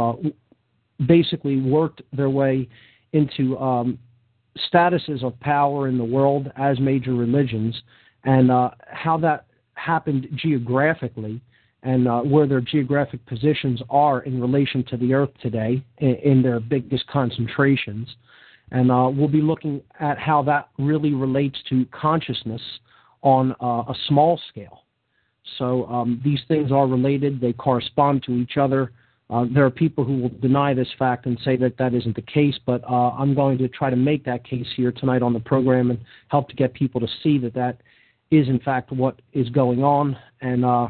[1.05, 2.67] basically worked their way
[3.13, 3.99] into um,
[4.73, 7.79] statuses of power in the world as major religions
[8.23, 11.41] and uh, how that happened geographically
[11.83, 16.41] and uh, where their geographic positions are in relation to the Earth today in, in
[16.41, 18.07] their biggest concentrations.
[18.71, 22.61] And uh, we'll be looking at how that really relates to consciousness
[23.21, 24.83] on uh, a small scale.
[25.57, 28.91] So um, these things are related, they correspond to each other.
[29.29, 32.21] Uh, there are people who will deny this fact and say that that isn't the
[32.21, 35.39] case, but uh, I'm going to try to make that case here tonight on the
[35.39, 37.81] program and help to get people to see that that
[38.31, 40.87] is in fact what is going on, and uh,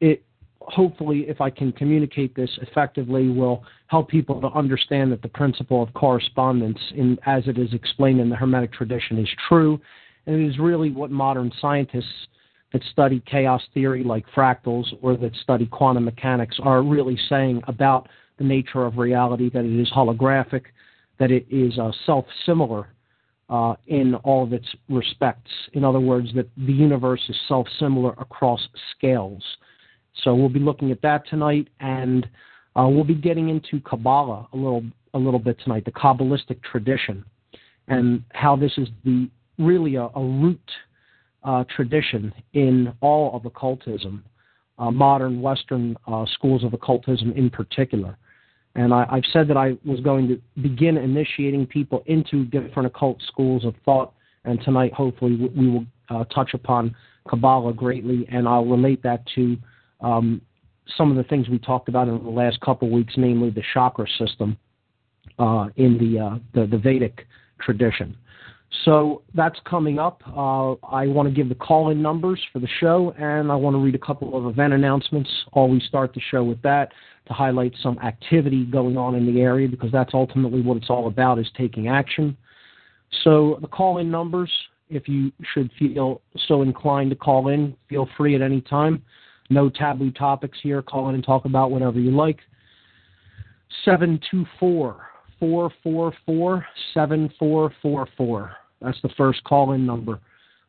[0.00, 0.22] it
[0.60, 5.82] hopefully, if I can communicate this effectively, will help people to understand that the principle
[5.82, 9.80] of correspondence, in, as it is explained in the Hermetic tradition, is true,
[10.26, 12.28] and it is really what modern scientists
[12.72, 18.08] that study chaos theory, like fractals, or that study quantum mechanics, are really saying about
[18.36, 19.48] the nature of reality.
[19.48, 20.64] That it is holographic,
[21.18, 22.88] that it is uh, self-similar
[23.48, 25.50] uh, in all of its respects.
[25.72, 28.60] In other words, that the universe is self similar across
[28.96, 29.42] scales.
[30.22, 32.28] So we'll be looking at that tonight, and
[32.76, 34.84] uh, we'll be getting into Kabbalah a little
[35.14, 37.24] a little bit tonight, the Kabbalistic tradition,
[37.86, 40.70] and how this is the really a, a root
[41.44, 44.24] uh, tradition in all of occultism,
[44.78, 48.16] uh, modern Western uh, schools of occultism in particular.
[48.78, 53.20] And I, have said that I was going to begin initiating people into different occult
[53.26, 54.14] schools of thought.
[54.44, 56.94] And tonight, hopefully, we will uh, touch upon
[57.28, 59.56] Kabbalah greatly, and I'll relate that to
[60.00, 60.40] um,
[60.96, 64.06] some of the things we talked about in the last couple weeks, namely the chakra
[64.16, 64.56] system
[65.40, 67.26] uh, in the, uh, the, the Vedic
[67.60, 68.16] tradition.
[68.84, 70.22] So that's coming up.
[70.26, 73.78] Uh, I want to give the call-in numbers for the show, and I want to
[73.78, 75.30] read a couple of event announcements.
[75.52, 76.92] Always start the show with that
[77.26, 81.06] to highlight some activity going on in the area because that's ultimately what it's all
[81.06, 82.36] about is taking action.
[83.24, 84.50] So the call-in numbers,
[84.90, 89.02] if you should feel so inclined to call in, feel free at any time.
[89.50, 90.82] No taboo topics here.
[90.82, 92.40] Call in and talk about whatever you like.
[93.84, 95.08] 724
[95.40, 98.56] 444 7444.
[98.80, 100.20] That's the first call in number.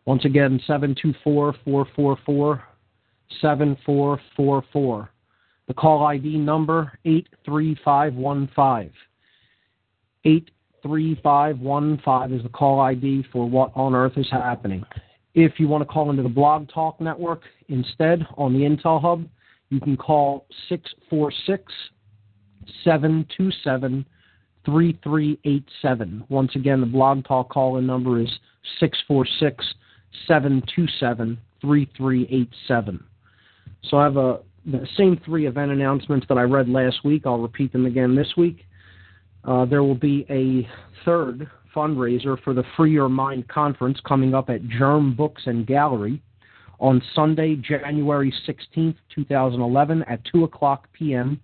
[0.06, 2.64] Once again, 724 444
[3.42, 5.10] 7444.
[5.68, 8.92] The call ID number 83515.
[10.26, 14.84] 83515 is the call ID for what on earth is happening.
[15.36, 19.28] If you want to call into the Blog Talk Network instead on the Intel Hub,
[19.70, 21.72] you can call 646
[22.84, 24.06] 727
[24.66, 26.26] 3387.
[26.30, 28.30] Once again, the Blog Talk call in number is
[28.80, 29.66] 646
[30.28, 33.04] 727 3387.
[33.84, 37.24] So I have a, the same three event announcements that I read last week.
[37.26, 38.66] I'll repeat them again this week.
[39.44, 40.68] Uh, there will be a
[41.06, 46.22] third fundraiser for the Free Your Mind conference coming up at Germ Books and Gallery
[46.80, 51.40] on Sunday, January 16th, 2011 at 2 o'clock p.m.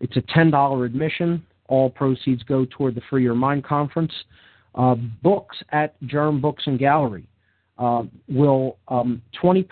[0.00, 1.44] It's a $10 admission.
[1.68, 4.12] All proceeds go toward the Free Your Mind conference.
[4.74, 7.26] Uh, books at Germ Books and Gallery
[7.78, 9.66] uh, will um, 20%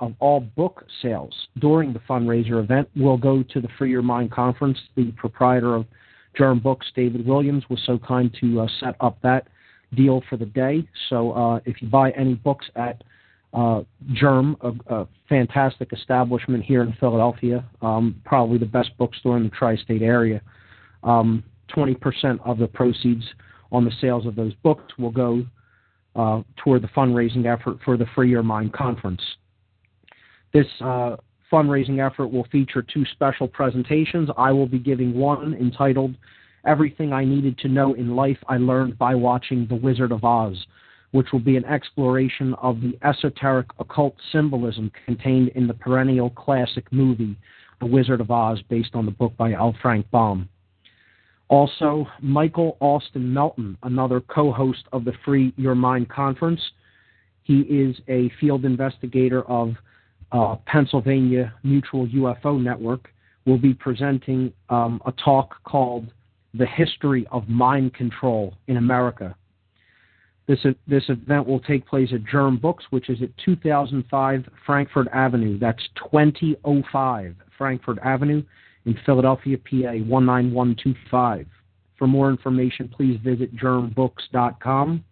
[0.00, 4.30] of all book sales during the fundraiser event will go to the Free Your Mind
[4.30, 4.78] conference.
[4.96, 5.86] The proprietor of
[6.36, 9.48] Germ Books, David Williams, was so kind to uh, set up that
[9.94, 10.86] deal for the day.
[11.08, 13.02] So uh, if you buy any books at
[13.52, 19.44] uh, Germ, a, a, fantastic establishment here in Philadelphia, um, probably the best bookstore in
[19.44, 20.40] the tri-state area.
[21.02, 23.24] Um, 20% of the proceeds
[23.70, 25.44] on the sales of those books will go
[26.16, 29.20] uh, toward the fundraising effort for the Free Your Mind conference.
[30.52, 31.16] This uh,
[31.52, 34.28] fundraising effort will feature two special presentations.
[34.36, 36.14] I will be giving one entitled
[36.66, 40.66] Everything I Needed to Know in Life I Learned by Watching The Wizard of Oz,
[41.12, 46.90] which will be an exploration of the esoteric occult symbolism contained in the perennial classic
[46.92, 47.36] movie
[47.80, 49.74] The Wizard of Oz, based on the book by L.
[49.80, 50.48] Frank Baum.
[51.48, 56.60] Also, Michael Austin Melton, another co host of the Free Your Mind conference.
[57.42, 59.74] He is a field investigator of
[60.30, 63.08] uh, Pennsylvania Mutual UFO Network,
[63.46, 66.12] will be presenting um, a talk called
[66.52, 69.34] The History of Mind Control in America.
[70.46, 75.58] This, this event will take place at Germ Books, which is at 2005 Frankford Avenue.
[75.58, 78.42] That's 2005 Frankford Avenue
[78.88, 81.46] in Philadelphia, PA 19125.
[81.98, 85.04] For more information, please visit germbooks.com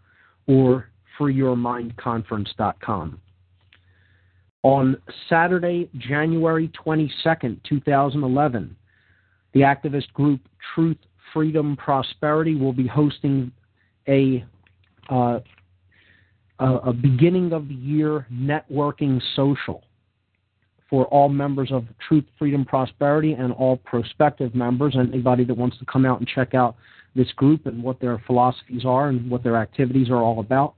[0.46, 0.88] or
[1.19, 3.20] freeyourmindconference.com.
[4.62, 4.96] On
[5.28, 8.75] Saturday, January 22nd, 2011,
[9.52, 10.40] the activist group
[10.75, 10.96] Truth,
[11.34, 13.52] Freedom, Prosperity will be hosting
[14.08, 14.43] a,
[15.11, 15.40] uh,
[16.58, 19.82] a beginning of the year networking social
[20.88, 25.79] for all members of Truth, Freedom, Prosperity, and all prospective members, and anybody that wants
[25.79, 26.77] to come out and check out
[27.15, 30.75] this group and what their philosophies are and what their activities are all about.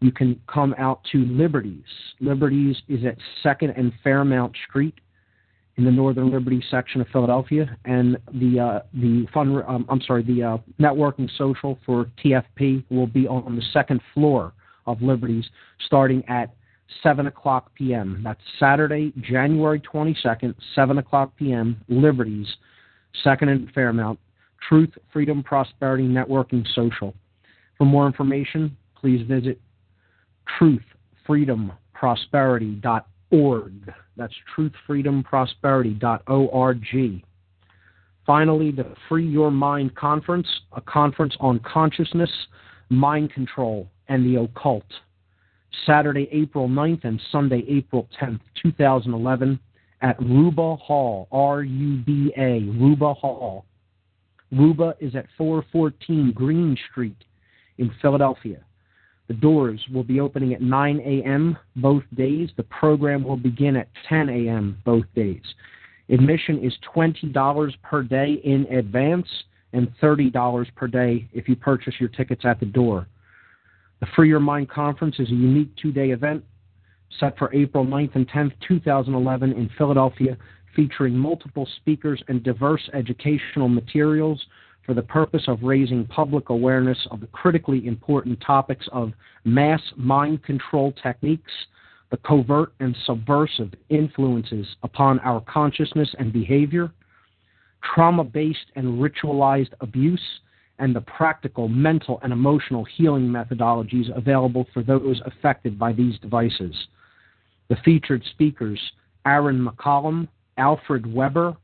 [0.00, 1.84] You can come out to Liberties.
[2.20, 4.94] Liberties is at 2nd and Fairmount Street
[5.76, 10.22] in the Northern Liberty section of Philadelphia, and the uh, the fun um, I'm sorry
[10.22, 14.52] the uh, networking social for TFP will be on the second floor
[14.86, 15.44] of Liberties,
[15.86, 16.54] starting at
[17.02, 18.22] 7 o'clock p.m.
[18.24, 22.46] That's Saturday, January 22nd, 7 o'clock p.m., Liberties,
[23.24, 24.18] 2nd and Fairmount,
[24.68, 27.14] Truth, Freedom, Prosperity Networking Social.
[27.78, 29.58] For more information, please visit
[31.28, 33.94] truthfreedomprosperity.org.
[34.16, 37.22] That's truthfreedomprosperity.org.
[38.26, 42.30] Finally, the Free Your Mind Conference, a conference on consciousness,
[42.90, 44.84] mind control, and the occult.
[45.86, 49.58] Saturday, April 9th and Sunday, April 10th, 2011,
[50.02, 53.64] at Ruba Hall, R U B A, Ruba Hall.
[54.52, 57.16] Ruba is at 414 Green Street
[57.78, 58.60] in Philadelphia.
[59.28, 61.56] The doors will be opening at 9 a.m.
[61.76, 62.50] both days.
[62.56, 64.78] The program will begin at 10 a.m.
[64.84, 65.42] both days.
[66.08, 69.28] Admission is $20 per day in advance
[69.72, 73.06] and $30 per day if you purchase your tickets at the door.
[74.00, 76.42] The Free Your Mind Conference is a unique two day event
[77.18, 80.38] set for April 9th and 10th, 2011, in Philadelphia,
[80.74, 84.42] featuring multiple speakers and diverse educational materials
[84.86, 89.12] for the purpose of raising public awareness of the critically important topics of
[89.44, 91.52] mass mind control techniques,
[92.10, 96.90] the covert and subversive influences upon our consciousness and behavior,
[97.94, 100.40] trauma based and ritualized abuse,
[100.80, 106.74] and the practical mental and emotional healing methodologies available for those affected by these devices.
[107.68, 108.80] The featured speakers
[109.26, 111.56] Aaron McCollum, Alfred Webre,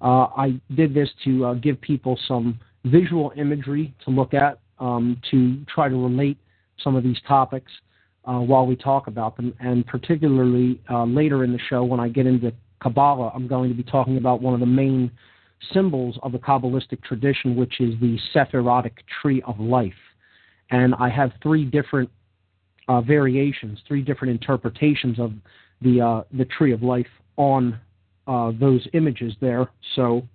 [0.00, 5.64] Uh, I did this to give people some visual imagery to look at um, to
[5.72, 6.38] try to relate
[6.82, 7.70] some of these topics
[8.24, 12.52] while we talk about them, and particularly later in the show when I get into
[12.82, 15.10] Kabbalah, I'm going to be talking about one of the main
[15.72, 19.92] symbols of the Kabbalistic tradition, which is the Sephirotic Tree of Life.
[20.70, 22.10] And I have three different
[22.88, 25.32] uh, variations, three different interpretations of
[25.80, 27.78] the uh, the Tree of Life on
[28.26, 29.68] uh, those images there.
[29.94, 30.26] So,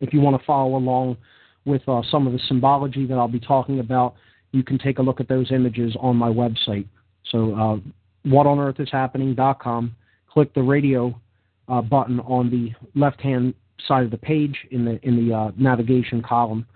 [0.00, 1.16] if you want to follow along
[1.64, 4.14] with uh, some of the symbology that I'll be talking about,
[4.52, 6.86] you can take a look at those images on my website.
[7.30, 9.96] So, uh, whatonearthishappening.com.
[10.28, 11.18] Click the radio
[11.68, 13.54] uh, button on the left-hand
[13.86, 16.66] side of the page in the in the uh, navigation column.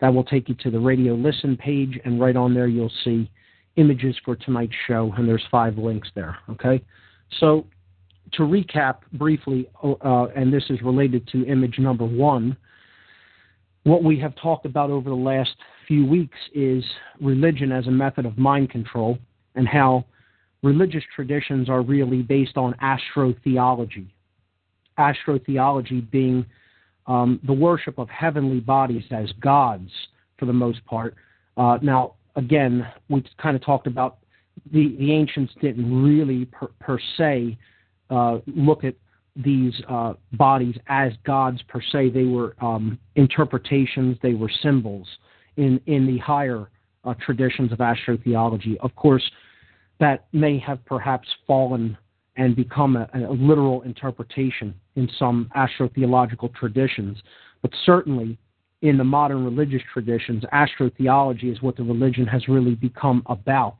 [0.00, 3.30] That will take you to the radio listen page, and right on there you'll see
[3.76, 6.36] images for tonight's show, and there's five links there.
[6.50, 6.82] Okay,
[7.38, 7.66] so
[8.32, 12.56] to recap briefly, uh, and this is related to image number one.
[13.84, 15.56] What we have talked about over the last
[15.88, 16.84] few weeks is
[17.20, 19.18] religion as a method of mind control,
[19.54, 20.04] and how
[20.62, 24.06] religious traditions are really based on astrotheology,
[24.98, 26.46] astrotheology being
[27.06, 29.90] um, the worship of heavenly bodies as gods
[30.38, 31.16] for the most part.
[31.56, 34.18] Uh, now, again, we kind of talked about
[34.72, 37.58] the, the ancients didn't really per, per se
[38.10, 38.94] uh, look at
[39.36, 42.10] these uh, bodies as gods per se.
[42.10, 45.08] They were um, interpretations, they were symbols
[45.56, 46.70] in, in the higher
[47.04, 48.76] uh, traditions of astrotheology.
[48.80, 49.22] Of course,
[50.00, 51.96] that may have perhaps fallen
[52.36, 57.18] and become a, a literal interpretation in some astrotheological traditions.
[57.60, 58.38] But certainly
[58.82, 63.78] in the modern religious traditions, astrotheology is what the religion has really become about.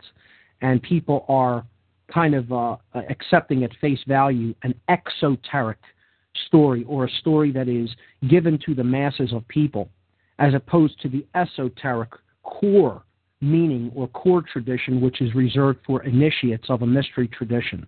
[0.61, 1.65] And people are
[2.13, 2.77] kind of uh,
[3.09, 5.79] accepting at face value an exoteric
[6.47, 7.91] story or a story that is
[8.29, 9.89] given to the masses of people
[10.39, 12.11] as opposed to the esoteric
[12.43, 13.03] core
[13.41, 17.87] meaning or core tradition which is reserved for initiates of a mystery tradition.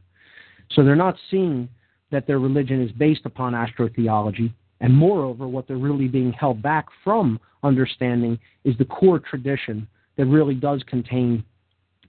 [0.73, 1.69] So they're not seeing
[2.11, 4.53] that their religion is based upon astrotheology.
[4.81, 10.27] And moreover, what they're really being held back from understanding is the core tradition that
[10.27, 11.45] really does contain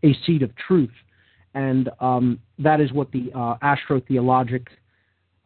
[0.03, 0.91] a seed of truth.
[1.55, 4.67] And um, that is what the uh, astrotheologic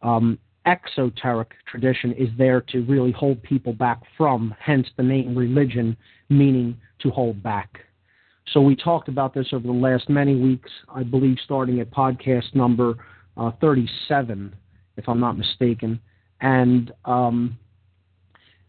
[0.02, 5.96] um, exoteric tradition is there to really hold people back from, hence the name religion,
[6.28, 7.80] meaning to hold back.
[8.52, 12.54] So we talked about this over the last many weeks, I believe starting at podcast
[12.54, 12.96] number
[13.36, 14.54] uh, 37,
[14.96, 16.00] if I'm not mistaken.
[16.40, 17.56] And um,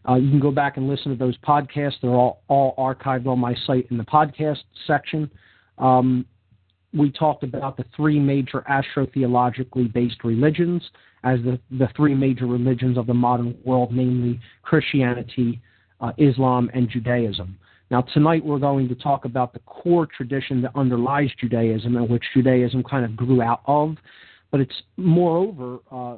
[0.08, 1.94] uh, you can go back and listen to those podcasts.
[2.00, 5.30] They're all, all archived on my site in the podcast section.
[5.78, 6.26] Um,
[6.94, 10.82] we talked about the three major astrotheologically based religions
[11.24, 15.60] as the, the three major religions of the modern world, namely Christianity,
[16.00, 17.56] uh, Islam, and Judaism.
[17.90, 22.24] Now, tonight we're going to talk about the core tradition that underlies Judaism and which
[22.34, 23.96] Judaism kind of grew out of.
[24.50, 26.16] but it's moreover, uh,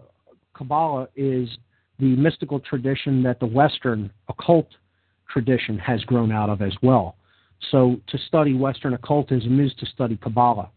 [0.54, 1.48] Kabbalah is
[1.98, 4.68] the mystical tradition that the Western occult
[5.28, 7.16] tradition has grown out of as well.
[7.70, 10.70] So to study Western occultism is to study Kabbalah.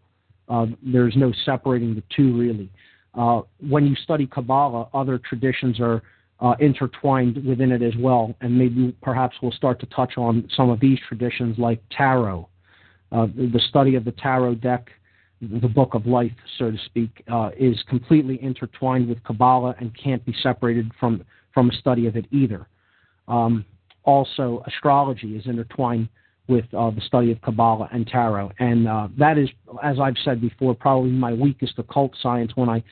[0.50, 2.70] Uh, there's no separating the two really.
[3.14, 6.02] Uh, when you study Kabbalah, other traditions are
[6.40, 10.70] uh, intertwined within it as well, and maybe perhaps we'll start to touch on some
[10.70, 12.48] of these traditions like tarot.
[13.12, 14.92] Uh, the study of the tarot deck,
[15.42, 20.24] the book of life, so to speak, uh, is completely intertwined with Kabbalah and can't
[20.26, 22.68] be separated from, from a study of it either.
[23.28, 23.66] Um,
[24.04, 26.08] also, astrology is intertwined
[26.48, 28.52] with uh, the study of Kabbalah and Tarot.
[28.60, 29.50] And uh, that is,
[29.84, 32.84] as I've said before, probably my weakest occult science when I,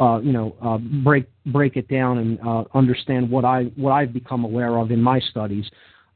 [0.00, 4.12] uh, you know, uh, break break it down and uh, understand what I what I've
[4.12, 5.66] become aware of in my studies.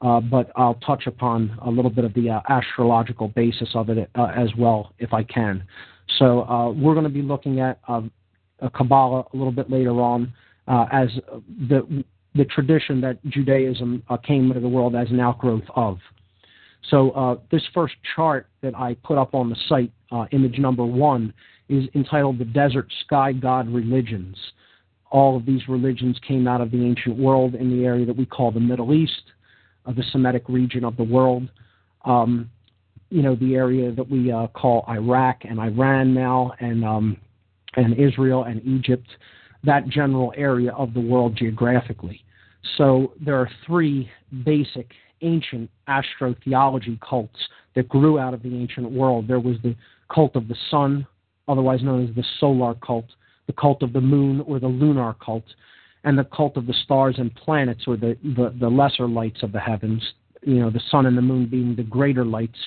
[0.01, 4.49] Uh, but I'll touch upon a little bit of the astrological basis of it as
[4.57, 5.65] well, if I can.
[6.21, 10.33] So we're going to be looking at a Kabbalah a little bit later on
[10.69, 11.09] as
[11.69, 12.05] the
[12.37, 15.99] the tradition that Judaism came into the world as an outgrowth of.
[16.91, 20.85] So uh, this first chart that I put up on the site, uh, image number
[20.85, 21.33] one,
[21.69, 24.37] is entitled "The Desert Sky God Religions."
[25.11, 28.27] All of these religions came out of the ancient world in the area that we
[28.27, 29.23] call the Middle East,
[29.87, 31.49] uh, the Semitic region of the world.
[32.05, 32.51] Um,
[33.11, 37.17] you know, the area that we uh, call Iraq and Iran now, and um,
[37.77, 39.07] and Israel and Egypt,
[39.65, 42.25] that general area of the world geographically.
[42.77, 44.11] So there are three
[44.45, 44.91] basic
[45.23, 47.39] ancient astrotheology cults
[47.75, 49.29] that grew out of the ancient world.
[49.29, 49.77] There was the
[50.13, 51.07] cult of the sun,
[51.47, 53.07] otherwise known as the solar cult,
[53.47, 55.45] the cult of the moon or the lunar cult,
[56.05, 59.53] and the cult of the stars and planets or the, the, the lesser lights of
[59.53, 60.03] the heavens,
[60.43, 62.59] you know, the sun and the moon being the greater lights,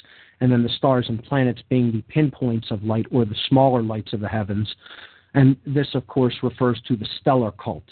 [0.41, 4.13] and then the stars and planets being the pinpoints of light or the smaller lights
[4.13, 4.74] of the heavens.
[5.34, 7.84] And this, of course, refers to the stellar cult.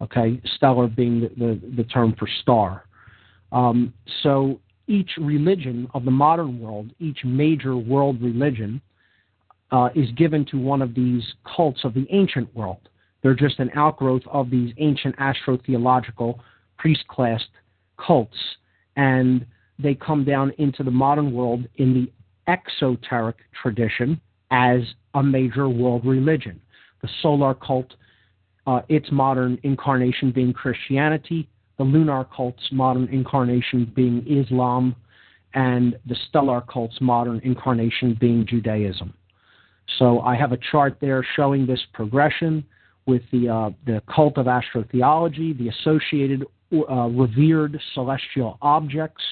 [0.00, 2.84] Okay, stellar being the, the, the term for star.
[3.56, 8.82] Um, so each religion of the modern world, each major world religion,
[9.70, 11.24] uh, is given to one of these
[11.56, 12.90] cults of the ancient world.
[13.22, 16.38] They're just an outgrowth of these ancient astrotheological
[16.76, 17.48] priest classed
[17.96, 18.36] cults,
[18.96, 19.46] and
[19.78, 22.12] they come down into the modern world in the
[22.52, 24.80] exoteric tradition as
[25.14, 26.60] a major world religion.
[27.00, 27.94] The solar cult,
[28.66, 34.96] uh, its modern incarnation being Christianity, the lunar cult's modern incarnation being Islam,
[35.54, 39.14] and the stellar cult's modern incarnation being Judaism.
[39.98, 42.64] So I have a chart there showing this progression
[43.06, 49.22] with the uh, the cult of astrotheology, the associated uh, revered celestial objects,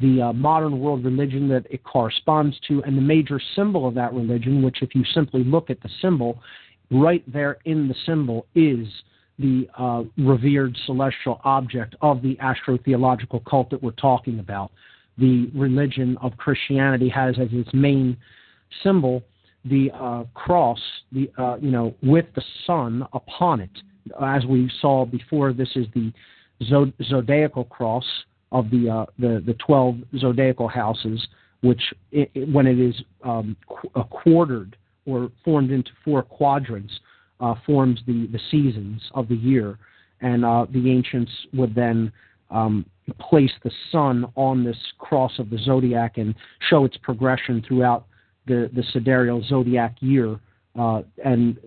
[0.00, 4.12] the uh, modern world religion that it corresponds to, and the major symbol of that
[4.12, 6.40] religion, which, if you simply look at the symbol,
[6.90, 8.86] right there in the symbol is
[9.38, 14.70] the uh, revered celestial object of the astrotheological cult that we're talking about.
[15.18, 18.16] The religion of Christianity has as its main
[18.82, 19.22] symbol
[19.64, 20.78] the uh, cross,
[21.12, 23.70] the uh, you know, with the sun upon it.
[24.22, 26.12] As we saw before, this is the
[27.02, 28.04] zodiacal cross
[28.52, 31.26] of the uh, the the twelve zodiacal houses,
[31.62, 32.94] which it, it, when it is
[33.24, 36.92] um, qu- uh, quartered or formed into four quadrants,
[37.40, 39.78] uh, forms the, the seasons of the year.
[40.20, 42.12] And uh, the ancients would then
[42.50, 42.86] um,
[43.20, 46.34] place the sun on this cross of the zodiac and
[46.70, 48.06] show its progression throughout
[48.46, 50.38] the, the sidereal zodiac year
[50.78, 51.58] uh, and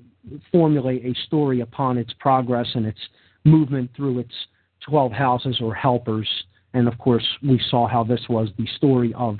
[0.52, 3.00] formulate a story upon its progress and its
[3.44, 4.34] movement through its
[4.88, 6.28] 12 houses or helpers.
[6.74, 9.40] And of course, we saw how this was the story of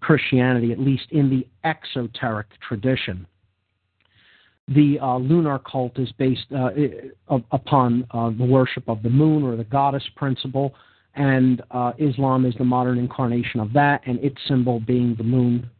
[0.00, 3.26] Christianity, at least in the exoteric tradition.
[4.68, 6.70] The uh, lunar cult is based uh,
[7.52, 10.74] upon uh, the worship of the moon or the goddess principle,
[11.14, 15.70] and uh, Islam is the modern incarnation of that, and its symbol being the moon.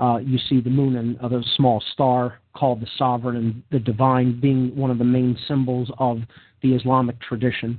[0.00, 4.40] Uh, you see the moon and a small star called the sovereign and the divine
[4.40, 6.18] being one of the main symbols of
[6.62, 7.78] the Islamic tradition.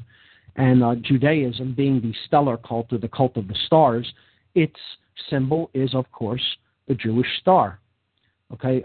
[0.55, 4.13] And uh, Judaism being the stellar cult or the cult of the stars,
[4.55, 4.79] its
[5.29, 6.43] symbol is, of course,
[6.87, 7.79] the Jewish star.
[8.53, 8.81] Okay,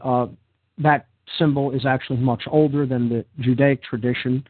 [0.78, 1.06] that
[1.38, 4.44] symbol is actually much older than the Judaic tradition.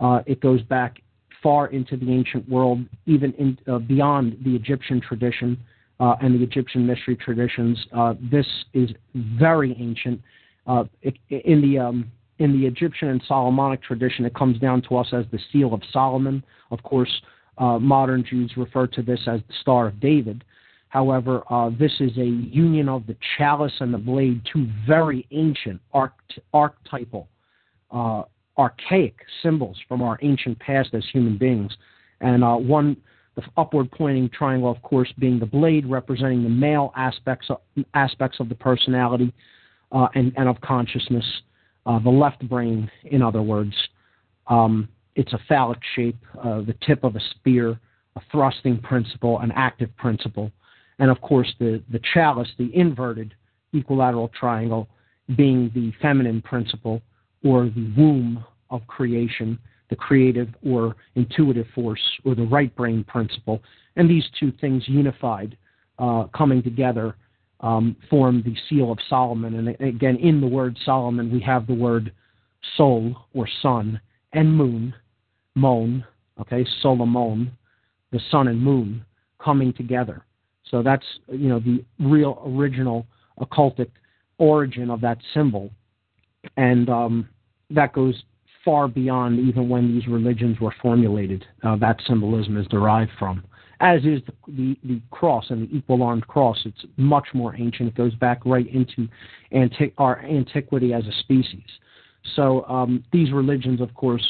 [0.00, 1.00] Uh, it goes back
[1.42, 5.58] far into the ancient world, even in, uh, beyond the Egyptian tradition
[6.00, 7.78] uh, and the Egyptian mystery traditions.
[7.92, 10.20] Uh, this is very ancient.
[10.66, 10.84] Uh,
[11.30, 15.24] in the um, in the Egyptian and Solomonic tradition, it comes down to us as
[15.30, 16.42] the seal of Solomon.
[16.70, 17.22] Of course,
[17.58, 20.42] uh, modern Jews refer to this as the Star of David.
[20.94, 25.80] However, uh, this is a union of the chalice and the blade, two very ancient
[25.92, 27.28] arch- archetypal
[27.90, 28.22] uh,
[28.56, 31.76] archaic symbols from our ancient past as human beings.
[32.20, 32.96] And uh, one,
[33.34, 37.58] the upward pointing triangle, of course, being the blade representing the male aspects of,
[37.94, 39.32] aspects of the personality
[39.90, 41.26] uh, and, and, of consciousness.
[41.86, 43.74] Uh, the left brain, in other words,
[44.46, 47.80] um, it's a phallic shape, uh, the tip of a spear,
[48.14, 50.52] a thrusting principle, an active principle.
[50.98, 53.34] And of course, the, the chalice, the inverted
[53.72, 54.88] equilateral triangle,
[55.36, 57.02] being the feminine principle
[57.42, 59.58] or the womb of creation,
[59.90, 63.62] the creative or intuitive force or the right brain principle.
[63.96, 65.56] And these two things unified,
[65.98, 67.16] uh, coming together,
[67.60, 69.54] um, form the seal of Solomon.
[69.54, 72.12] And again, in the word Solomon, we have the word
[72.76, 74.00] soul or sun
[74.32, 74.94] and moon,
[75.54, 76.04] moon,
[76.40, 77.52] okay, Solomon,
[78.10, 79.04] the sun and moon
[79.38, 80.24] coming together.
[80.70, 83.06] So that's you know the real original
[83.40, 83.90] occultic
[84.38, 85.70] origin of that symbol,
[86.56, 87.28] and um,
[87.70, 88.22] that goes
[88.64, 91.44] far beyond even when these religions were formulated.
[91.62, 93.44] Uh, that symbolism is derived from,
[93.80, 96.58] as is the, the, the cross and the equal armed cross.
[96.64, 97.90] It's much more ancient.
[97.90, 99.08] It goes back right into
[99.52, 101.62] anti- our antiquity as a species.
[102.36, 104.24] So um, these religions, of course,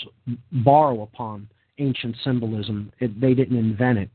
[0.50, 2.92] borrow upon ancient symbolism.
[2.98, 4.10] It, they didn't invent it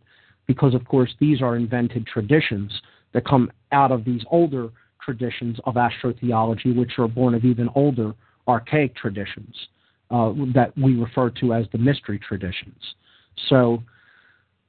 [0.49, 2.73] because, of course, these are invented traditions
[3.13, 8.15] that come out of these older traditions of astrotheology, which are born of even older
[8.47, 9.55] archaic traditions
[10.09, 12.81] uh, that we refer to as the mystery traditions.
[13.47, 13.83] So,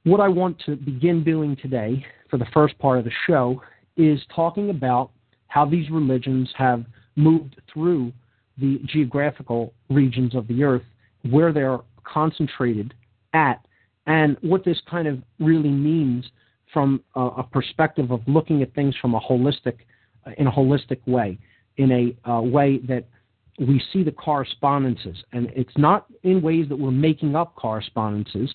[0.03, 3.59] what I want to begin doing today for the first part of the show
[3.97, 5.09] is talking about
[5.47, 8.13] how these religions have moved through
[8.59, 10.83] the geographical regions of the earth
[11.31, 12.93] where they're concentrated
[13.33, 13.65] at
[14.07, 16.25] and what this kind of really means
[16.73, 19.77] from a, a perspective of looking at things from a holistic
[20.37, 21.37] in a holistic way
[21.77, 23.05] in a uh, way that
[23.59, 28.53] we see the correspondences and it's not in ways that we're making up correspondences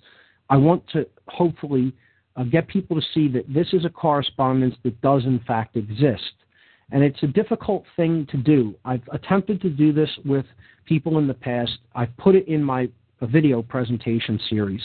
[0.51, 1.93] i want to hopefully
[2.37, 6.33] uh, get people to see that this is a correspondence that does in fact exist
[6.93, 8.75] and it's a difficult thing to do.
[8.85, 10.47] I've attempted to do this with
[10.85, 11.79] people in the past.
[11.95, 12.89] I've put it in my
[13.21, 14.83] video presentation series,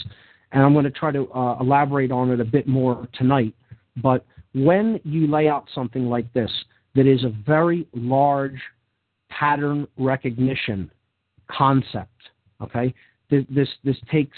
[0.52, 3.54] and I'm going to try to uh, elaborate on it a bit more tonight.
[3.96, 6.50] But when you lay out something like this,
[6.94, 8.60] that is a very large
[9.30, 10.90] pattern recognition
[11.50, 12.10] concept,
[12.60, 12.94] okay?
[13.30, 14.36] This, this, this takes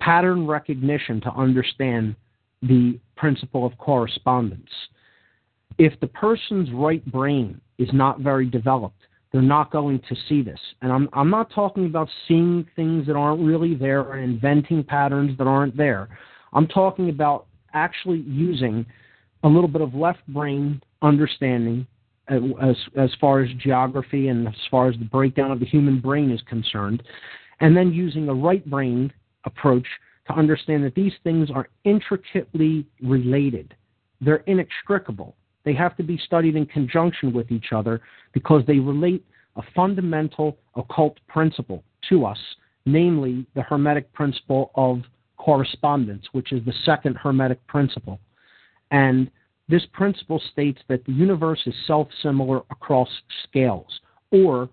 [0.00, 2.16] pattern recognition to understand
[2.62, 4.70] the principle of correspondence
[5.78, 9.02] if the person's right brain is not very developed,
[9.36, 10.58] they're not going to see this.
[10.80, 15.36] And I'm, I'm not talking about seeing things that aren't really there or inventing patterns
[15.36, 16.08] that aren't there.
[16.54, 17.44] I'm talking about
[17.74, 18.86] actually using
[19.42, 21.86] a little bit of left brain understanding
[22.28, 26.30] as, as far as geography and as far as the breakdown of the human brain
[26.30, 27.02] is concerned,
[27.60, 29.12] and then using a right brain
[29.44, 29.86] approach
[30.28, 33.74] to understand that these things are intricately related.
[34.22, 35.36] They're inextricable.
[35.66, 38.00] They have to be studied in conjunction with each other
[38.32, 39.26] because they relate
[39.56, 42.38] a fundamental occult principle to us,
[42.86, 45.02] namely the Hermetic principle of
[45.36, 48.20] correspondence, which is the second Hermetic principle.
[48.92, 49.28] And
[49.68, 53.08] this principle states that the universe is self similar across
[53.42, 54.00] scales,
[54.30, 54.68] or,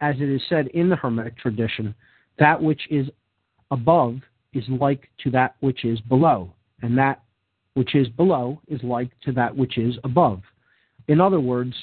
[0.00, 1.92] as it is said in the Hermetic tradition,
[2.38, 3.08] that which is
[3.72, 4.20] above
[4.52, 7.22] is like to that which is below, and that
[7.76, 10.40] which is below is like to that which is above.
[11.08, 11.74] In other words,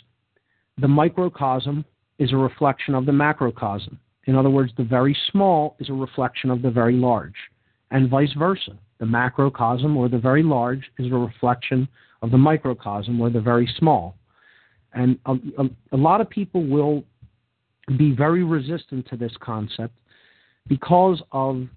[0.79, 1.86] the microcosm
[2.17, 3.99] is a reflection of the macrocosm.
[4.25, 7.36] In other words, the very small is a reflection of the very large,
[7.91, 8.75] and vice versa.
[8.97, 11.88] The macrocosm or the very large is a reflection
[12.23, 14.15] of the microcosm or the very small.
[14.93, 17.03] And a, a, a lot of people will
[17.99, 19.93] be very resistant to this concept
[20.67, 21.67] because of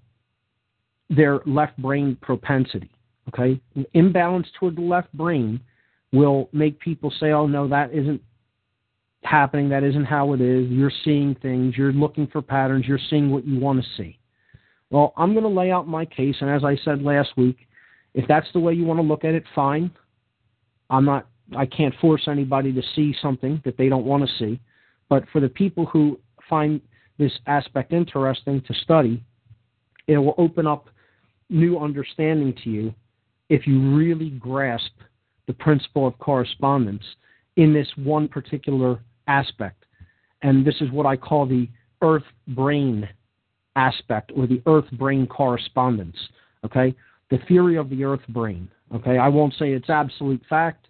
[1.07, 2.89] their left brain propensity.
[3.29, 3.59] Okay,
[3.93, 5.59] imbalance toward the left brain
[6.13, 8.21] will make people say, "Oh no, that isn't
[9.23, 9.69] happening.
[9.69, 10.69] That isn't how it is.
[10.69, 11.77] You're seeing things.
[11.77, 12.87] You're looking for patterns.
[12.87, 14.17] You're seeing what you want to see."
[14.89, 17.67] Well, I'm going to lay out my case, and as I said last week,
[18.13, 19.91] if that's the way you want to look at it, fine.
[20.89, 21.27] I'm not.
[21.55, 24.59] I can't force anybody to see something that they don't want to see.
[25.09, 26.81] But for the people who find
[27.17, 29.23] this aspect interesting to study,
[30.07, 30.89] it will open up
[31.49, 32.93] new understanding to you
[33.49, 34.91] if you really grasp
[35.47, 37.03] the principle of correspondence
[37.55, 39.85] in this one particular aspect.
[40.41, 41.69] And this is what I call the
[42.01, 43.07] earth brain
[43.75, 46.17] aspect or the earth brain correspondence.
[46.65, 46.95] Okay?
[47.29, 48.69] The theory of the earth brain.
[48.93, 49.17] Okay?
[49.17, 50.87] I won't say it's absolute fact.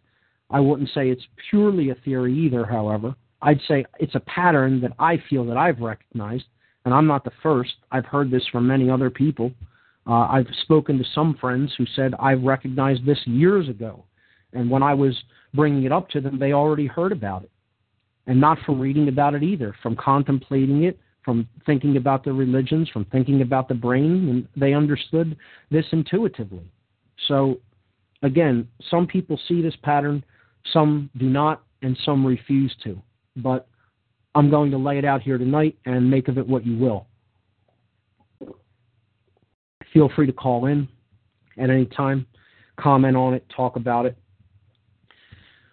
[0.49, 3.15] I wouldn't say it's purely a theory either, however.
[3.41, 6.45] I'd say it's a pattern that I feel that I've recognized,
[6.85, 7.73] and I'm not the first.
[7.91, 9.51] I've heard this from many other people.
[10.07, 14.05] Uh, I've spoken to some friends who said I recognized this years ago,
[14.53, 15.17] and when I was
[15.53, 17.51] bringing it up to them, they already heard about it,
[18.25, 22.87] and not from reading about it either, from contemplating it, from thinking about the religions,
[22.89, 25.35] from thinking about the brain, and they understood
[25.69, 26.71] this intuitively.
[27.27, 27.59] So,
[28.23, 30.23] again, some people see this pattern,
[30.71, 33.01] some do not, and some refuse to
[33.37, 33.67] but
[34.35, 37.06] I'm going to lay it out here tonight and make of it what you will.
[39.97, 40.87] Feel free to call in
[41.57, 42.27] at any time,
[42.79, 44.15] comment on it, talk about it.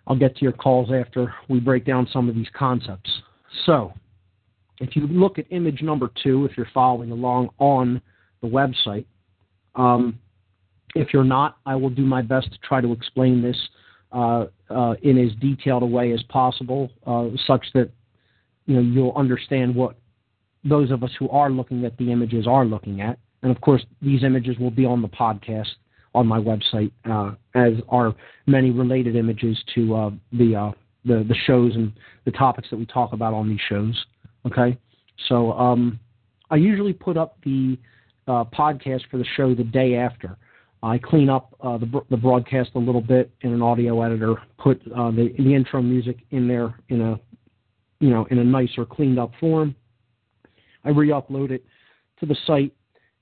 [0.06, 3.10] I'll get to your calls after we break down some of these concepts.
[3.66, 3.92] So,
[4.80, 8.00] if you look at image number two, if you're following along on
[8.40, 9.04] the website,
[9.74, 10.18] um,
[10.94, 13.58] if you're not, I will do my best to try to explain this
[14.10, 17.90] uh, uh, in as detailed a way as possible, uh, such that
[18.64, 19.96] you know you'll understand what
[20.64, 23.18] those of us who are looking at the images are looking at.
[23.44, 25.68] And of course, these images will be on the podcast
[26.14, 28.14] on my website, uh, as are
[28.46, 30.72] many related images to uh, the, uh,
[31.04, 31.92] the the shows and
[32.24, 34.04] the topics that we talk about on these shows.
[34.46, 34.78] Okay,
[35.28, 36.00] so um,
[36.50, 37.78] I usually put up the
[38.26, 40.36] podcast for the show the day after.
[40.82, 44.82] I clean up uh, the, the broadcast a little bit in an audio editor, put
[44.94, 47.20] uh, the, the intro music in there in a
[48.00, 49.74] you know in a nicer cleaned up form.
[50.84, 51.64] I re-upload it
[52.20, 52.74] to the site,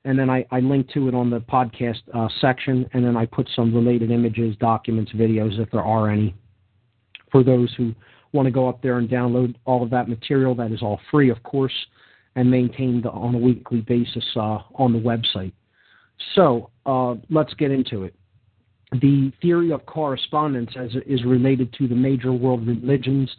[0.04, 3.26] and then I, I link to it on the podcast uh, section, and then I
[3.26, 6.34] put some related images, documents, videos, if there are any,
[7.30, 7.94] for those who
[8.32, 10.54] want to go up there and download all of that material.
[10.54, 11.74] That is all free, of course,
[12.34, 15.52] and maintained on a weekly basis uh, on the website.
[16.34, 18.14] So uh, let's get into it.
[18.92, 23.30] The theory of correspondence as it is related to the major world religions,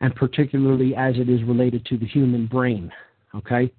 [0.00, 2.90] and particularly as it is related to the human brain.
[3.34, 3.70] Okay?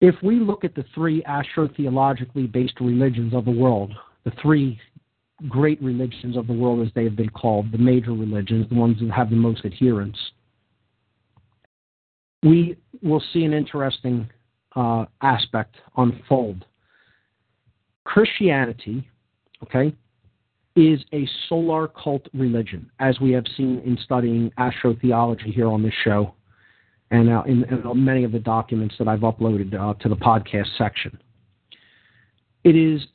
[0.00, 3.92] If we look at the three astrotheologically based religions of the world,
[4.24, 4.78] the three
[5.48, 8.98] great religions of the world as they have been called, the major religions, the ones
[9.00, 10.18] that have the most adherents,
[12.42, 14.28] we will see an interesting
[14.76, 16.64] uh, aspect unfold.
[18.04, 19.08] Christianity,
[19.64, 19.94] okay,
[20.76, 25.94] is a solar cult religion, as we have seen in studying astrotheology here on this
[26.04, 26.34] show
[27.10, 30.68] and uh, in, in, many of the documents that I've uploaded uh, to the podcast
[30.76, 31.18] section.
[32.64, 33.06] It is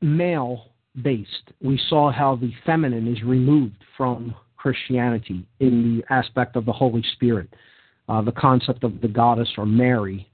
[0.00, 0.72] male
[1.02, 1.52] based.
[1.60, 7.04] We saw how the feminine is removed from Christianity in the aspect of the Holy
[7.14, 7.52] Spirit,
[8.08, 10.28] uh, the concept of the goddess or Mary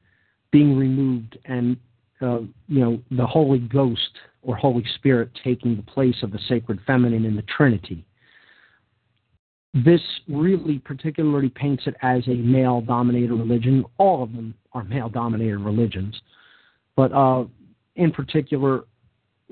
[0.50, 1.76] being removed and
[2.20, 4.10] uh, you know, the Holy Ghost
[4.42, 8.04] or Holy Spirit taking the place of the sacred feminine in the Trinity.
[9.74, 13.84] This really particularly paints it as a male dominated religion.
[13.98, 16.20] All of them are male dominated religions.
[16.96, 17.44] But uh,
[17.96, 18.84] in particular,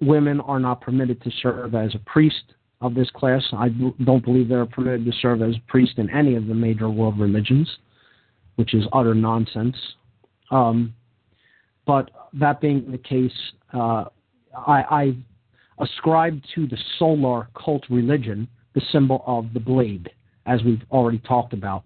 [0.01, 3.43] women are not permitted to serve as a priest of this class.
[3.53, 3.69] I
[4.05, 7.19] don't believe they're permitted to serve as a priest in any of the major world
[7.19, 7.71] religions,
[8.57, 9.77] which is utter nonsense.
[10.51, 10.95] Um,
[11.87, 13.33] but that being the case,
[13.73, 14.05] uh,
[14.55, 15.17] I, I
[15.79, 20.11] ascribe to the solar cult religion the symbol of the blade,
[20.45, 21.83] as we've already talked about.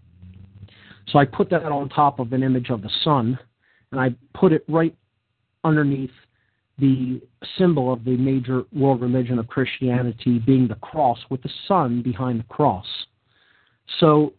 [1.09, 3.39] So I put that on top of an image of the sun,
[3.93, 4.95] and I put it right
[5.65, 6.11] underneath
[6.79, 7.23] the
[7.57, 12.41] symbol of the major world religion of Christianity being the cross, with the sun behind
[12.41, 12.87] the cross.
[14.01, 14.33] So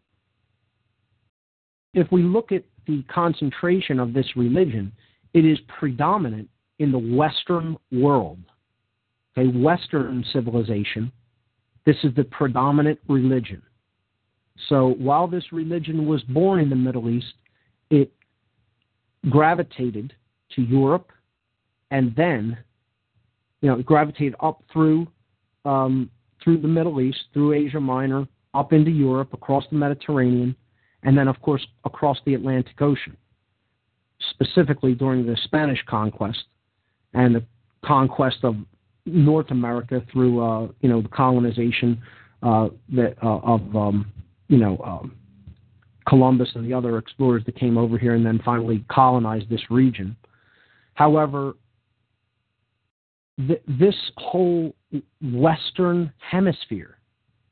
[1.93, 4.91] if we look at the concentration of this religion,
[5.33, 8.39] it is predominant in the Western world,
[9.37, 11.11] a Western civilization.
[11.85, 13.61] This is the predominant religion.
[14.69, 17.33] So while this religion was born in the Middle East,
[17.89, 18.11] it
[19.29, 20.13] gravitated
[20.55, 21.11] to Europe
[21.89, 22.57] and then,
[23.61, 25.07] you know, it gravitated up through
[25.65, 26.09] um,
[26.43, 30.55] through the Middle East, through Asia Minor, up into Europe, across the Mediterranean,
[31.03, 33.15] and then, of course, across the Atlantic Ocean
[34.29, 36.43] specifically during the Spanish conquest
[37.13, 37.43] and the
[37.83, 38.55] conquest of
[39.05, 42.01] North America through uh, you know the colonization
[42.43, 44.11] uh, that, uh, of um,
[44.47, 45.15] you know um,
[46.07, 50.15] Columbus and the other explorers that came over here and then finally colonized this region.
[50.93, 51.53] However,
[53.47, 54.75] th- this whole
[55.21, 56.97] western hemisphere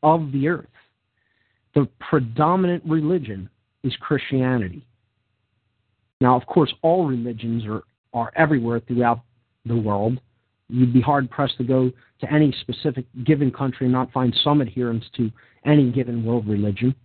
[0.03, 0.67] of the earth,
[1.75, 3.49] the predominant religion
[3.83, 4.85] is Christianity.
[6.21, 7.83] Now, of course, all religions are,
[8.13, 9.21] are everywhere throughout
[9.65, 10.19] the world.
[10.69, 14.61] You'd be hard pressed to go to any specific given country and not find some
[14.61, 15.31] adherence to
[15.65, 16.95] any given world religion.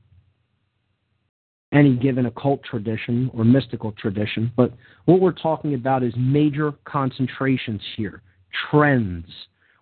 [1.75, 4.73] any given occult tradition or mystical tradition, but
[5.07, 8.23] what we're talking about is major concentrations here,
[8.71, 9.27] trends.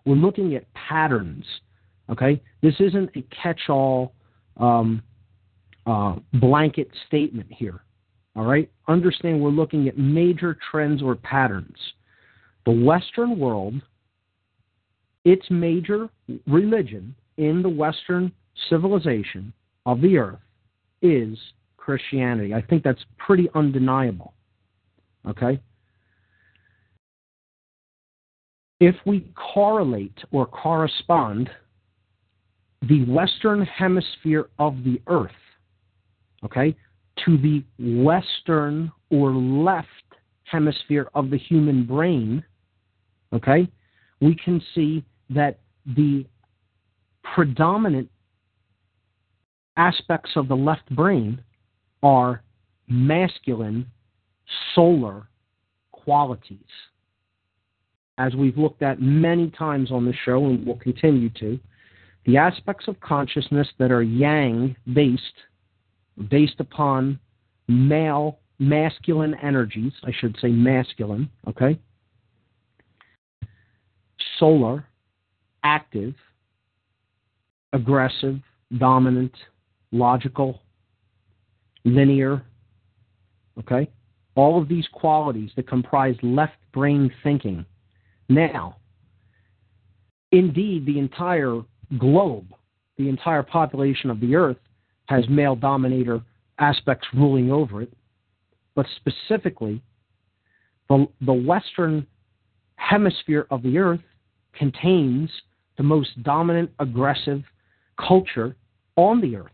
[0.03, 1.45] We're looking at patterns.
[2.09, 4.13] Okay, this isn't a catch-all
[4.57, 5.01] um,
[5.85, 7.83] uh, blanket statement here.
[8.35, 11.77] All right, understand we're looking at major trends or patterns.
[12.65, 13.81] The Western world,
[15.25, 16.09] its major
[16.47, 18.31] religion in the Western
[18.69, 19.53] civilization
[19.85, 20.39] of the earth
[21.01, 21.37] is
[21.77, 22.53] Christianity.
[22.53, 24.33] I think that's pretty undeniable.
[25.27, 25.59] Okay?
[28.79, 31.49] If we correlate or correspond
[32.81, 35.31] the Western hemisphere of the earth,
[36.43, 36.75] okay,
[37.25, 39.87] to the Western or left
[40.43, 42.43] hemisphere of the human brain,
[43.33, 43.67] okay,
[44.21, 46.25] we can see that the
[47.35, 48.09] predominant
[49.77, 51.41] aspects of the left brain
[52.01, 52.43] are
[52.87, 53.85] masculine
[54.75, 55.27] solar
[55.91, 56.59] qualities.
[58.17, 61.59] As we've looked at many times on the show and will continue to,
[62.25, 65.21] the aspects of consciousness that are yang based,
[66.29, 67.19] based upon
[67.67, 71.79] male, masculine energies, I should say masculine, okay?
[74.39, 74.85] Solar,
[75.63, 76.13] active,
[77.73, 78.39] aggressive,
[78.77, 79.33] dominant,
[79.91, 80.61] logical,
[81.85, 82.43] linear,
[83.59, 83.89] okay?
[84.35, 87.65] All of these qualities that comprise left brain thinking.
[88.29, 88.77] Now,
[90.31, 91.61] indeed, the entire
[91.99, 92.47] globe,
[92.97, 94.57] the entire population of the earth,
[95.05, 96.21] has male dominator
[96.59, 97.93] aspects ruling over it,
[98.75, 99.81] but specifically,
[100.89, 102.07] the, the western
[102.75, 104.01] hemisphere of the earth
[104.57, 105.29] contains
[105.77, 107.43] the most dominant aggressive
[107.97, 108.55] culture
[108.95, 109.51] on the earth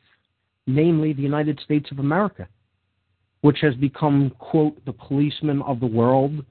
[0.70, 2.48] namely the United States of America,
[3.42, 6.46] which has become, quote, the policeman of the world.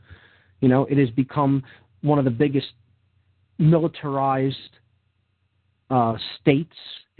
[0.60, 1.62] You know, it has become
[2.02, 2.68] one of the biggest
[3.58, 4.56] militarized
[5.90, 6.74] uh, states,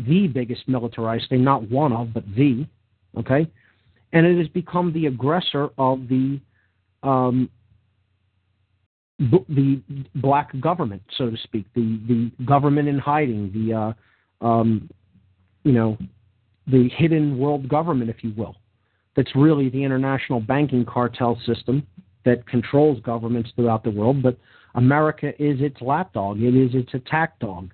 [0.07, 2.67] the biggest militarized state, not one of, but the,
[3.17, 3.49] okay?
[4.13, 6.41] And it has become the aggressor of the
[7.03, 7.49] um,
[9.19, 9.83] b- the
[10.15, 13.95] black government, so to speak, the the government in hiding, the
[14.43, 14.89] uh, um,
[15.65, 15.99] you know
[16.67, 18.57] the hidden world government, if you will,
[19.17, 21.87] that's really the international banking cartel system
[22.25, 24.23] that controls governments throughout the world.
[24.23, 24.39] But
[24.75, 26.41] America is its lapdog.
[26.41, 27.73] It is its attack dog.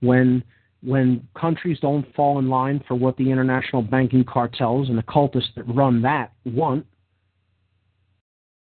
[0.00, 0.44] When
[0.82, 5.54] when countries don't fall in line for what the international banking cartels and the cultists
[5.56, 6.84] that run that want,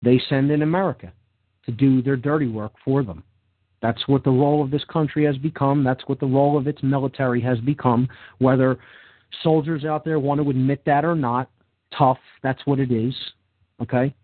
[0.00, 1.12] they send in America
[1.68, 3.22] to do their dirty work for them.
[3.82, 5.84] That's what the role of this country has become.
[5.84, 8.78] That's what the role of its military has become, whether
[9.42, 11.50] soldiers out there want to admit that or not.
[11.96, 13.14] Tough, that's what it is.
[13.82, 14.14] Okay?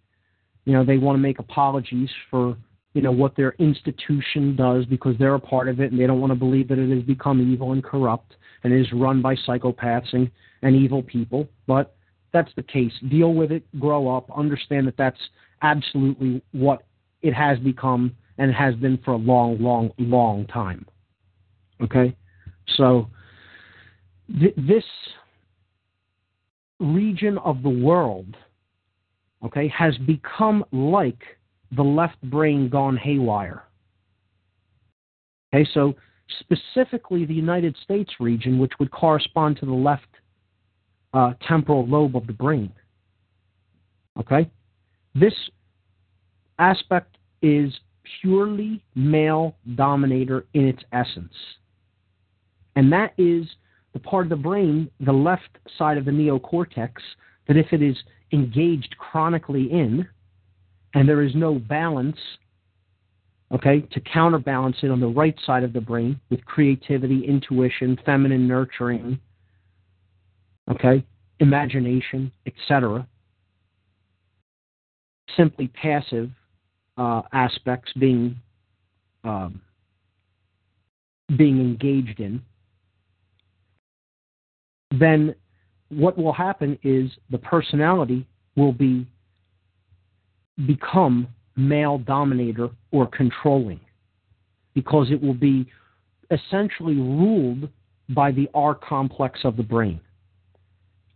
[0.65, 2.57] You know, they want to make apologies for,
[2.95, 6.23] you know, what their institution does because they're a part of it and they don't
[6.23, 10.15] want to believe that it has become evil and corrupt and is run by psychopaths
[10.15, 10.31] and,
[10.63, 11.47] and evil people.
[11.67, 11.95] But
[12.33, 12.93] that's the case.
[13.11, 15.21] Deal with it, grow up, understand that that's
[15.61, 16.83] absolutely what
[17.25, 20.87] it has become and it has been for a long, long, long time.
[21.81, 22.15] Okay?
[22.77, 23.09] So,
[24.39, 24.85] th- this
[26.79, 28.37] region of the world,
[29.45, 31.23] okay, has become like
[31.73, 33.65] the left brain gone haywire.
[35.53, 35.95] Okay, so
[36.41, 40.09] specifically the United States region, which would correspond to the left
[41.15, 42.73] uh, temporal lobe of the brain.
[44.19, 44.51] Okay,
[45.15, 45.35] this
[46.59, 47.73] aspect is
[48.21, 51.33] purely male dominator in its essence.
[52.77, 53.47] And that is
[53.93, 56.93] the part of the brain, the left side of the neocortex,
[57.47, 57.97] that if it is
[58.33, 60.07] engaged chronically in
[60.95, 62.17] and there is no balance,
[63.53, 68.49] okay, to counterbalance it on the right side of the brain with creativity, intuition, feminine
[68.49, 69.19] nurturing,
[70.71, 71.05] okay,
[71.41, 73.07] imagination, etc.,
[75.37, 76.31] simply passive
[76.97, 78.37] uh, aspects being
[79.25, 79.61] um,
[81.37, 82.43] being engaged in
[84.99, 85.35] then
[85.89, 88.27] what will happen is the personality
[88.57, 89.07] will be
[90.67, 91.27] become
[91.57, 93.81] male dominator or controlling
[94.75, 95.67] because it will be
[96.31, 97.69] essentially ruled
[98.11, 100.01] by the R complex of the brain,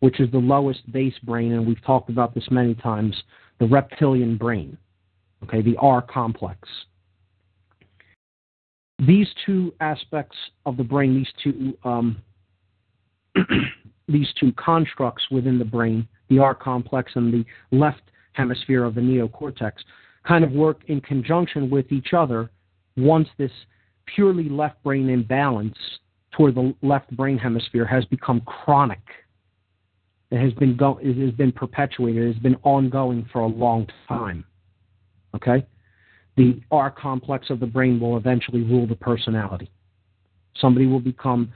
[0.01, 3.15] which is the lowest base brain, and we've talked about this many times,
[3.59, 4.79] the reptilian brain,
[5.45, 6.69] okay, the R complex.
[9.01, 10.37] These two aspects
[10.67, 12.23] of the brain, these two um,
[14.09, 19.01] these two constructs within the brain, the R complex and the left hemisphere of the
[19.01, 19.73] neocortex,
[20.27, 22.51] kind of work in conjunction with each other
[22.97, 23.53] once this
[24.07, 25.77] purely left brain imbalance
[26.33, 29.01] toward the left brain hemisphere has become chronic.
[30.31, 32.23] It has been go- it has been perpetuated.
[32.23, 34.45] It has been ongoing for a long time.
[35.35, 35.67] Okay,
[36.37, 39.71] the R complex of the brain will eventually rule the personality.
[40.57, 41.53] Somebody will become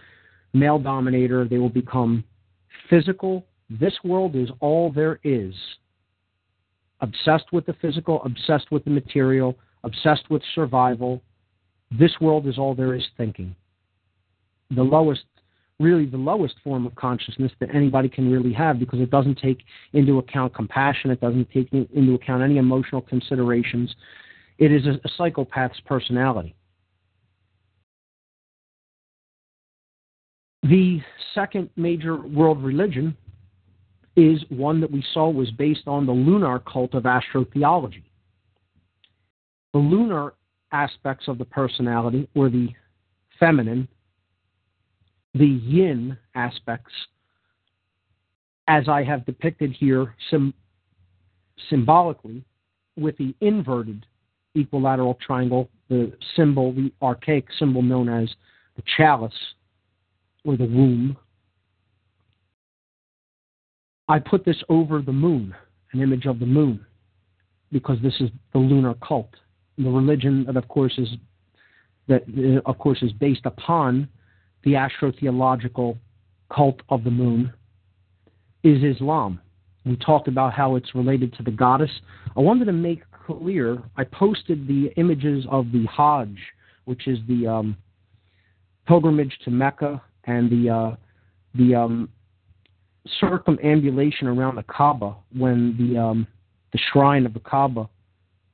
[0.52, 1.46] male dominator.
[1.46, 2.24] They will become
[2.90, 3.46] physical.
[3.70, 5.54] This world is all there is.
[7.00, 11.22] Obsessed with the physical, obsessed with the material, obsessed with survival.
[11.90, 13.54] This world is all there is thinking.
[14.70, 15.24] The lowest,
[15.82, 19.58] really the lowest form of consciousness that anybody can really have because it doesn't take
[19.92, 23.94] into account compassion, it doesn't take into account any emotional considerations.
[24.58, 26.54] It is a, a psychopath's personality.
[30.62, 31.00] The
[31.34, 33.16] second major world religion
[34.14, 38.04] is one that we saw was based on the lunar cult of astrotheology.
[39.72, 40.34] The lunar
[40.70, 42.68] aspects of the personality were the
[43.40, 43.88] feminine,
[45.34, 46.92] the yin aspects,
[48.68, 50.54] as I have depicted here sim-
[51.68, 52.44] symbolically,
[52.96, 54.04] with the inverted
[54.54, 58.28] equilateral triangle, the symbol, the archaic symbol known as
[58.76, 59.32] the chalice
[60.44, 61.16] or the womb.
[64.08, 65.54] I put this over the moon,
[65.92, 66.84] an image of the moon,
[67.70, 69.30] because this is the lunar cult.
[69.78, 71.08] The religion that, of course, is
[72.08, 74.08] that uh, of course is based upon
[74.64, 75.98] the astrotheological
[76.54, 77.52] cult of the moon
[78.62, 79.40] is Islam.
[79.84, 81.90] We talked about how it's related to the goddess.
[82.36, 83.82] I wanted to make clear.
[83.96, 86.36] I posted the images of the Hajj,
[86.84, 87.76] which is the um,
[88.86, 90.96] pilgrimage to Mecca and the uh,
[91.54, 92.08] the um,
[93.20, 96.26] circumambulation around the Kaaba when the um,
[96.72, 97.88] the shrine of the Kaaba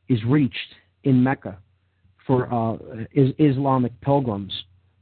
[0.08, 0.56] is reached
[1.04, 1.58] in Mecca
[2.26, 2.76] for uh,
[3.12, 4.52] is Islamic pilgrims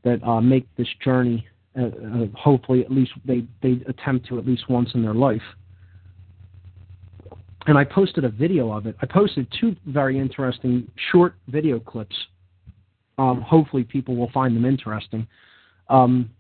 [0.06, 1.46] that uh, make this journey.
[1.78, 5.42] Uh, uh, hopefully, at least they they attempt to at least once in their life.
[7.66, 8.94] And I posted a video of it.
[9.02, 12.16] I posted two very interesting short video clips.
[13.18, 15.26] Um, hopefully, people will find them interesting.
[15.88, 16.30] Um,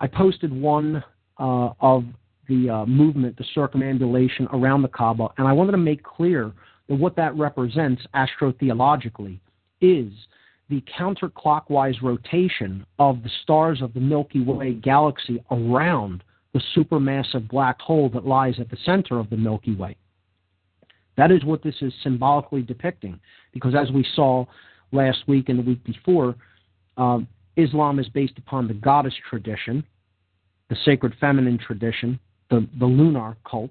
[0.00, 1.02] I posted one
[1.38, 2.04] uh, of
[2.48, 6.52] the uh, movement, the circumambulation around the Kaaba, and I wanted to make clear
[6.88, 9.40] that what that represents astrotheologically
[9.80, 10.12] is
[10.68, 17.80] the counterclockwise rotation of the stars of the Milky Way galaxy around the supermassive black
[17.80, 19.96] hole that lies at the center of the Milky Way.
[21.16, 23.20] That is what this is symbolically depicting,
[23.52, 24.46] because as we saw
[24.92, 26.34] last week and the week before,
[26.96, 29.84] um, Islam is based upon the goddess tradition,
[30.70, 32.18] the sacred feminine tradition,
[32.50, 33.70] the, the lunar cult.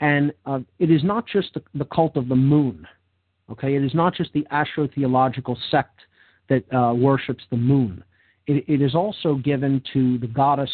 [0.00, 2.86] And uh, it is not just the, the, cult of the moon,
[3.50, 3.74] okay?
[3.74, 6.00] It is not just the astrotheological sect
[6.48, 8.02] that uh, worships the moon.
[8.46, 10.70] It, it is also given to the goddess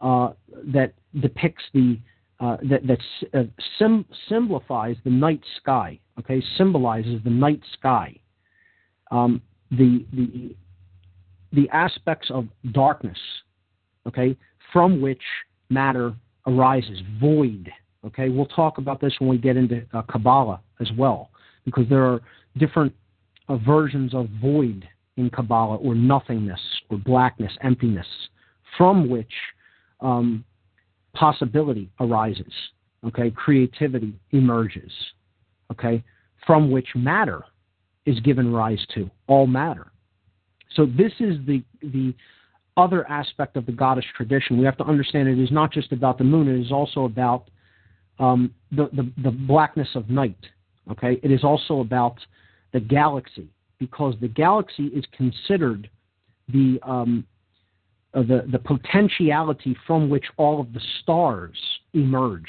[0.00, 0.30] uh,
[0.66, 1.98] that depicts the
[2.40, 2.98] uh, that that
[3.32, 3.44] uh,
[3.78, 5.98] sim- symbolifies the night sky.
[6.18, 8.14] Okay, symbolizes the night sky.
[9.10, 9.40] Um,
[9.70, 10.56] the the
[11.52, 13.18] the aspects of darkness.
[14.06, 14.36] Okay,
[14.72, 15.22] from which
[15.70, 16.14] matter
[16.46, 17.70] arises, void.
[18.04, 21.30] Okay, we'll talk about this when we get into uh, Kabbalah as well,
[21.64, 22.20] because there are
[22.58, 22.92] different
[23.48, 26.60] uh, versions of void in Kabbalah, or nothingness,
[26.90, 28.06] or blackness, emptiness,
[28.76, 29.30] from which
[30.00, 30.44] um,
[31.14, 32.52] possibility arises.
[33.06, 34.90] Okay, creativity emerges.
[35.70, 36.02] Okay,
[36.46, 37.44] from which matter
[38.06, 39.92] is given rise to, all matter.
[40.74, 42.14] So this is the the
[42.76, 44.58] other aspect of the goddess tradition.
[44.58, 47.48] We have to understand it is not just about the moon, it is also about
[48.18, 50.38] um, the, the, the blackness of night.
[50.90, 51.20] Okay?
[51.22, 52.16] It is also about
[52.72, 55.88] the galaxy, because the galaxy is considered
[56.48, 57.26] the, um,
[58.12, 61.56] uh, the, the potentiality from which all of the stars
[61.92, 62.48] emerge.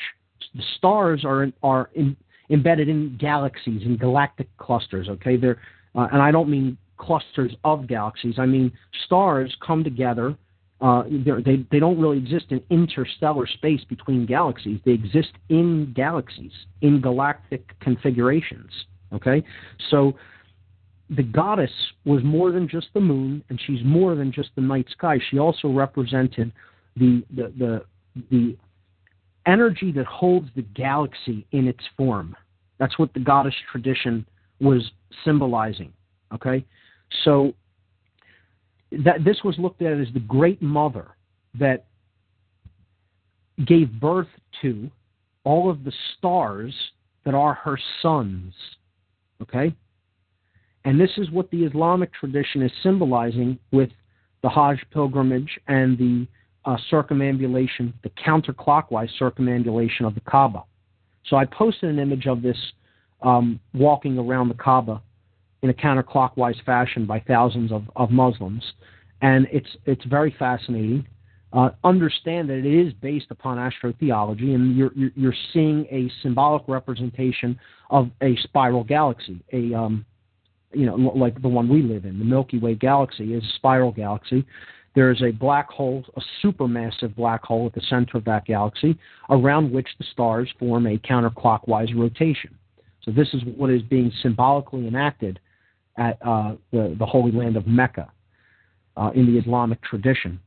[0.53, 2.15] The stars are, are in,
[2.49, 5.09] embedded in galaxies, in galactic clusters.
[5.09, 5.37] Okay?
[5.37, 5.59] They're,
[5.95, 8.35] uh, and I don't mean clusters of galaxies.
[8.37, 8.71] I mean,
[9.05, 10.35] stars come together.
[10.81, 14.79] Uh, they they don't really exist in interstellar space between galaxies.
[14.85, 16.51] They exist in galaxies,
[16.81, 18.71] in galactic configurations.
[19.13, 19.43] Okay,
[19.89, 20.15] so
[21.09, 21.71] the goddess
[22.03, 25.17] was more than just the moon, and she's more than just the night sky.
[25.29, 26.51] She also represented
[26.97, 27.85] the the the,
[28.29, 28.57] the
[29.45, 32.35] energy that holds the galaxy in its form.
[32.79, 34.25] That's what the goddess tradition
[34.59, 34.91] was
[35.23, 35.93] symbolizing.
[36.33, 36.65] Okay,
[37.23, 37.53] so
[39.03, 41.07] that this was looked at as the great mother
[41.59, 41.85] that
[43.65, 44.27] gave birth
[44.61, 44.89] to
[45.43, 46.73] all of the stars
[47.23, 48.53] that are her sons.
[49.41, 49.73] Okay?
[50.83, 53.89] And this is what the Islamic tradition is symbolizing with
[54.43, 56.27] the Hajj pilgrimage and the
[56.65, 60.63] uh, circumambulation, the counterclockwise circumambulation of the Kaaba.
[61.25, 62.57] So I posted an image of this
[63.21, 65.01] um, walking around the Kaaba
[65.65, 68.63] in a counterclockwise fashion by thousands of, of Muslims,
[69.21, 71.05] and it's it's very fascinating.
[71.51, 76.61] Uh, understand that it is based upon astrotheology, and you're, you're, you're seeing a symbolic
[76.67, 77.57] representation
[77.89, 80.05] of a spiral galaxy, a um,
[80.71, 82.19] you know like the one we live in.
[82.19, 84.45] The Milky Way galaxy is a spiral galaxy.
[84.93, 88.99] There is a black hole, a supermassive black hole at the center of that galaxy,
[89.31, 92.55] around which the stars form a counterclockwise rotation.
[93.01, 95.39] So this is what is being symbolically enacted
[95.97, 98.11] at uh, the, the Holy Land of Mecca
[98.97, 100.39] uh, in the Islamic tradition.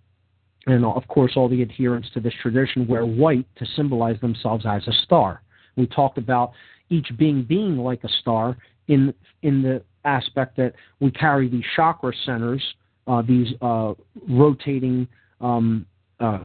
[0.66, 4.86] And of course, all the adherents to this tradition wear white to symbolize themselves as
[4.86, 5.42] a star.
[5.76, 6.52] We talked about
[6.90, 8.56] each being being like a star
[8.88, 12.62] in in the aspect that we carry these chakra centers,
[13.06, 13.94] uh, these uh,
[14.28, 15.08] rotating
[15.40, 15.86] um,
[16.20, 16.44] uh,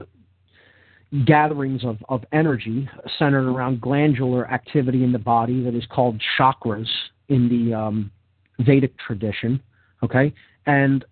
[1.25, 2.89] gatherings of, of energy
[3.19, 6.87] centered around glandular activity in the body that is called chakras
[7.29, 8.11] in the um,
[8.59, 9.61] Vedic tradition.
[10.03, 10.33] Okay,
[10.65, 11.05] and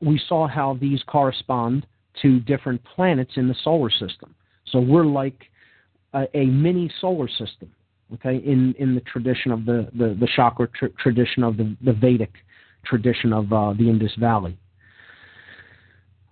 [0.00, 1.86] we saw how these correspond
[2.22, 4.34] to different planets in the solar system.
[4.66, 5.44] So we're like
[6.12, 7.72] a, a mini solar system.
[8.14, 11.92] Okay, in in the tradition of the the, the chakra tr- tradition of the, the
[11.92, 12.32] Vedic
[12.84, 14.58] tradition of uh, the Indus Valley.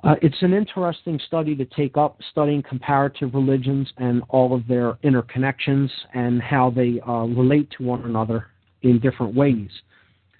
[0.04, 4.94] Uh, it's an interesting study to take up, studying comparative religions and all of their
[5.02, 8.46] interconnections and how they uh, relate to one another
[8.82, 9.70] in different ways.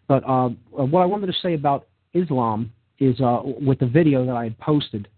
[0.09, 4.37] But uh, what I wanted to say about Islam is uh, with the video that
[4.37, 5.09] I had posted.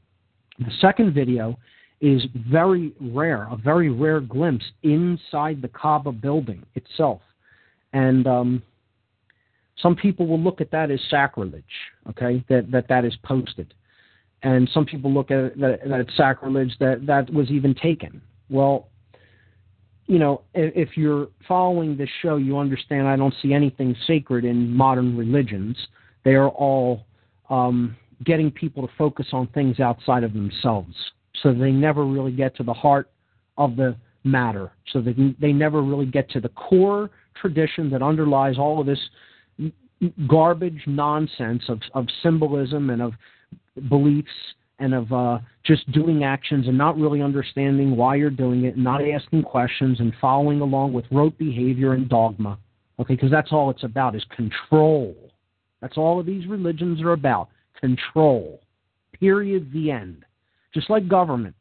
[0.58, 1.58] The second video
[2.00, 7.20] is very rare, a very rare glimpse inside the Kaaba building itself.
[7.92, 8.62] And um,
[9.82, 11.64] some people will look at that as sacrilege,
[12.10, 13.74] okay, that that, that is posted.
[14.42, 18.20] And some people look at it that, that it's sacrilege that that was even taken.
[18.48, 18.88] Well,
[20.08, 24.74] you know, if you're following this show, you understand I don't see anything sacred in
[24.74, 25.76] modern religions.
[26.24, 27.04] They are all
[27.50, 27.94] um,
[28.24, 30.94] getting people to focus on things outside of themselves,
[31.42, 33.10] so they never really get to the heart
[33.58, 34.72] of the matter.
[34.92, 38.98] So they they never really get to the core tradition that underlies all of this
[40.26, 43.12] garbage nonsense of of symbolism and of
[43.90, 44.30] beliefs
[44.78, 48.84] and of uh, just doing actions and not really understanding why you're doing it, and
[48.84, 52.58] not asking questions and following along with rote behavior and dogma.
[53.00, 55.14] Okay, because that's all it's about is control.
[55.80, 57.48] That's all of these religions are about
[57.80, 58.60] control.
[59.18, 59.72] Period.
[59.72, 60.24] The end.
[60.74, 61.54] Just like government.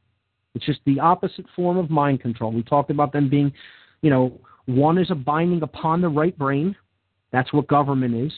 [0.56, 2.52] It's just the opposite form of mind control.
[2.52, 3.54] We talked about them being,
[4.02, 6.76] you know, one is a binding upon the right brain.
[7.32, 8.34] That's what government is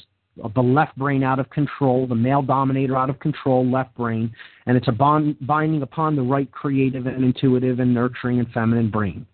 [0.55, 4.31] the left brain out of control, the male dominator out of control, left brain,
[4.65, 8.89] and it's a bond, binding upon the right creative and intuitive and nurturing and feminine
[8.89, 9.25] brain.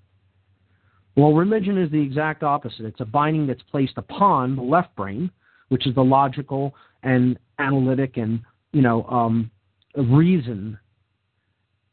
[1.15, 2.85] Well, religion is the exact opposite.
[2.85, 5.31] It's a binding that's placed upon the left brain,
[5.69, 8.41] which is the logical and analytic and
[8.73, 9.49] you know um,
[9.95, 10.77] reason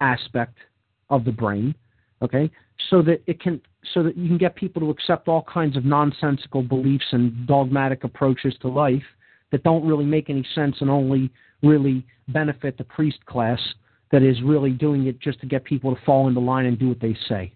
[0.00, 0.56] aspect
[1.10, 1.74] of the brain,
[2.22, 2.50] okay,
[2.90, 3.60] so that it can
[3.92, 8.04] so that you can get people to accept all kinds of nonsensical beliefs and dogmatic
[8.04, 9.02] approaches to life
[9.50, 11.30] that don't really make any sense and only
[11.62, 13.60] really benefit the priest class
[14.10, 16.88] that is really doing it just to get people to fall into line and do
[16.88, 17.52] what they say.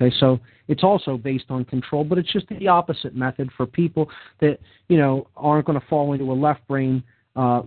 [0.00, 4.10] Okay, so it's also based on control, but it's just the opposite method for people
[4.40, 4.58] that
[4.88, 7.02] you know aren't going to fall into a left brain
[7.36, 7.62] uh,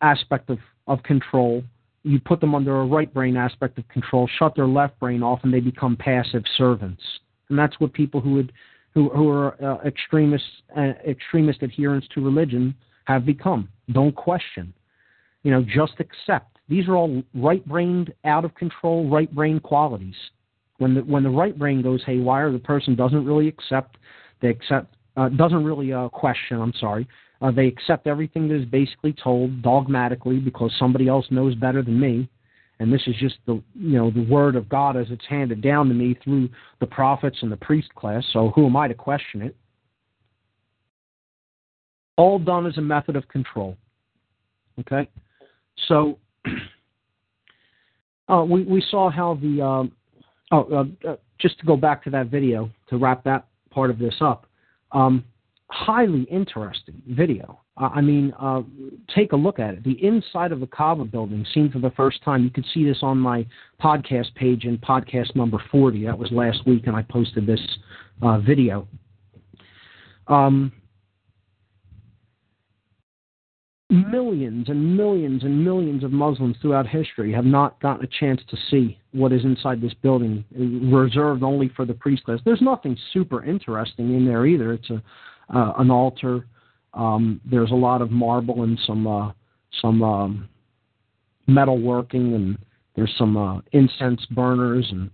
[0.00, 1.62] aspect of, of control
[2.06, 5.40] you put them under a right brain aspect of control, shut their left brain off,
[5.42, 7.02] and they become passive servants.
[7.48, 8.52] And that's what people who would
[8.94, 12.74] who who are uh, extremists uh, extremist adherents to religion
[13.06, 13.68] have become.
[13.90, 14.72] Don't question.
[15.42, 16.58] You know, just accept.
[16.68, 20.16] These are all right-brained, out of control, right-brain qualities.
[20.78, 23.98] When the when the right brain goes haywire, the person doesn't really accept.
[24.40, 26.60] They accept uh, doesn't really uh, question.
[26.60, 27.08] I'm sorry.
[27.40, 31.98] Uh, they accept everything that is basically told dogmatically because somebody else knows better than
[31.98, 32.28] me,
[32.78, 35.88] and this is just the you know the word of God as it's handed down
[35.88, 36.48] to me through
[36.80, 38.24] the prophets and the priest class.
[38.32, 39.56] So who am I to question it?
[42.16, 43.76] All done as a method of control.
[44.80, 45.08] Okay,
[45.88, 46.18] so
[48.28, 49.92] uh, we we saw how the um,
[50.52, 50.62] oh
[51.04, 54.14] uh, uh, just to go back to that video to wrap that part of this
[54.22, 54.45] up.
[54.92, 55.24] Um,
[55.70, 57.60] highly interesting video.
[57.76, 58.62] I mean, uh,
[59.14, 59.84] take a look at it.
[59.84, 62.42] The inside of the Kaaba building, seen for the first time.
[62.42, 63.46] You could see this on my
[63.82, 66.06] podcast page in podcast number 40.
[66.06, 67.60] That was last week, and I posted this
[68.22, 68.88] uh, video.
[70.28, 70.72] Um,
[73.88, 78.56] millions and millions and millions of Muslims throughout history have not gotten a chance to
[78.70, 80.44] see what is inside this building,
[80.90, 82.40] reserved only for the priest class.
[82.44, 84.72] There's nothing super interesting in there either.
[84.72, 85.02] It's a
[85.54, 86.46] uh, an altar.
[86.94, 89.32] Um, there's a lot of marble and some uh,
[89.80, 90.48] some um,
[91.46, 92.58] metal working, and
[92.96, 95.10] there's some uh, incense burners, and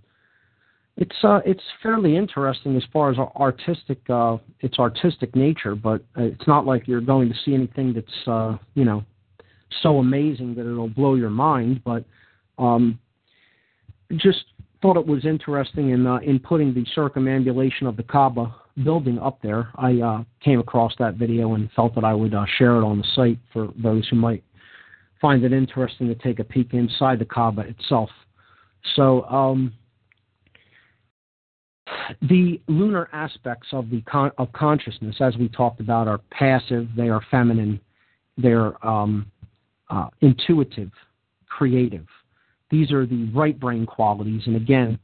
[0.97, 5.75] it's uh, it's fairly interesting as far as artistic uh, its artistic nature.
[5.75, 9.05] But it's not like you're going to see anything that's uh, you know
[9.83, 11.83] so amazing that it'll blow your mind.
[11.85, 12.05] But
[12.59, 12.99] um,
[14.17, 14.45] just
[14.83, 19.41] thought it was interesting in uh, in putting the circumambulation of the Kaaba building up
[19.43, 22.85] there, I uh, came across that video and felt that I would uh, share it
[22.85, 24.43] on the site for those who might
[25.21, 28.11] find it interesting to take a peek inside the Kaaba itself.
[28.97, 29.73] So, um,
[32.23, 36.89] the lunar aspects of the con- of consciousness, as we talked about, are passive.
[36.97, 37.81] They are feminine.
[38.37, 39.31] They're um,
[39.91, 40.91] uh, intuitive,
[41.49, 42.07] creative.
[42.71, 44.99] These are the right brain qualities, and again,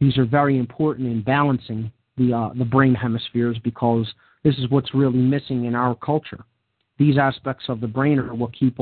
[0.00, 4.06] these are very important in balancing the uh, the brain hemispheres because
[4.42, 6.44] this is what's really missing in our culture.
[6.98, 8.78] These aspects of the brain are what keep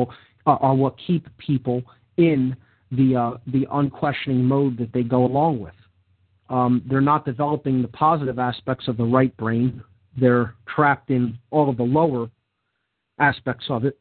[0.46, 1.82] are what keep people
[2.16, 2.56] in
[2.90, 5.74] the uh, the unquestioning mode that they go along with.
[6.48, 9.82] Um, they're not developing the positive aspects of the right brain.
[10.18, 12.30] They're trapped in all of the lower
[13.18, 13.98] aspects of it,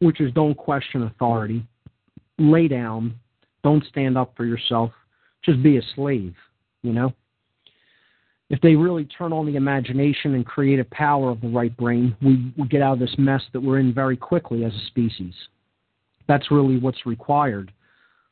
[0.00, 1.66] which is don't question authority,
[2.38, 3.14] lay down,
[3.62, 4.90] don't stand up for yourself,
[5.44, 6.34] just be a slave.
[6.82, 7.14] You know
[8.48, 12.52] if they really turn on the imagination and creative power of the right brain, we,
[12.56, 15.34] we get out of this mess that we're in very quickly as a species.
[16.28, 17.72] That's really what's required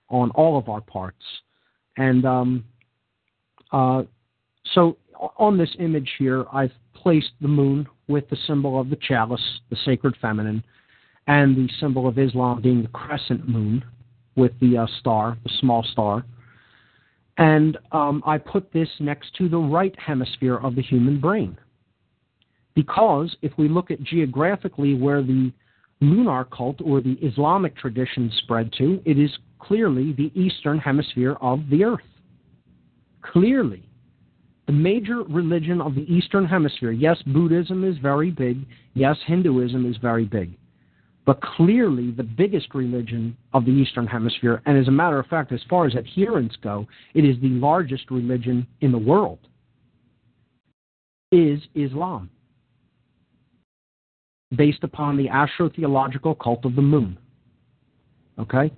[0.09, 1.25] on all of our parts.
[1.97, 2.65] And um,
[4.73, 4.97] so
[5.37, 9.77] on this image here, I've placed the moon with the symbol of the chalice, the
[9.85, 10.63] sacred feminine,
[11.27, 13.85] and the symbol of Islam being the crescent moon
[14.37, 16.25] with the uh, star, the small star.
[17.39, 21.57] And um, I put this next to the right hemisphere of the human brain.
[22.75, 25.53] Because if we look at geographically where the
[26.01, 31.61] lunar cult or the Islamic tradition spread to, it is clearly the eastern hemisphere of
[31.71, 32.01] the earth.
[33.33, 33.89] Clearly.
[34.67, 38.65] The major religion of the eastern hemisphere, yes, Buddhism is very big,
[38.95, 40.57] yes, Hinduism is very big
[41.27, 44.61] but clearly the biggest religion of the Eastern Hemisphere.
[44.67, 48.11] And as a matter of fact, as far as adherents go, it is the largest
[48.11, 49.39] religion in the world,
[51.33, 52.31] is Islam,
[54.55, 57.19] based upon the astrotheological cult of the moon.
[58.39, 58.71] Okay?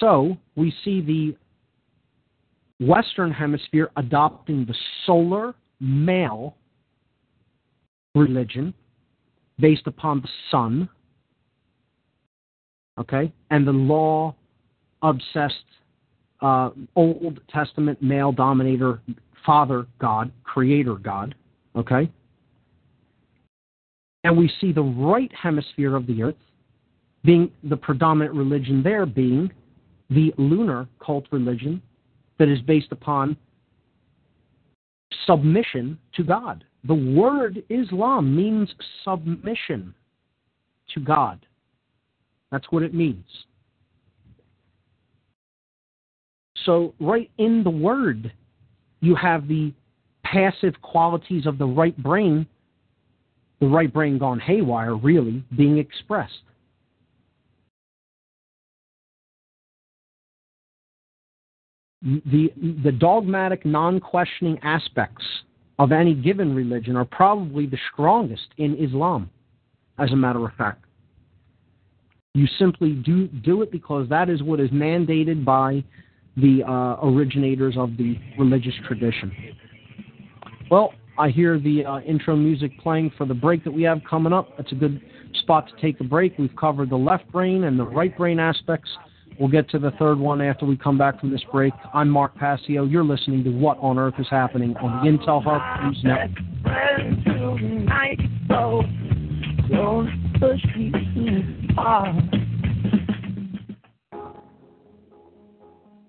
[0.00, 1.36] So we see the
[2.86, 4.74] Western Hemisphere adopting the
[5.06, 6.56] solar male
[8.14, 8.74] religion
[9.58, 10.88] based upon the sun
[12.98, 14.34] okay, and the law
[15.02, 15.64] obsessed
[16.40, 19.00] uh, Old Testament male dominator,
[19.44, 21.34] Father God, Creator God,
[21.76, 22.10] okay?
[24.24, 26.36] And we see the right hemisphere of the earth
[27.24, 29.50] being the predominant religion there being
[30.10, 31.80] the lunar cult religion
[32.42, 33.36] that is based upon
[35.26, 36.64] submission to God.
[36.82, 38.68] The word Islam means
[39.04, 39.94] submission
[40.92, 41.46] to God.
[42.50, 43.24] That's what it means.
[46.64, 48.32] So, right in the word,
[48.98, 49.72] you have the
[50.24, 52.44] passive qualities of the right brain,
[53.60, 56.42] the right brain gone haywire, really, being expressed.
[62.02, 65.24] The, the dogmatic, non questioning aspects
[65.78, 69.30] of any given religion are probably the strongest in Islam,
[69.98, 70.84] as a matter of fact.
[72.34, 75.84] You simply do do it because that is what is mandated by
[76.36, 79.30] the uh, originators of the religious tradition.
[80.70, 84.32] Well, I hear the uh, intro music playing for the break that we have coming
[84.32, 84.56] up.
[84.56, 85.02] That's a good
[85.34, 86.38] spot to take a break.
[86.38, 88.88] We've covered the left brain and the right brain aspects.
[89.38, 91.72] We'll get to the third one after we come back from this break.
[91.94, 92.84] I'm Mark Passio.
[92.84, 96.38] You're listening to What on Earth is Happening on the Intel Hub News Network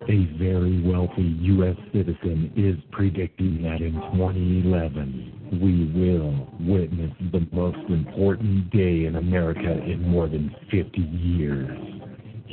[0.10, 1.78] A very wealthy U.S.
[1.94, 9.82] citizen is predicting that in 2011 we will witness the most important day in America
[9.84, 11.70] in more than 50 years.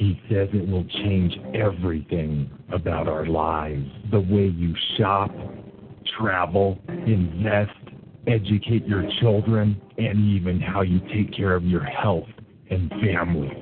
[0.01, 5.30] He says it will change everything about our lives the way you shop,
[6.18, 7.76] travel, invest,
[8.26, 12.30] educate your children, and even how you take care of your health
[12.70, 13.53] and family.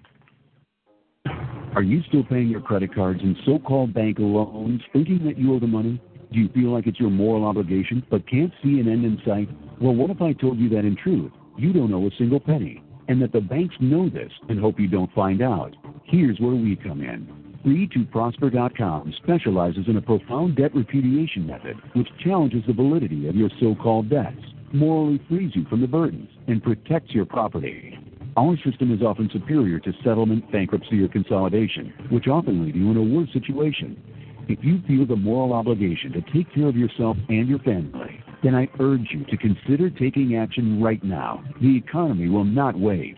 [1.75, 5.53] Are you still paying your credit cards and so called bank loans thinking that you
[5.55, 6.01] owe the money?
[6.33, 9.51] Do you feel like it's your moral obligation but can't see an end in sight?
[9.81, 11.31] Well, what if I told you that in truth?
[11.59, 14.89] You don't owe a single penny, and that the banks know this and hope you
[14.89, 15.75] don't find out.
[16.05, 17.27] Here's where we come in.
[17.65, 23.75] Free2Prosper.com specializes in a profound debt repudiation method which challenges the validity of your so
[23.75, 24.41] called debts,
[24.73, 27.99] morally frees you from the burdens, and protects your property.
[28.37, 32.97] Our system is often superior to settlement, bankruptcy, or consolidation, which often leave you in
[32.99, 34.01] a worse situation.
[34.49, 38.55] If you feel the moral obligation to take care of yourself and your family, then
[38.55, 41.43] I urge you to consider taking action right now.
[41.61, 43.17] The economy will not wait.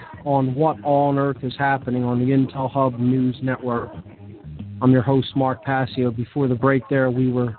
[0.25, 3.91] on what on earth is happening on the Intel Hub News Network.
[4.81, 6.11] I'm your host, Mark Passio.
[6.11, 7.55] Before the break, there, we were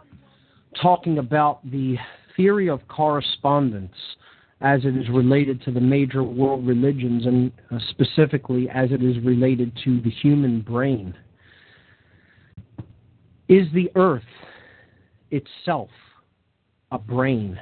[0.81, 1.97] talking about the
[2.37, 3.95] theory of correspondence
[4.61, 9.23] as it is related to the major world religions and uh, specifically as it is
[9.25, 11.15] related to the human brain.
[13.49, 14.23] Is the earth
[15.31, 15.91] itself
[16.93, 17.61] a brain?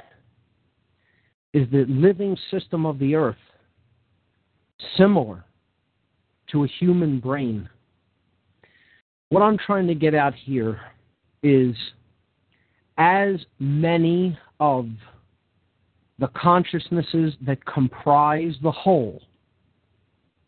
[1.53, 3.35] Is the living system of the earth
[4.97, 5.43] similar
[6.51, 7.69] to a human brain.
[9.29, 10.79] What I'm trying to get out here
[11.43, 11.75] is
[12.97, 14.89] as many of
[16.19, 19.21] the consciousnesses that comprise the whole,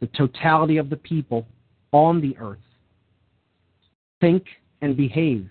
[0.01, 1.47] the totality of the people
[1.91, 2.59] on the earth,
[4.19, 4.43] think,
[4.81, 5.49] and behave,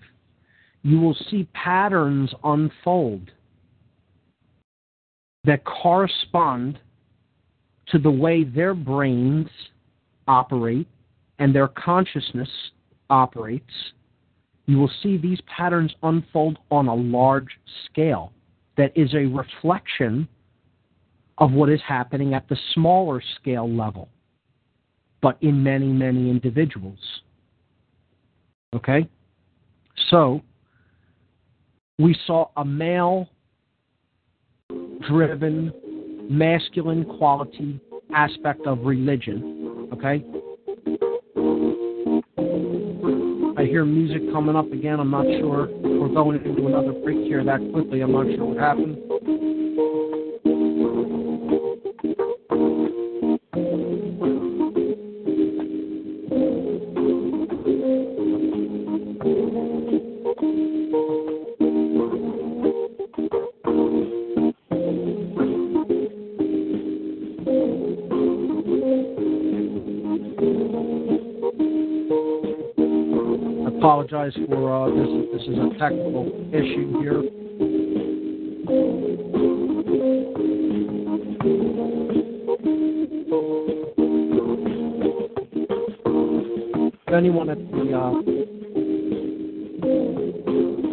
[0.83, 3.31] you will see patterns unfold
[5.45, 6.79] that correspond
[7.93, 9.47] to the way their brains
[10.27, 10.87] operate
[11.37, 12.49] and their consciousness
[13.11, 13.71] operates.
[14.65, 17.49] You will see these patterns unfold on a large
[17.85, 18.33] scale
[18.77, 20.27] that is a reflection
[21.37, 24.09] of what is happening at the smaller scale level,
[25.21, 26.99] but in many, many individuals.
[28.75, 29.07] Okay?
[30.09, 30.41] So,
[31.99, 33.29] we saw a male
[35.07, 35.71] driven,
[36.29, 37.79] masculine quality
[38.13, 39.89] aspect of religion.
[39.93, 40.23] Okay?
[43.55, 44.99] I hear music coming up again.
[44.99, 45.67] I'm not sure.
[45.81, 48.01] We're going into another break here that quickly.
[48.01, 48.97] I'm not sure what happened.
[74.23, 75.09] Apologize for uh, this.
[75.33, 77.23] This is a technical issue here.
[87.05, 88.13] If anyone at the uh,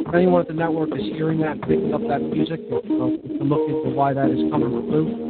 [0.08, 3.48] if anyone at the network is hearing that, picking up that music, uh, we can
[3.48, 5.29] look into why that is coming through.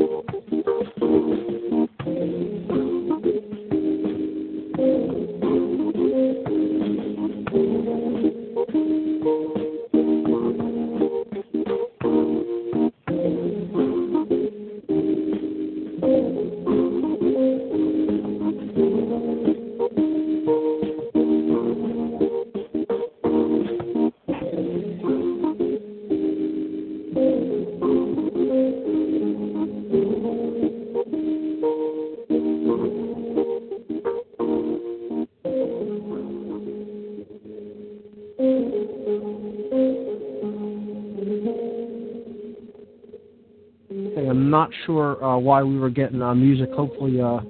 [44.70, 46.70] Not sure uh, why we were getting uh, music.
[46.72, 47.40] Hopefully, uh,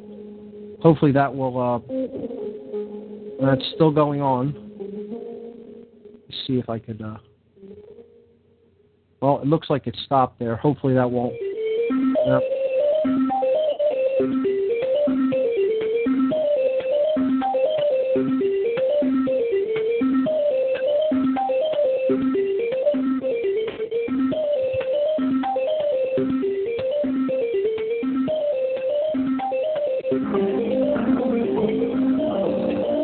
[0.82, 1.58] hopefully that will.
[1.60, 4.54] Uh, that's still going on.
[6.28, 7.00] Let's see if I could.
[7.02, 7.16] Uh,
[9.20, 10.56] well, it looks like it stopped there.
[10.56, 11.34] Hopefully that won't.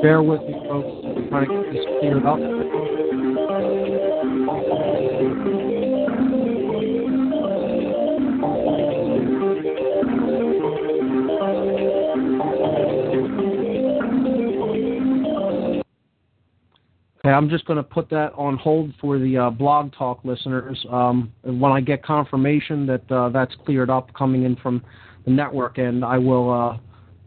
[0.07, 1.05] Bear with me, folks.
[1.05, 2.39] I'm trying to get this cleared up.
[17.19, 20.87] Okay, I'm just going to put that on hold for the uh, blog talk listeners.
[20.89, 24.85] Um, and when I get confirmation that uh, that's cleared up coming in from
[25.25, 26.79] the network end, I will uh,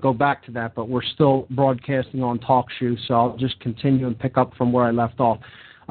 [0.01, 0.75] go back to that.
[0.75, 4.85] But we're still broadcasting on TalkShoe, so I'll just continue and pick up from where
[4.85, 5.39] I left off.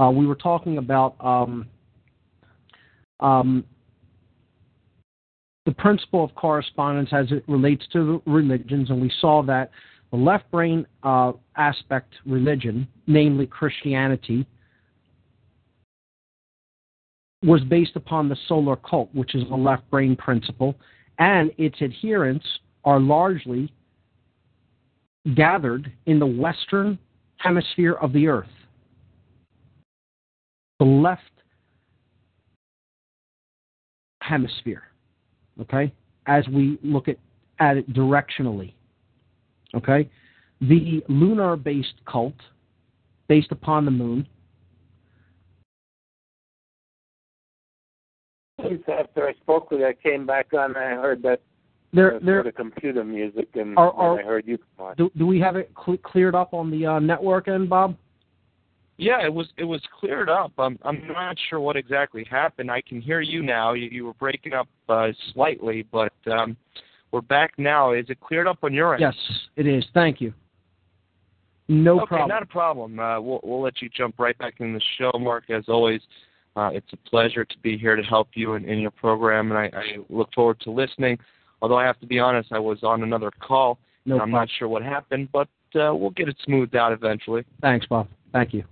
[0.01, 1.67] Uh, we were talking about um,
[3.21, 3.65] um,
[5.67, 9.71] the principle of correspondence as it relates to religions, and we saw that
[10.11, 14.47] the left brain uh, aspect religion, namely Christianity,
[17.43, 20.75] was based upon the solar cult, which is a left brain principle,
[21.19, 22.47] and its adherents
[22.85, 23.73] are largely
[25.35, 26.99] gathered in the western
[27.39, 28.49] hemisphere of the earth.
[30.79, 31.23] The left
[34.23, 34.85] hemisphere,
[35.61, 35.93] okay,
[36.27, 37.17] as we look at,
[37.59, 38.75] at it directionally.
[39.75, 40.09] Okay?
[40.61, 42.35] The lunar based cult,
[43.29, 44.27] based upon the moon,
[48.61, 50.75] After I spoke with you, I came back on.
[50.75, 51.41] and I heard that
[51.93, 54.59] there, uh, there, sort of computer music, and Are- are- I heard you
[54.97, 57.97] do, do we have it cl- cleared up on the uh, network end, Bob?
[58.99, 60.53] Yeah, it was it was cleared up.
[60.59, 62.69] I'm I'm not sure what exactly happened.
[62.69, 63.73] I can hear you now.
[63.75, 66.57] You, you were breaking up uh, slightly, but um,
[67.13, 67.93] we're back now.
[67.93, 69.01] Is it cleared up on your end?
[69.01, 69.15] Yes,
[69.55, 69.85] it is.
[69.95, 70.35] Thank you.
[71.69, 72.29] No okay, problem.
[72.29, 72.99] not a problem.
[72.99, 75.49] Uh, we'll we'll let you jump right back in the show, Mark.
[75.49, 76.01] As always,
[76.57, 79.59] uh, it's a pleasure to be here to help you in, in your program, and
[79.59, 81.19] I, I look forward to listening.
[81.61, 84.49] Although I have to be honest, I was on another call, no and I'm not
[84.59, 87.45] sure what happened, but uh, we'll get it smoothed out eventually.
[87.61, 88.09] Thanks, Bob.
[88.33, 88.65] Thank you.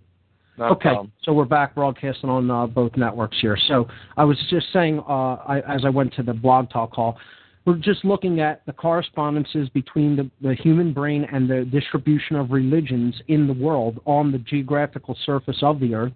[0.58, 3.58] Not okay, so we're back broadcasting on uh, both networks here.
[3.68, 7.18] So I was just saying, uh, I, as I went to the blog talk call,
[7.66, 12.52] we're just looking at the correspondences between the, the human brain and the distribution of
[12.52, 16.12] religions in the world on the geographical surface of the Earth.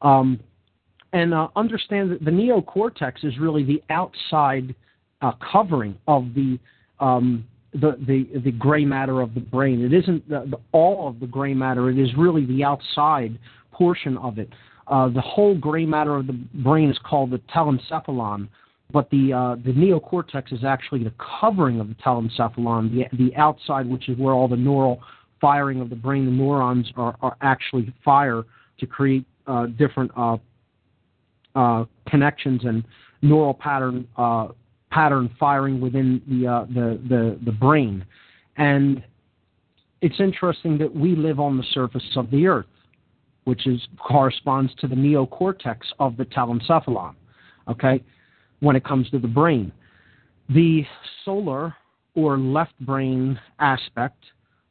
[0.00, 0.40] Um,
[1.12, 4.74] and uh, understand that the neocortex is really the outside
[5.22, 6.58] uh, covering of the,
[7.00, 9.84] um, the, the the gray matter of the brain.
[9.84, 11.90] It isn't the, the, all of the gray matter.
[11.90, 13.38] It is really the outside
[13.72, 14.48] portion of it.
[14.86, 18.48] Uh, the whole gray matter of the brain is called the telencephalon,
[18.92, 23.86] but the uh, the neocortex is actually the covering of the telencephalon, the the outside,
[23.86, 25.00] which is where all the neural
[25.40, 28.44] firing of the brain, the neurons are, are actually fire
[28.78, 30.36] to create uh, different uh,
[31.54, 32.84] uh, connections and
[33.22, 34.48] neural pattern uh,
[34.90, 38.04] pattern firing within the, uh, the the the brain,
[38.56, 39.02] and
[40.00, 42.66] it's interesting that we live on the surface of the Earth,
[43.44, 47.14] which is corresponds to the neocortex of the telencephalon.
[47.68, 48.02] Okay,
[48.60, 49.72] when it comes to the brain,
[50.48, 50.84] the
[51.24, 51.74] solar
[52.14, 54.24] or left brain aspect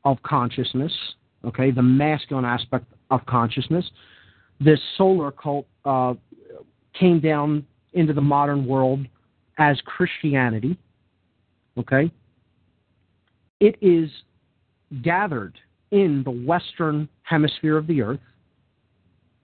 [0.03, 0.93] of consciousness,
[1.43, 3.85] okay, the masculine aspect of consciousness,
[4.59, 6.13] this solar cult uh,
[6.97, 9.05] came down into the modern world
[9.57, 10.77] as Christianity.
[11.77, 12.11] Okay?
[13.59, 14.09] It is
[15.01, 15.57] gathered
[15.91, 18.19] in the western hemisphere of the earth,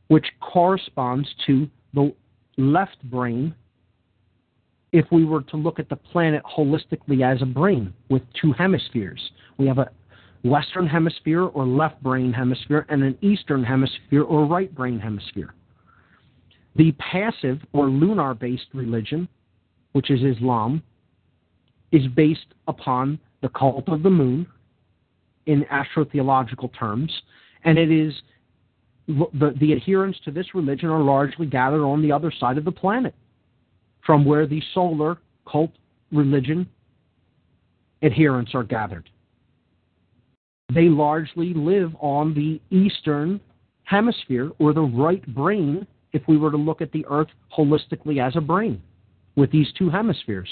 [0.07, 2.13] which corresponds to the
[2.57, 3.55] left brain
[4.91, 9.21] if we were to look at the planet holistically as a brain with two hemispheres.
[9.57, 9.89] We have a
[10.43, 15.53] western hemisphere or left brain hemisphere and an eastern hemisphere or right brain hemisphere.
[16.75, 19.27] The passive or lunar based religion,
[19.93, 20.81] which is Islam,
[21.91, 24.47] is based upon the cult of the moon
[25.45, 27.11] in astrotheological terms,
[27.63, 28.13] and it is
[29.07, 32.71] the, the adherents to this religion are largely gathered on the other side of the
[32.71, 33.13] planet
[34.05, 35.17] from where the solar
[35.49, 35.71] cult
[36.11, 36.67] religion
[38.03, 39.09] adherents are gathered.
[40.73, 43.41] They largely live on the eastern
[43.83, 47.27] hemisphere or the right brain if we were to look at the earth
[47.57, 48.81] holistically as a brain
[49.41, 50.47] with these two hemispheres.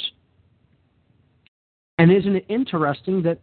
[2.00, 3.38] And isn't it interesting that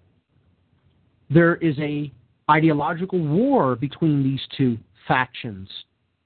[1.30, 2.12] there is a
[2.50, 4.76] ideological war between these two
[5.06, 5.68] factions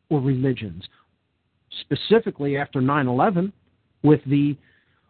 [0.09, 0.83] or religions,
[1.83, 3.53] specifically after 9/11
[4.03, 4.57] with the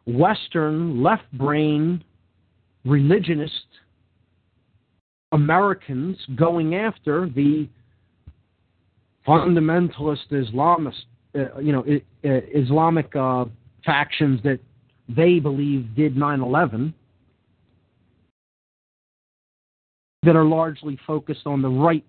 [0.06, 2.02] western left brain
[2.84, 3.68] religionist
[5.30, 7.68] Americans going after the
[9.24, 11.04] fundamentalist Islamist,
[11.36, 11.84] uh, you know,
[12.24, 13.44] uh, Islamic uh,
[13.84, 14.60] factions that
[15.08, 16.92] they believe did 9/11
[20.22, 22.04] that are largely focused on the right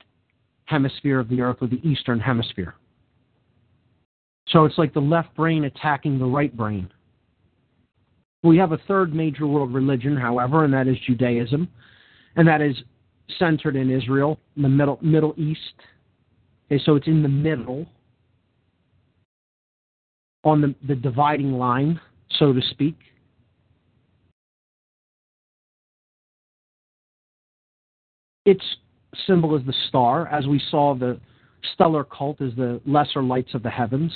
[0.65, 2.76] hemisphere of the earth or the eastern hemisphere.
[4.49, 6.89] So it's like the left brain attacking the right brain.
[8.43, 11.69] We have a third major world religion, however, and that is Judaism,
[12.36, 12.76] and that is
[13.39, 15.76] centered in Israel, in the Middle Middle East.
[16.65, 17.88] Okay, so it's in the middle,
[20.43, 21.99] on the, the dividing line,
[22.37, 22.95] so to speak.
[28.45, 28.63] Its
[29.27, 31.19] symbol is the star, as we saw the
[31.73, 34.11] stellar cult is the lesser lights of the heavens,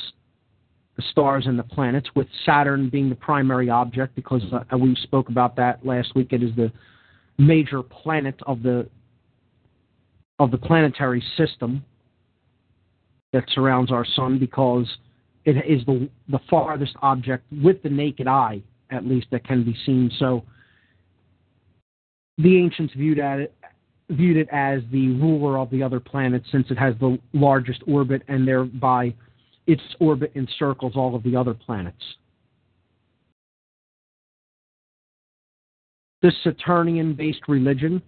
[0.95, 5.29] the stars and the planets, with Saturn being the primary object because uh, we spoke
[5.29, 6.29] about that last week.
[6.31, 6.71] It is the
[7.37, 8.87] major planet of the
[10.39, 11.83] of the planetary system
[13.31, 14.85] that surrounds our sun because
[15.45, 19.75] it is the the farthest object with the naked eye, at least that can be
[19.85, 20.11] seen.
[20.19, 20.43] So
[22.37, 23.55] the ancients viewed at it
[24.09, 28.21] viewed it as the ruler of the other planets since it has the largest orbit
[28.27, 29.13] and thereby
[29.65, 32.03] its orbit encircles all of the other planets.
[36.21, 38.01] This Saturnian based religion,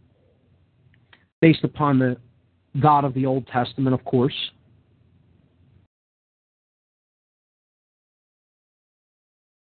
[1.41, 2.17] based upon the
[2.79, 4.33] God of the Old Testament, of course,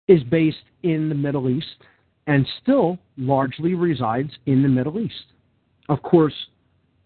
[0.09, 1.77] is based in the Middle East
[2.27, 5.33] and still largely resides in the Middle East.
[5.89, 6.35] Of course,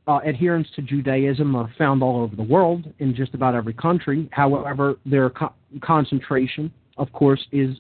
[0.08, 4.28] uh, adherents to Judaism are found all over the world in just about every country.
[4.32, 7.76] However, their co- concentration, of course, is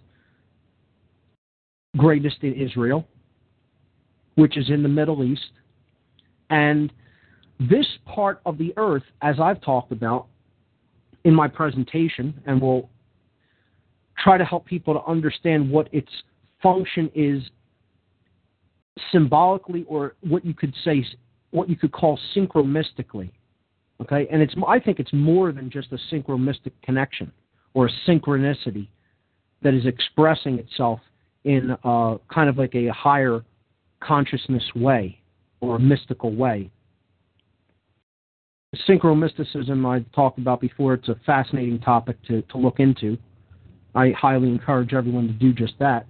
[1.96, 3.06] greatest in Israel,
[4.36, 5.50] which is in the Middle East.
[6.50, 6.92] And
[7.58, 10.26] this part of the earth, as I've talked about
[11.24, 12.88] in my presentation, and will
[14.22, 16.10] try to help people to understand what its
[16.62, 17.42] function is
[19.10, 21.04] symbolically or what you could say
[21.50, 23.30] what you could call synchromystically
[24.02, 27.30] Okay, and it's I think it's more than just a synchromystic connection
[27.74, 28.88] or a synchronicity
[29.62, 30.98] that is expressing itself
[31.44, 33.44] in uh, kind of like a higher
[34.00, 35.20] consciousness way
[35.60, 36.68] or a mystical way.
[38.88, 40.94] Synchromysticism I've talked about before.
[40.94, 43.16] It's a fascinating topic to, to look into.
[43.94, 46.06] I highly encourage everyone to do just that.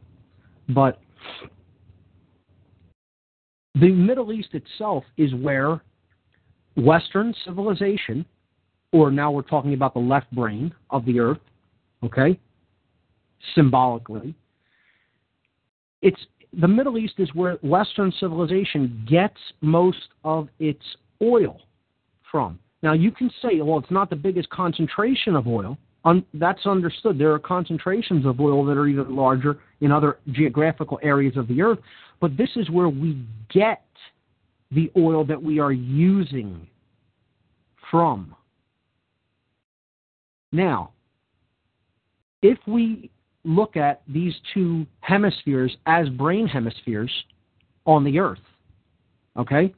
[0.68, 1.00] But
[3.74, 5.82] the Middle East itself is where
[6.76, 8.24] Western civilization,
[8.92, 11.40] or now we're talking about the left brain of the earth,
[12.04, 12.38] okay,
[13.54, 14.34] symbolically,
[16.02, 16.20] it's
[16.60, 20.82] the Middle East is where Western civilization gets most of its
[21.22, 21.60] oil
[22.30, 22.58] from.
[22.82, 25.78] Now you can say, well, it's not the biggest concentration of oil.
[26.04, 27.18] Un- that's understood.
[27.18, 31.62] There are concentrations of oil that are even larger in other geographical areas of the
[31.62, 31.78] earth,
[32.20, 33.84] but this is where we get
[34.72, 36.66] the oil that we are using
[37.90, 38.34] from.
[40.50, 40.90] Now,
[42.42, 43.10] if we
[43.44, 47.10] look at these two hemispheres as brain hemispheres
[47.84, 48.40] on the earth,
[49.36, 49.72] okay,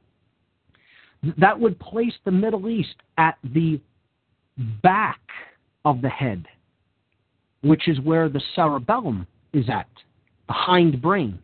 [1.38, 3.80] that would place the Middle East at the
[4.82, 5.20] back
[5.85, 6.47] of the head,
[7.62, 9.89] which is where the cerebellum is at,
[10.47, 11.39] the hind brain.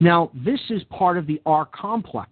[0.00, 2.30] Now, this is part of the R complex.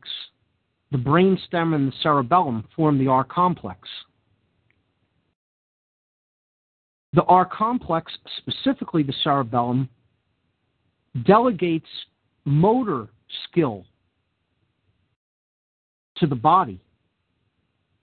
[0.93, 3.89] The brainstem and the cerebellum form the R complex.
[7.13, 9.89] The R complex, specifically the cerebellum,
[11.25, 11.89] delegates
[12.45, 13.09] motor
[13.45, 13.85] skill
[16.19, 16.81] to the body.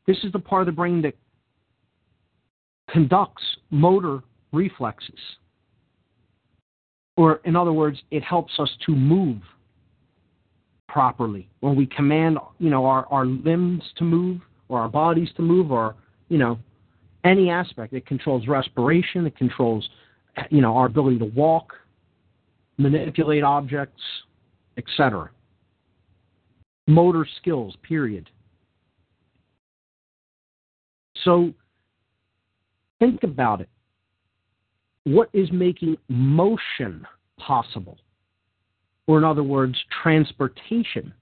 [0.05, 1.15] This is the part of the brain that
[2.89, 5.19] conducts motor reflexes.
[7.15, 9.41] Or, in other words, it helps us to move
[10.87, 11.49] properly.
[11.59, 15.71] When we command, you know, our, our limbs to move or our bodies to move
[15.71, 15.95] or,
[16.29, 16.59] you know,
[17.23, 17.93] any aspect.
[17.93, 19.25] It controls respiration.
[19.25, 19.87] It controls,
[20.49, 21.73] you know, our ability to walk,
[22.77, 24.01] manipulate objects,
[24.77, 25.29] etc.
[26.87, 28.29] Motor skills, period.
[31.23, 31.53] So
[32.99, 33.69] think about it.
[35.05, 37.05] What is making motion
[37.37, 37.97] possible?
[39.07, 41.13] Or, in other words, transportation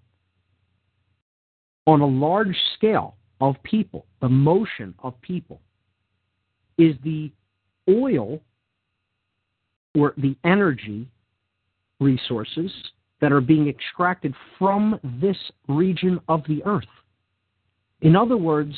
[1.87, 5.59] on a large scale of people, the motion of people,
[6.77, 7.31] is the
[7.89, 8.39] oil
[9.97, 11.07] or the energy
[11.99, 12.71] resources
[13.19, 15.37] that are being extracted from this
[15.67, 16.83] region of the earth.
[18.01, 18.75] In other words,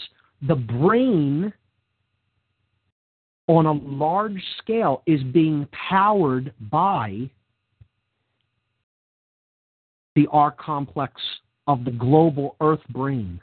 [0.47, 1.53] the brain
[3.47, 7.29] on a large scale is being powered by
[10.15, 11.21] the R complex
[11.67, 13.39] of the global earth brain.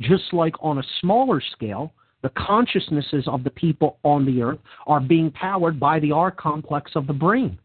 [0.00, 1.92] Just like on a smaller scale,
[2.22, 6.92] the consciousnesses of the people on the earth are being powered by the R complex
[6.94, 7.58] of the brain.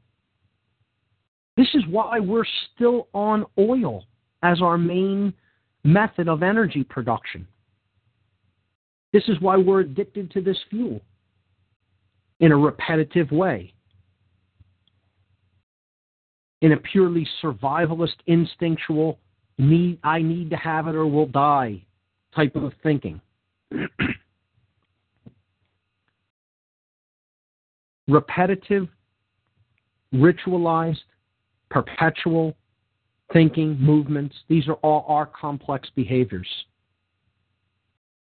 [1.56, 4.06] This is why we're still on oil
[4.44, 5.34] as our main
[5.84, 7.48] method of energy production.
[9.12, 11.02] This is why we're addicted to this fuel
[12.40, 13.74] in a repetitive way,
[16.62, 19.18] in a purely survivalist, instinctual,
[19.58, 21.84] need, I need to have it or we'll die
[22.36, 23.20] type of thinking.
[28.08, 28.88] Repetitive,
[30.14, 31.04] ritualized,
[31.70, 32.56] perpetual
[33.32, 36.48] thinking, movements, these are all our complex behaviors.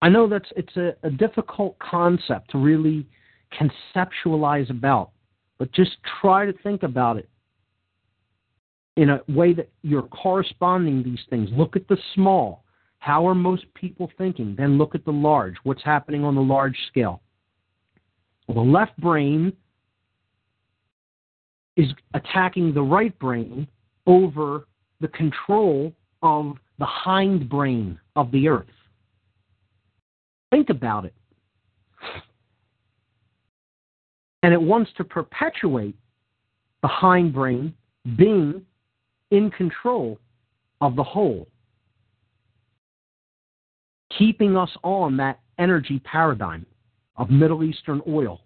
[0.01, 3.07] I know that's it's a, a difficult concept to really
[3.59, 5.11] conceptualize about,
[5.57, 7.29] but just try to think about it
[8.95, 11.49] in a way that you're corresponding these things.
[11.51, 12.63] Look at the small.
[12.99, 14.55] How are most people thinking?
[14.57, 15.55] Then look at the large.
[15.63, 17.21] What's happening on the large scale?
[18.47, 19.53] Well, the left brain
[21.75, 23.67] is attacking the right brain
[24.07, 24.67] over
[24.99, 25.93] the control
[26.23, 28.65] of the hind brain of the earth.
[30.51, 31.13] Think about it.
[34.43, 35.95] And it wants to perpetuate
[36.81, 37.73] the hindbrain
[38.17, 38.61] being
[39.31, 40.19] in control
[40.79, 41.47] of the whole,
[44.17, 46.65] keeping us on that energy paradigm
[47.17, 48.41] of Middle Eastern oil.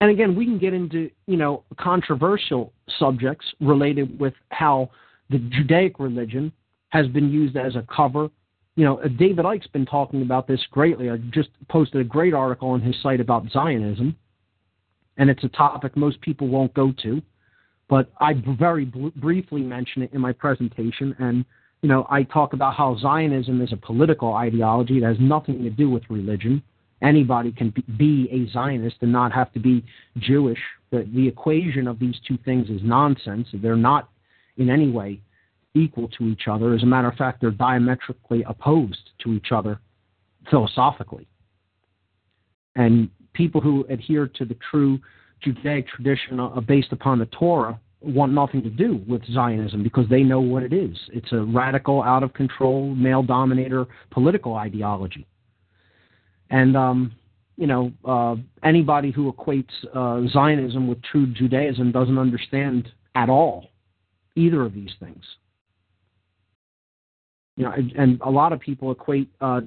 [0.00, 4.90] And again, we can get into, you know, controversial subjects related with how
[5.30, 6.52] the Judaic religion
[6.90, 8.28] has been used as a cover
[8.76, 11.10] you know, David Icke's been talking about this greatly.
[11.10, 14.14] I just posted a great article on his site about Zionism,
[15.16, 17.22] and it's a topic most people won't go to,
[17.88, 21.44] but I very bl- briefly mention it in my presentation, and
[21.82, 24.98] you know, I talk about how Zionism is a political ideology.
[24.98, 26.62] It has nothing to do with religion.
[27.02, 29.84] Anybody can be a Zionist and not have to be
[30.18, 30.58] Jewish.
[30.90, 33.48] The, the equation of these two things is nonsense.
[33.52, 34.08] They're not
[34.56, 35.20] in any way
[35.76, 36.74] equal to each other.
[36.74, 39.80] As a matter of fact, they're diametrically opposed to each other
[40.50, 41.26] philosophically.
[42.74, 44.98] And people who adhere to the true
[45.42, 50.40] Judaic tradition based upon the Torah want nothing to do with Zionism because they know
[50.40, 50.96] what it is.
[51.12, 55.26] It's a radical, out of control, male dominator political ideology.
[56.50, 57.12] And, um,
[57.56, 63.70] you know, uh, anybody who equates uh, Zionism with true Judaism doesn't understand at all
[64.36, 65.24] either of these things.
[67.56, 69.62] You know, and, and a lot of people equate uh,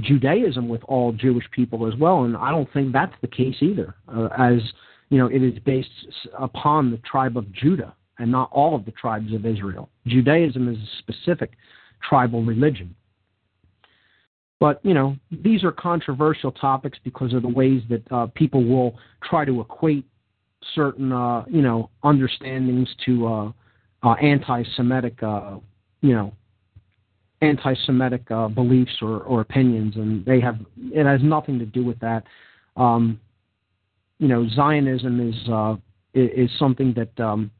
[0.00, 3.94] Judaism with all Jewish people as well, and I don't think that's the case either.
[4.08, 4.60] Uh, as
[5.08, 5.90] you know, it is based
[6.38, 9.88] upon the tribe of Judah and not all of the tribes of Israel.
[10.06, 11.52] Judaism is a specific
[12.08, 12.94] tribal religion.
[14.60, 18.94] But, you know, these are controversial topics because of the ways that uh, people will
[19.24, 20.04] try to equate
[20.74, 23.52] certain, uh, you know, understandings to uh,
[24.02, 25.56] uh, anti-Semitic, uh,
[26.02, 26.34] you know,
[27.42, 31.98] anti-Semitic uh, beliefs or, or opinions, and they have it has nothing to do with
[32.00, 32.24] that.
[32.76, 33.20] Um,
[34.18, 35.76] you know, Zionism is uh,
[36.14, 37.50] is something that um,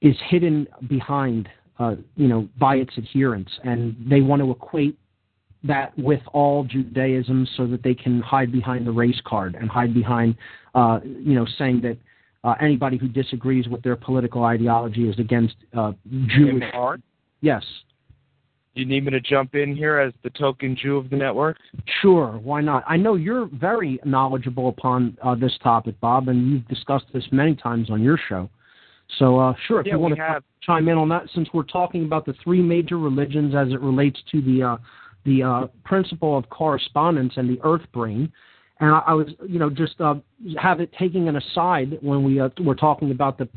[0.00, 1.48] is hidden behind,
[1.78, 4.96] uh, you know, by its adherents, and they want to equate
[5.62, 9.92] that with all Judaism so that they can hide behind the race card and hide
[9.92, 10.36] behind,
[10.74, 11.98] uh, you know, saying that
[12.44, 15.92] uh, anybody who disagrees with their political ideology is against uh,
[16.28, 16.64] Jewish.
[17.42, 17.62] Yes.
[18.74, 21.56] Do you need me to jump in here as the token Jew of the network?
[22.00, 22.84] Sure, why not?
[22.86, 27.56] I know you're very knowledgeable upon uh, this topic, Bob, and you've discussed this many
[27.56, 28.48] times on your show.
[29.18, 30.44] So, uh, sure, if yeah, you want to have.
[30.62, 34.20] chime in on that, since we're talking about the three major religions as it relates
[34.30, 34.76] to the uh,
[35.24, 38.32] the uh, principle of correspondence and the Earth Brain,
[38.80, 40.14] and I, I was, you know, just uh,
[40.60, 43.48] have it taking an aside when we uh, were talking about the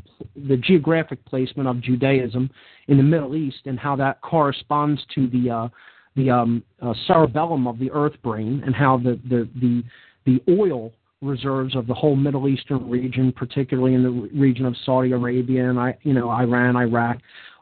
[0.48, 2.50] the geographic placement of Judaism
[2.88, 5.68] in the Middle East and how that corresponds to the uh,
[6.14, 9.82] the um, uh, cerebellum of the Earth brain and how the the the,
[10.26, 10.92] the oil
[11.22, 15.80] reserves of the whole Middle Eastern region, particularly in the region of Saudi Arabia and
[15.80, 17.18] I, you know Iran, Iraq,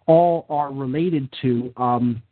[0.07, 2.23] all are related to um,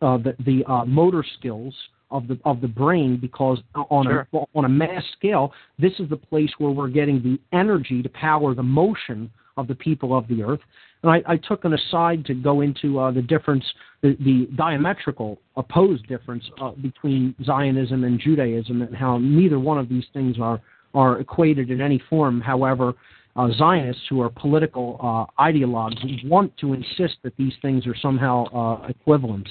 [0.00, 1.72] uh, the, the uh, motor skills
[2.12, 4.28] of the of the brain because on sure.
[4.32, 8.08] a on a mass scale, this is the place where we're getting the energy to
[8.10, 10.60] power the motion of the people of the earth.
[11.02, 13.64] And I, I took an aside to go into uh, the difference,
[14.02, 19.88] the, the diametrical opposed difference uh, between Zionism and Judaism, and how neither one of
[19.88, 20.60] these things are
[20.94, 22.40] are equated in any form.
[22.40, 22.94] However,
[23.36, 25.96] uh, Zionists, who are political uh, ideologues,
[26.28, 29.48] want to insist that these things are somehow uh, equivalent.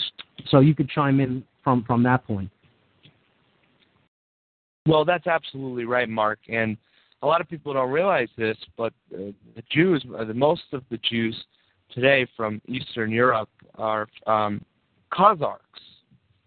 [0.50, 2.50] So you could chime in from from that point.
[4.88, 6.40] Well, that's absolutely right, Mark.
[6.50, 6.78] And
[7.22, 10.84] a lot of people don't realize this, but uh, the Jews, uh, the most of
[10.90, 11.36] the Jews
[11.94, 14.64] today from Eastern Europe are um.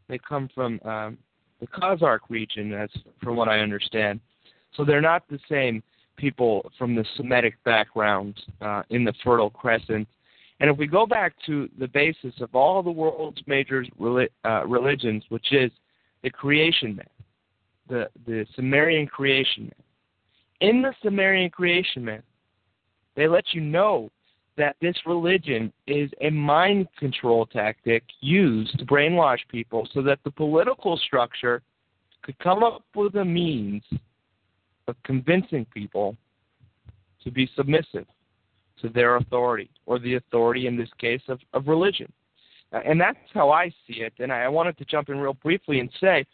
[0.09, 1.19] They come from um,
[1.61, 2.89] the Khazar region, as
[3.23, 4.21] from what I understand.
[4.75, 5.83] So they're not the same
[6.17, 10.09] people from the Semitic background uh, in the Fertile Crescent.
[10.61, 13.85] And if we go back to the basis of all the world's major
[14.45, 15.71] uh, religions, which is
[16.23, 17.07] the creation myth,
[17.89, 19.75] the, the Sumerian creation myth,
[20.61, 22.23] in the Sumerian creation myth,
[23.17, 24.11] they let you know
[24.57, 30.31] that this religion is a mind control tactic used to brainwash people so that the
[30.31, 31.61] political structure
[32.23, 33.83] could come up with a means
[34.89, 36.17] of convincing people
[37.23, 38.07] to be submissive
[38.81, 42.13] to their authority, or the authority in this case of, of religion.
[42.73, 44.13] And that's how I see it.
[44.19, 46.27] And I wanted to jump in real briefly and say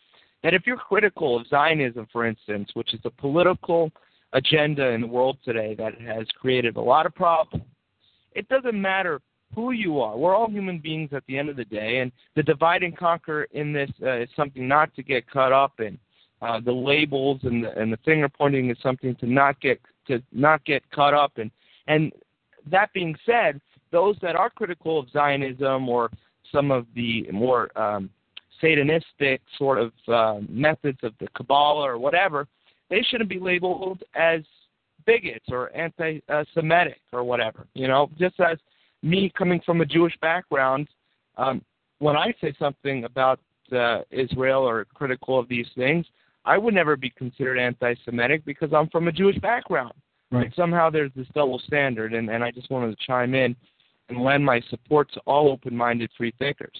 [0.42, 3.92] that if you're critical of Zionism, for instance, which is a political
[4.32, 7.64] agenda in the world today that has created a lot of problems,
[8.32, 9.20] it doesn't matter
[9.54, 10.16] who you are.
[10.16, 13.44] We're all human beings at the end of the day, and the divide and conquer
[13.52, 15.98] in this uh, is something not to get caught up in.
[16.42, 20.22] Uh, the labels and the, and the finger pointing is something to not get to
[20.32, 21.50] not get caught up in.
[21.86, 22.12] And
[22.70, 23.60] that being said,
[23.90, 26.10] those that are critical of Zionism or
[26.50, 28.10] some of the more um,
[28.62, 32.46] Satanistic sort of uh, methods of the Kabbalah or whatever,
[32.88, 34.40] they shouldn't be labeled as
[35.06, 37.66] bigots or anti-Semitic or whatever.
[37.74, 38.58] You know, just as
[39.02, 40.88] me coming from a Jewish background,
[41.36, 41.62] um,
[41.98, 43.40] when I say something about
[43.72, 46.06] uh, Israel or critical of these things,
[46.44, 49.92] I would never be considered anti-Semitic because I'm from a Jewish background.
[50.32, 50.52] Right.
[50.54, 53.56] somehow there's this double standard, and, and I just wanted to chime in
[54.08, 56.78] and lend my support to all open-minded free thinkers.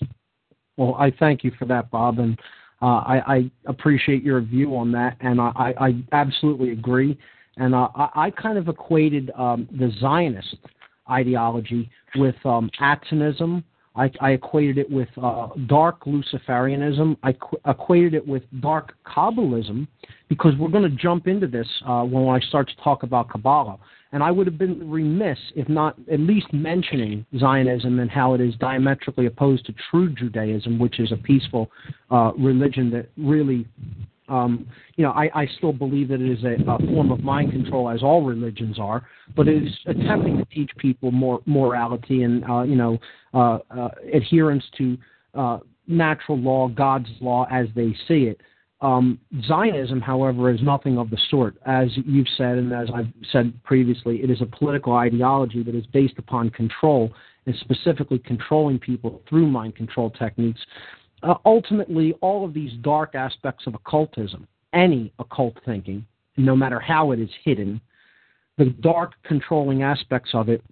[0.77, 2.39] Well, I thank you for that, Bob, and
[2.81, 7.19] uh, I, I, appreciate your view on that, and I, I absolutely agree.
[7.57, 10.57] And uh, I, I, kind of equated um, the Zionist
[11.11, 13.65] ideology with um, Atonism.
[14.01, 17.19] I, I, equated it with uh, dark Luciferianism.
[17.23, 19.87] I qu- equated it with dark Kabbalism
[20.31, 23.79] because we're going to jump into this uh, when I start to talk about Kabbalah.
[24.13, 28.41] And I would have been remiss if not at least mentioning Zionism and how it
[28.41, 31.71] is diametrically opposed to true Judaism, which is a peaceful
[32.11, 33.67] uh, religion that really,
[34.31, 34.67] um,
[34.97, 37.91] you know, I, I still believe that it is a, a form of mind control,
[37.91, 42.63] as all religions are, but it is attempting to teach people more morality and, uh,
[42.63, 42.99] you know,
[43.35, 44.97] uh, uh, adherence to
[45.35, 48.41] uh, natural law, God's law as they see it.
[48.81, 51.57] Um, Zionism, however, is nothing of the sort.
[51.67, 55.85] As you've said, and as I've said previously, it is a political ideology that is
[55.87, 57.13] based upon control
[57.47, 60.61] and specifically controlling people through mind control techniques.
[61.23, 66.05] Uh, ultimately, all of these dark aspects of occultism, any occult thinking,
[66.37, 67.81] no matter how it is hidden,
[68.57, 70.63] the dark controlling aspects of it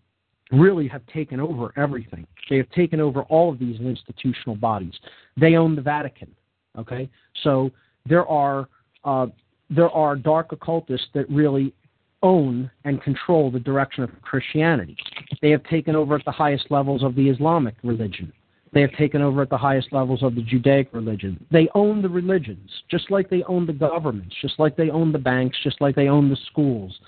[0.50, 2.26] really have taken over everything.
[2.48, 4.94] They have taken over all of these institutional bodies.
[5.36, 6.34] They own the Vatican.
[6.78, 7.08] Okay,
[7.42, 7.70] so
[8.06, 8.68] there are
[9.04, 9.26] uh,
[9.70, 11.74] there are dark occultists that really
[12.22, 14.96] own and control the direction of Christianity.
[15.40, 18.32] They have taken over at the highest levels of the Islamic religion.
[18.72, 21.44] They have taken over at the highest levels of the Judaic religion.
[21.50, 25.18] They own the religions, just like they own the governments, just like they own the
[25.18, 26.98] banks, just like they own the schools.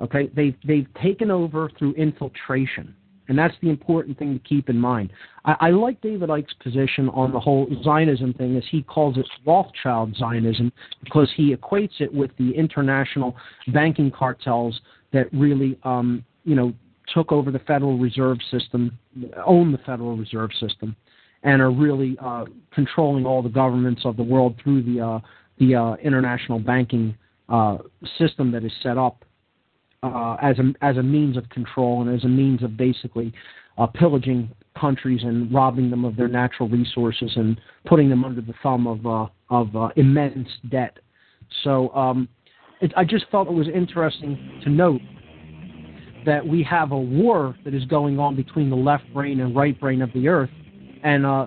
[0.00, 2.94] Okay, they've they've taken over through infiltration.
[3.28, 5.10] And that's the important thing to keep in mind.
[5.44, 9.26] I, I like David Icke's position on the whole Zionism thing, as he calls it
[9.46, 10.72] Rothschild Zionism,
[11.04, 13.36] because he equates it with the international
[13.74, 14.80] banking cartels
[15.12, 16.72] that really, um, you know,
[17.14, 18.98] took over the Federal Reserve System,
[19.44, 20.96] own the Federal Reserve System,
[21.42, 25.20] and are really uh, controlling all the governments of the world through the uh,
[25.58, 27.16] the uh, international banking
[27.48, 27.78] uh,
[28.18, 29.24] system that is set up
[30.02, 33.32] uh, as a as a means of control and as a means of basically
[33.78, 38.54] uh, pillaging countries and robbing them of their natural resources and putting them under the
[38.62, 40.98] thumb of of immense debt.
[41.64, 42.28] So um,
[42.80, 45.00] it, I just felt it was interesting to note
[46.26, 49.78] that we have a war that is going on between the left brain and right
[49.78, 50.50] brain of the earth,
[51.02, 51.46] and uh,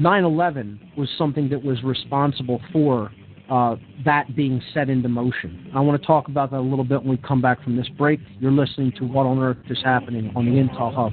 [0.00, 3.10] 9/11 was something that was responsible for
[3.50, 5.70] uh, that being set into motion.
[5.74, 7.88] I want to talk about that a little bit when we come back from this
[7.96, 8.20] break.
[8.40, 11.12] You're listening to What on Earth is Happening on the Intel Hub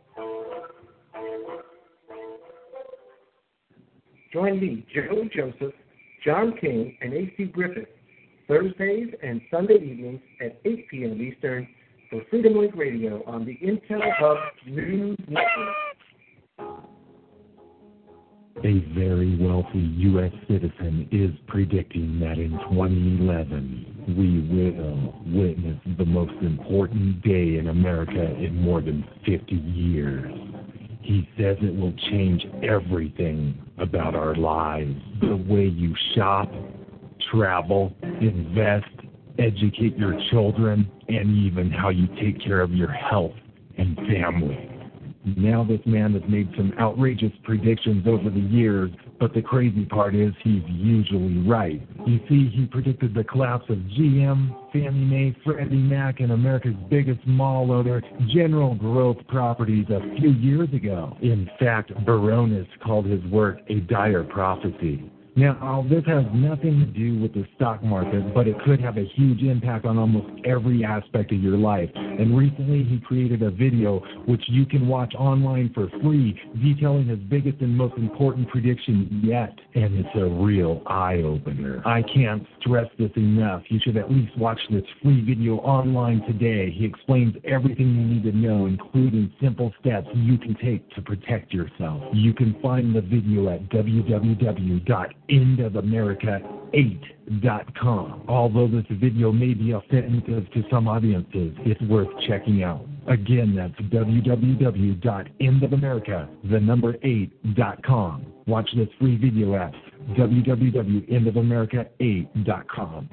[4.31, 5.73] Join me, Joe Joseph,
[6.25, 7.45] John King, and A.C.
[7.45, 7.87] Griffith,
[8.47, 11.21] Thursdays and Sunday evenings at 8 p.m.
[11.21, 11.67] Eastern
[12.09, 14.37] for Freedom Link Radio on the Intel Hub
[14.67, 15.84] News Network.
[18.63, 20.31] A very wealthy U.S.
[20.47, 28.33] citizen is predicting that in 2011 we will witness the most important day in America
[28.37, 30.31] in more than 50 years.
[31.01, 36.49] He says it will change everything about our lives the way you shop,
[37.29, 38.87] travel, invest,
[39.37, 43.33] educate your children, and even how you take care of your health
[43.77, 44.74] and family.
[45.37, 50.13] Now this man has made some outrageous predictions over the years, but the crazy part
[50.13, 51.81] is he's usually right.
[52.05, 57.25] You see, he predicted the collapse of GM, Fannie Mae, Freddie Mac, and America's biggest
[57.25, 61.17] mall owner, General Growth Properties, a few years ago.
[61.21, 65.11] In fact, Barron's called his work a dire prophecy.
[65.37, 69.03] Now, this has nothing to do with the stock market, but it could have a
[69.03, 71.89] huge impact on almost every aspect of your life.
[71.93, 77.19] And recently, he created a video which you can watch online for free, detailing his
[77.19, 79.53] biggest and most important prediction yet.
[79.73, 81.81] And it's a real eye opener.
[81.85, 83.63] I can't stress this enough.
[83.67, 86.71] You should at least watch this free video online today.
[86.71, 91.53] He explains everything you need to know, including simple steps you can take to protect
[91.53, 92.01] yourself.
[92.13, 98.23] You can find the video at www endofamerica8.com.
[98.27, 102.85] Although this video may be offensive to some audiences, it's worth checking out.
[103.07, 108.25] Again, that's www.endofamerica, the number 8.com.
[108.47, 109.73] Watch this free video at
[110.11, 113.09] www.endofamerica8.com.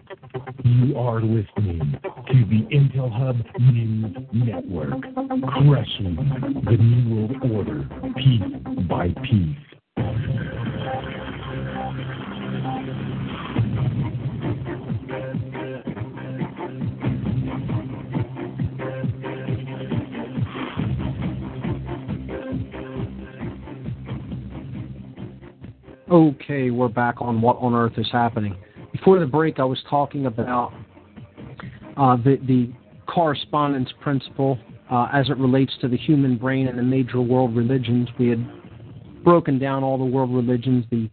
[0.65, 1.99] You are listening
[2.31, 6.17] to the Intel Hub News Network, crushing
[6.65, 8.43] the New World Order piece
[8.89, 9.57] by piece.
[26.13, 28.55] Okay, we're back on what on earth is happening.
[28.93, 30.71] Before the break, I was talking about
[31.97, 32.71] uh, the the
[33.07, 34.59] correspondence principle
[34.91, 38.11] uh, as it relates to the human brain and the major world religions.
[38.19, 38.47] We had
[39.25, 41.09] broken down all the world religions, the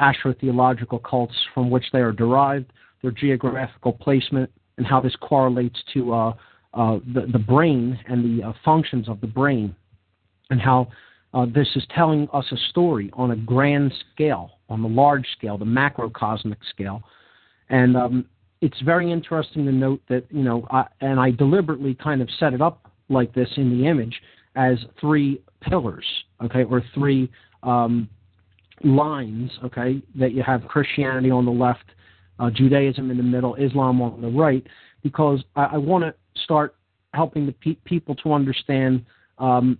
[0.00, 6.14] astrotheological cults from which they are derived, their geographical placement, and how this correlates to
[6.14, 6.34] uh,
[6.72, 9.74] uh, the, the brain and the uh, functions of the brain,
[10.50, 10.86] and how
[11.34, 15.58] uh, this is telling us a story on a grand scale, on the large scale,
[15.58, 17.02] the macrocosmic scale.
[17.68, 18.26] And um,
[18.60, 22.54] it's very interesting to note that, you know, I, and I deliberately kind of set
[22.54, 24.20] it up like this in the image
[24.54, 26.06] as three pillars,
[26.42, 27.30] okay, or three
[27.62, 28.08] um,
[28.82, 31.84] lines, okay, that you have Christianity on the left,
[32.38, 34.66] uh, Judaism in the middle, Islam on the right,
[35.02, 36.76] because I, I want to start
[37.14, 39.04] helping the pe- people to understand
[39.38, 39.78] um,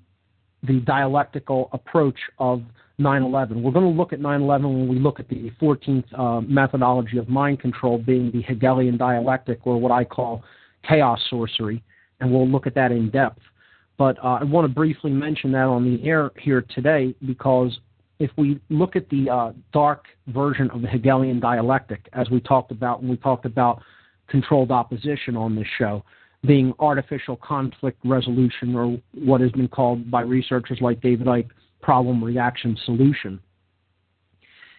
[0.66, 2.62] the dialectical approach of
[2.98, 3.62] 9/11.
[3.62, 7.28] We're going to look at 9/11 when we look at the 14th uh, methodology of
[7.28, 10.42] mind control, being the Hegelian dialectic, or what I call
[10.88, 11.82] chaos sorcery,
[12.20, 13.40] and we'll look at that in depth.
[13.98, 17.78] But uh, I want to briefly mention that on the air here today because
[18.18, 22.70] if we look at the uh, dark version of the Hegelian dialectic, as we talked
[22.70, 23.82] about when we talked about
[24.28, 26.02] controlled opposition on this show,
[26.46, 31.50] being artificial conflict resolution, or what has been called by researchers like David Icke
[31.82, 33.40] problem reaction solution.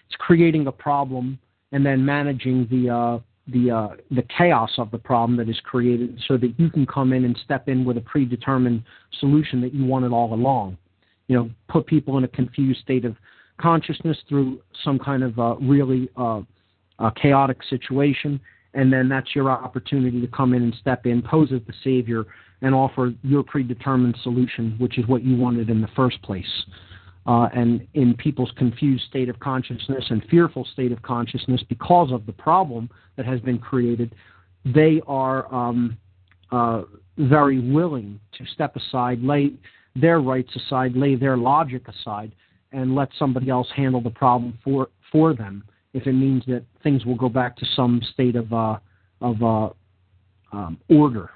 [0.08, 1.40] It's creating a problem
[1.72, 6.22] and then managing the uh, the uh, the chaos of the problem that is created,
[6.28, 8.84] so that you can come in and step in with a predetermined
[9.20, 10.78] solution that you wanted all along.
[11.28, 13.16] You know, put people in a confused state of
[13.60, 16.42] consciousness through some kind of uh, really uh,
[17.22, 18.40] chaotic situation,
[18.78, 22.26] and then that's your opportunity to come in and step in, pose as the savior,
[22.62, 26.46] and offer your predetermined solution, which is what you wanted in the first place.
[27.26, 32.26] Uh, and in people's confused state of consciousness and fearful state of consciousness because of
[32.28, 34.14] the problem that has been created,
[34.64, 35.98] they are um,
[36.52, 36.84] uh,
[37.18, 39.52] very willing to step aside, lay
[39.96, 42.32] their rights aside, lay their logic aside,
[42.72, 45.64] and let somebody else handle the problem for for them
[45.98, 48.78] if it means that things will go back to some state of uh,
[49.22, 49.70] of uh,
[50.56, 51.30] um, order.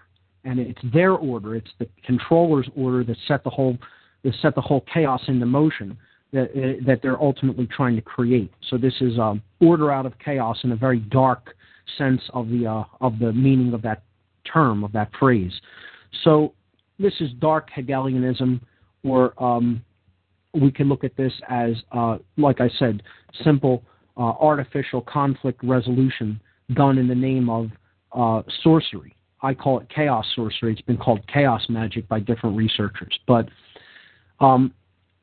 [0.44, 3.78] And it's their order, it's the controller's order that set the whole
[4.24, 5.98] that set the whole chaos into motion
[6.32, 8.52] that uh, that they're ultimately trying to create.
[8.70, 11.56] So this is um, order out of chaos in a very dark
[11.98, 14.04] sense of the uh, of the meaning of that
[14.52, 15.54] term of that phrase.
[16.24, 16.54] So
[17.00, 18.62] this is dark Hegelianism,
[19.04, 19.84] or um,
[20.54, 23.02] we can look at this as, uh, like I said,
[23.44, 23.84] simple
[24.24, 26.40] artificial conflict resolution
[26.74, 27.70] done in the name of
[28.14, 29.16] uh, sorcery.
[29.42, 30.74] I call it chaos sorcery.
[30.74, 33.18] It's been called chaos magic by different researchers.
[33.28, 33.50] But
[34.40, 34.74] um,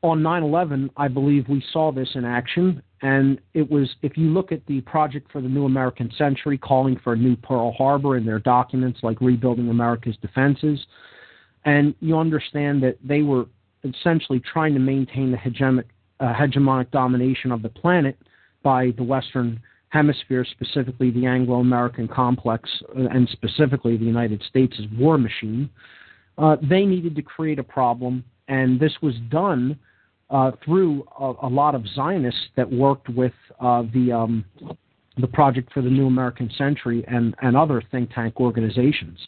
[0.01, 2.81] on 9 11, I believe we saw this in action.
[3.01, 6.99] And it was, if you look at the Project for the New American Century calling
[7.01, 10.85] for a new Pearl Harbor in their documents like Rebuilding America's Defenses,
[11.63, 13.45] and you understand that they were
[13.83, 15.85] essentially trying to maintain the hegemonic,
[16.19, 18.17] uh, hegemonic domination of the planet
[18.63, 19.59] by the Western
[19.89, 25.69] Hemisphere, specifically the Anglo American complex, uh, and specifically the United States' war machine.
[26.37, 29.79] Uh, they needed to create a problem and this was done
[30.29, 33.31] uh, through a, a, lot of Zionists that worked with
[33.61, 34.43] uh, the um,
[35.17, 39.19] the Project for the New American Century and, and other think tank organizations.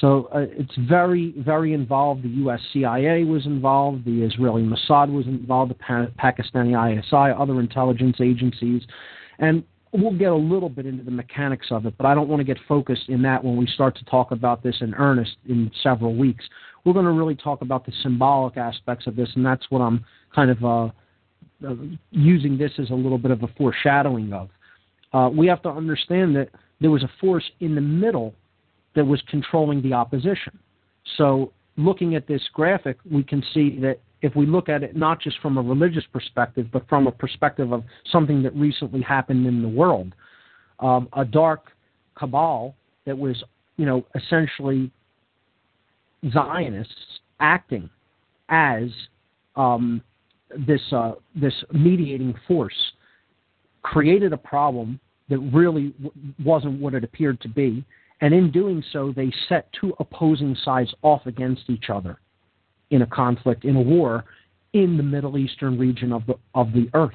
[0.00, 2.22] So uh, it's very, very involved.
[2.22, 2.60] The U.S.
[2.72, 8.82] CIA was involved, the Israeli Mossad was involved, the pa- Pakistani ISI, other intelligence agencies,
[9.38, 12.40] and we'll get a little bit into the mechanics of it, but I don't want
[12.40, 15.70] to get focused in that when we start to talk about this in earnest in
[15.82, 16.44] several weeks.
[16.84, 20.04] We're going to really talk about the symbolic aspects of this, and that's what I'm
[20.34, 20.84] kind of uh,
[21.66, 21.74] uh,
[22.10, 24.50] using this as a little bit of a foreshadowing of.
[25.12, 26.50] Uh, we have to understand that
[26.80, 28.34] there was a force in the middle
[28.96, 30.58] that was controlling the opposition.
[31.16, 35.20] So, looking at this graphic, we can see that if we look at it not
[35.20, 39.62] just from a religious perspective, but from a perspective of something that recently happened in
[39.62, 40.14] the world,
[40.80, 41.70] um, a dark
[42.18, 42.74] cabal
[43.04, 43.44] that was,
[43.76, 44.90] you know, essentially
[46.32, 47.88] Zionists acting
[48.48, 48.88] as
[49.54, 50.02] um,
[50.66, 52.74] this uh, this mediating force
[53.82, 54.98] created a problem
[55.28, 56.12] that really w-
[56.44, 57.84] wasn't what it appeared to be,
[58.20, 62.18] and in doing so, they set two opposing sides off against each other
[62.90, 64.24] in a conflict, in a war,
[64.72, 67.14] in the Middle Eastern region of the of the earth.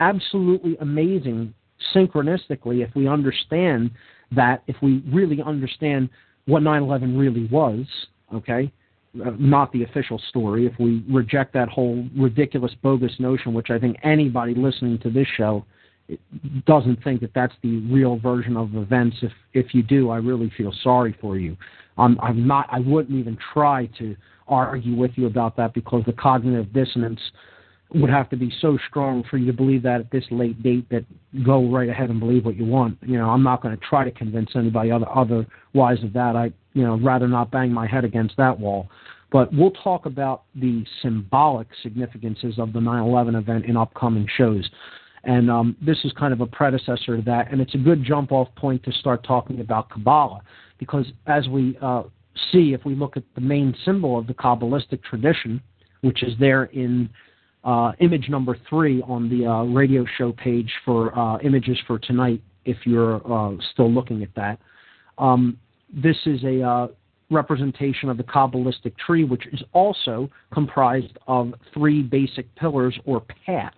[0.00, 1.54] Absolutely amazing
[1.94, 3.90] synchronistically if we understand
[4.32, 6.08] that, if we really understand
[6.46, 7.86] what 9/11 really was,
[8.34, 8.72] okay,
[9.24, 10.66] uh, not the official story.
[10.66, 15.26] If we reject that whole ridiculous, bogus notion, which I think anybody listening to this
[15.36, 15.64] show
[16.66, 19.16] doesn't think that that's the real version of events.
[19.22, 21.56] If if you do, I really feel sorry for you.
[21.98, 22.66] I'm I'm not.
[22.70, 24.16] I wouldn't even try to
[24.46, 27.20] argue with you about that because the cognitive dissonance
[27.94, 30.88] would have to be so strong for you to believe that at this late date
[30.90, 31.04] that
[31.44, 32.98] go right ahead and believe what you want.
[33.00, 36.36] You know, I'm not going to try to convince anybody other otherwise of that.
[36.36, 38.88] I you know rather not bang my head against that wall.
[39.30, 44.68] But we'll talk about the symbolic significances of the 9/11 event in upcoming shows.
[45.28, 48.32] And um, this is kind of a predecessor to that, and it's a good jump
[48.32, 50.40] off point to start talking about Kabbalah,
[50.78, 52.04] because as we uh,
[52.50, 55.60] see, if we look at the main symbol of the Kabbalistic tradition,
[56.00, 57.10] which is there in
[57.62, 62.40] uh, image number three on the uh, radio show page for uh, images for tonight,
[62.64, 64.58] if you're uh, still looking at that.
[65.18, 65.58] Um,
[65.92, 66.88] this is a uh,
[67.30, 73.76] representation of the Kabbalistic tree, which is also comprised of three basic pillars or paths.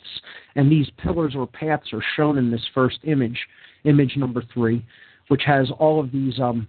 [0.54, 3.38] And these pillars or paths are shown in this first image,
[3.84, 4.84] image number three,
[5.28, 6.68] which has all of these um,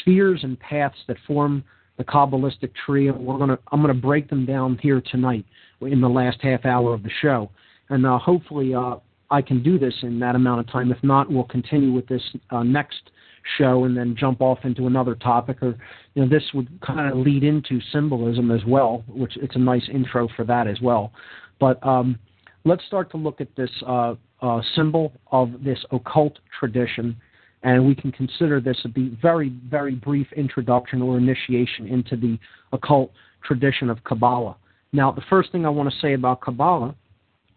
[0.00, 1.64] spheres and paths that form
[1.96, 3.08] the Kabbalistic tree.
[3.08, 5.46] And we're gonna, I'm going to break them down here tonight
[5.80, 7.50] in the last half hour of the show.
[7.88, 8.96] And uh, hopefully uh,
[9.30, 10.90] I can do this in that amount of time.
[10.92, 13.10] If not, we'll continue with this uh, next
[13.58, 15.76] show and then jump off into another topic or
[16.14, 19.88] you know this would kind of lead into symbolism as well which it's a nice
[19.92, 21.12] intro for that as well.
[21.60, 22.18] But um,
[22.64, 27.16] let's start to look at this uh, uh, symbol of this occult tradition
[27.62, 32.38] and we can consider this a be very very brief introduction or initiation into the
[32.72, 33.10] occult
[33.44, 34.56] tradition of kabbalah.
[34.92, 36.94] Now the first thing i want to say about kabbalah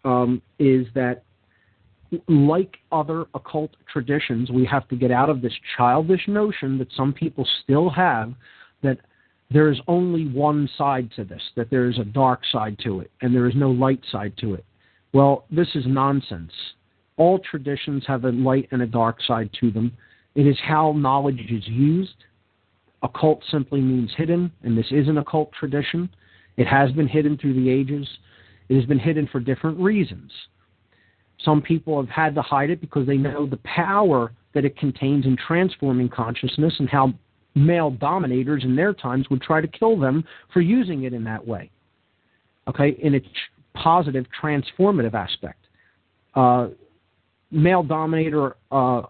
[0.04, 1.22] um, is that
[2.28, 7.12] like other occult traditions, we have to get out of this childish notion that some
[7.12, 8.32] people still have
[8.82, 8.98] that
[9.50, 13.10] there is only one side to this, that there is a dark side to it,
[13.22, 14.64] and there is no light side to it.
[15.12, 16.52] Well, this is nonsense.
[17.16, 19.92] All traditions have a light and a dark side to them.
[20.34, 22.14] It is how knowledge is used.
[23.02, 26.08] Occult simply means hidden, and this is an occult tradition.
[26.56, 28.06] It has been hidden through the ages.
[28.68, 30.30] It has been hidden for different reasons.
[31.44, 35.24] Some people have had to hide it because they know the power that it contains
[35.24, 37.12] in transforming consciousness and how
[37.54, 41.46] male dominators in their times would try to kill them for using it in that
[41.46, 41.70] way.
[42.68, 43.26] Okay, in its
[43.74, 45.66] positive, transformative aspect.
[46.34, 46.68] Uh,
[47.50, 49.02] male dominator, uh,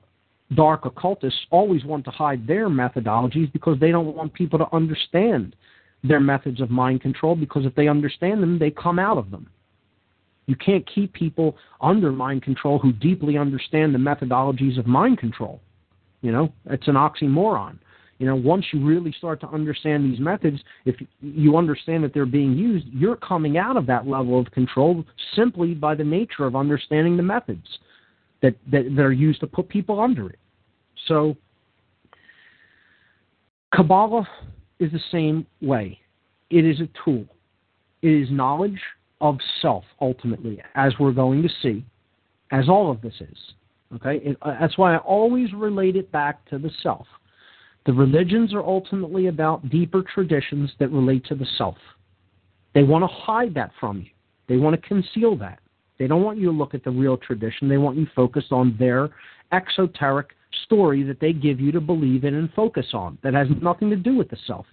[0.55, 5.57] dark occultists always want to hide their methodologies because they don't want people to understand
[6.05, 9.49] their methods of mind control because if they understand them, they come out of them.
[10.49, 15.61] You can't keep people under mind control who deeply understand the methodologies of mind control.
[16.23, 17.79] You know, it's an oxymoron.
[18.17, 22.27] You know, once you really start to understand these methods, if you understand that they're
[22.27, 25.05] being used, you're coming out of that level of control
[25.37, 27.67] simply by the nature of understanding the methods
[28.41, 30.39] that, that, that are used to put people under it.
[31.07, 31.37] So,
[33.75, 34.27] Kabbalah
[34.81, 36.01] is the same way.
[36.49, 37.27] It is a tool.
[38.01, 38.81] It is knowledge
[39.21, 41.85] of self ultimately, as we're going to see,
[42.53, 43.39] as all of this is.
[43.97, 47.07] Okay, it, uh, that's why I always relate it back to the self.
[47.87, 51.77] The religions are ultimately about deeper traditions that relate to the self.
[52.75, 54.11] They want to hide that from you.
[54.47, 55.59] They want to conceal that.
[55.99, 57.69] They don't want you to look at the real tradition.
[57.69, 59.11] They want you focused on their
[59.53, 60.29] exoteric
[60.65, 63.97] story that they give you to believe in and focus on that has nothing to
[63.97, 64.67] do with the self.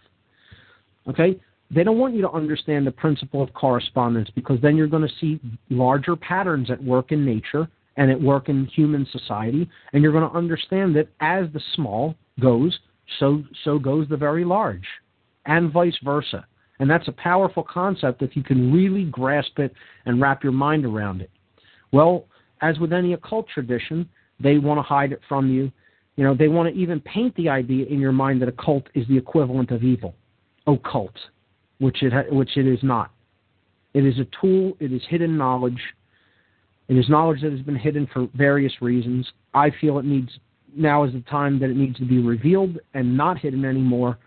[1.07, 1.39] Okay?
[1.71, 5.15] They don't want you to understand the principle of correspondence because then you're going to
[5.19, 5.39] see
[5.69, 7.67] larger patterns at work in nature
[7.97, 12.15] and at work in human society, and you're going to understand that as the small
[12.39, 12.77] goes,
[13.19, 14.85] so so goes the very large,
[15.45, 16.45] and vice versa.
[16.79, 19.73] And that's a powerful concept if you can really grasp it
[20.05, 21.31] and wrap your mind around it.
[21.93, 22.25] Well,
[22.61, 24.09] as with any occult tradition,
[24.41, 25.71] they want to hide it from you.
[26.17, 29.07] You know, they want to even paint the idea in your mind that occult is
[29.07, 30.15] the equivalent of evil,
[30.67, 31.15] occult,
[31.79, 33.11] which it ha- which it is not.
[33.93, 34.75] It is a tool.
[34.79, 35.81] It is hidden knowledge.
[36.87, 39.27] It is knowledge that has been hidden for various reasons.
[39.53, 40.29] I feel it needs
[40.75, 44.17] now is the time that it needs to be revealed and not hidden anymore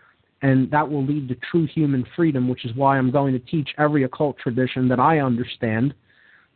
[0.43, 3.70] and that will lead to true human freedom, which is why I'm going to teach
[3.77, 5.95] every occult tradition that I understand,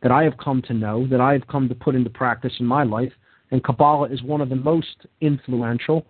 [0.01, 2.65] that I have come to know, that I have come to put into practice in
[2.65, 3.11] my life.
[3.51, 6.05] And Kabbalah is one of the most influential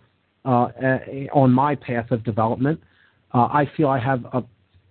[0.46, 0.68] uh,
[1.34, 2.80] on my path of development.
[3.34, 4.44] Uh, I feel I have a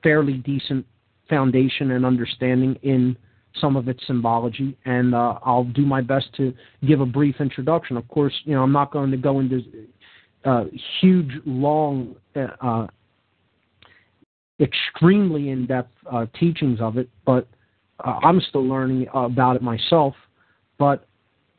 [0.03, 0.87] fairly decent
[1.29, 3.17] foundation and understanding in
[3.61, 6.55] some of its symbology, and uh, I'll do my best to
[6.87, 7.97] give a brief introduction.
[7.97, 9.63] Of course, you know I'm not going to go into
[10.45, 10.65] uh,
[11.01, 12.87] huge, long, uh,
[14.61, 17.47] extremely in-depth uh, teachings of it, but
[18.05, 20.15] uh, I'm still learning about it myself.
[20.79, 21.07] But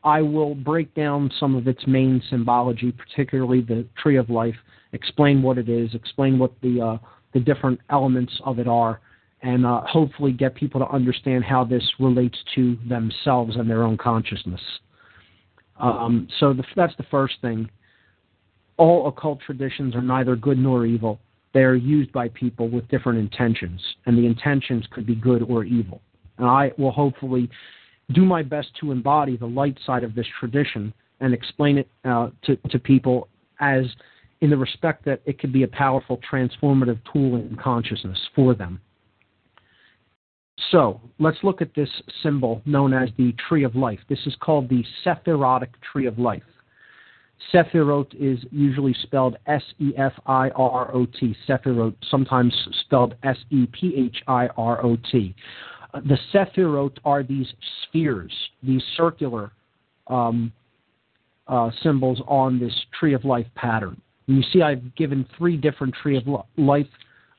[0.02, 4.56] I will break down some of its main symbology, particularly the tree of life,
[4.92, 6.98] explain what it is, explain what the uh,
[7.34, 9.00] the different elements of it are,
[9.42, 13.98] and uh, hopefully get people to understand how this relates to themselves and their own
[13.98, 14.60] consciousness.
[15.78, 17.68] Um, so the, that's the first thing
[18.76, 21.20] all occult traditions are neither good nor evil.
[21.52, 25.64] They are used by people with different intentions, and the intentions could be good or
[25.64, 26.00] evil.
[26.38, 27.48] And I will hopefully
[28.12, 32.30] do my best to embody the light side of this tradition and explain it uh,
[32.42, 33.28] to, to people
[33.60, 33.84] as
[34.44, 38.78] in the respect that it could be a powerful transformative tool in consciousness for them.
[40.70, 41.88] So let's look at this
[42.22, 44.00] symbol known as the Tree of Life.
[44.06, 46.42] This is called the Sephirotic Tree of Life.
[47.54, 51.34] Sephirot is usually spelled S E F I R O T.
[51.48, 52.54] Sephirot, sometimes
[52.84, 55.34] spelled S E P H I R O T.
[55.94, 57.46] Uh, the Sephirot are these
[57.82, 59.52] spheres, these circular
[60.08, 60.52] um,
[61.48, 63.98] uh, symbols on this tree of life pattern.
[64.26, 66.24] You see, I've given three different tree of
[66.56, 66.86] life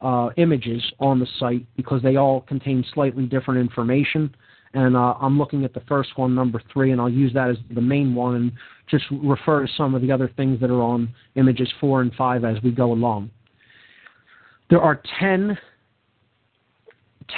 [0.01, 4.33] uh, images on the site because they all contain slightly different information
[4.75, 7.55] and uh, I'm looking at the first one, number three, and I'll use that as
[7.73, 8.51] the main one and
[8.89, 12.43] just refer to some of the other things that are on images four and five
[12.43, 13.31] as we go along.
[14.69, 15.57] There are 10,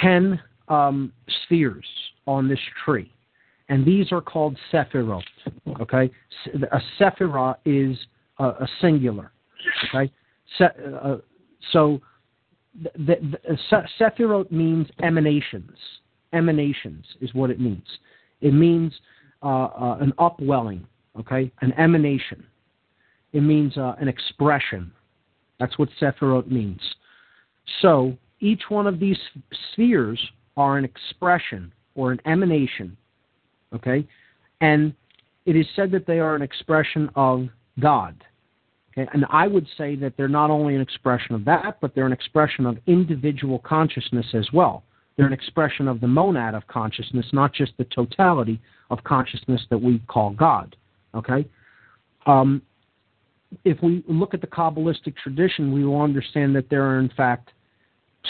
[0.02, 1.12] 10 um,
[1.44, 1.86] spheres
[2.26, 3.12] on this tree,
[3.68, 5.22] and these are called sephirot.
[5.80, 6.10] Okay,
[6.72, 7.96] a sephirah is
[8.40, 9.30] a, a singular.
[9.94, 10.12] Okay,
[10.58, 10.66] Se-
[11.02, 11.16] uh,
[11.72, 12.00] so
[12.82, 15.76] the, the, the, sephirot means emanations
[16.32, 17.86] emanations is what it means.
[18.40, 18.92] It means
[19.42, 20.86] uh, uh, an upwelling,
[21.18, 22.44] okay, an emanation.
[23.32, 24.92] It means uh, an expression.
[25.60, 26.80] That's what Sephirot means.
[27.82, 29.18] So each one of these
[29.72, 30.20] spheres
[30.56, 32.96] are an expression or an emanation,
[33.74, 34.06] okay,
[34.60, 34.94] and
[35.46, 37.48] it is said that they are an expression of
[37.80, 38.22] God.
[39.12, 42.12] And I would say that they're not only an expression of that, but they're an
[42.12, 44.82] expression of individual consciousness as well.
[45.16, 48.60] They're an expression of the monad of consciousness, not just the totality
[48.90, 50.76] of consciousness that we call God.
[51.14, 51.46] Okay?
[52.26, 52.62] Um,
[53.64, 57.50] if we look at the Kabbalistic tradition, we will understand that there are, in fact,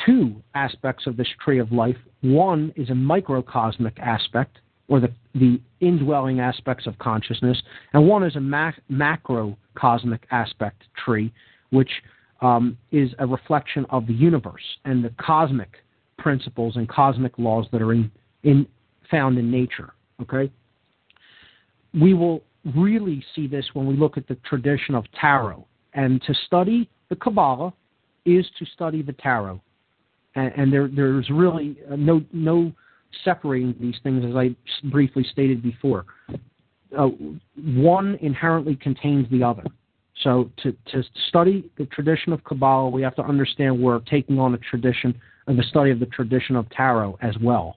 [0.06, 1.96] two aspects of this tree of life.
[2.20, 4.58] One is a microcosmic aspect,
[4.88, 7.60] or the, the indwelling aspects of consciousness,
[7.92, 11.32] and one is a mac- macrocosmic aspect tree,
[11.70, 11.90] which
[12.40, 15.76] um, is a reflection of the universe and the cosmic
[16.16, 18.10] principles and cosmic laws that are in,
[18.42, 18.66] in
[19.10, 19.92] found in nature.
[20.22, 20.50] Okay,
[21.94, 22.42] we will
[22.74, 27.16] really see this when we look at the tradition of tarot, and to study the
[27.16, 27.72] Kabbalah
[28.24, 29.60] is to study the tarot,
[30.34, 32.72] and, and there, there's really uh, no no
[33.24, 34.54] separating these things, as I
[34.88, 36.06] briefly stated before.
[36.96, 37.08] Uh,
[37.56, 39.64] one inherently contains the other.
[40.22, 44.54] So to, to study the tradition of Kabbalah, we have to understand we're taking on
[44.54, 47.76] a tradition and the study of the tradition of tarot as well.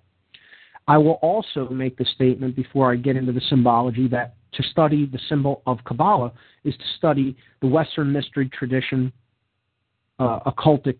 [0.87, 5.05] I will also make the statement before I get into the symbology that to study
[5.05, 6.33] the symbol of Kabbalah
[6.63, 9.13] is to study the Western mystery tradition,
[10.19, 10.97] uh, occultic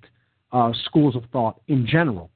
[0.51, 2.29] uh, schools of thought in general.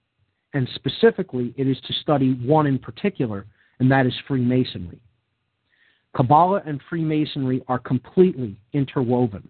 [0.55, 3.45] And specifically, it is to study one in particular,
[3.79, 5.01] and that is Freemasonry.
[6.15, 9.49] Kabbalah and Freemasonry are completely interwoven.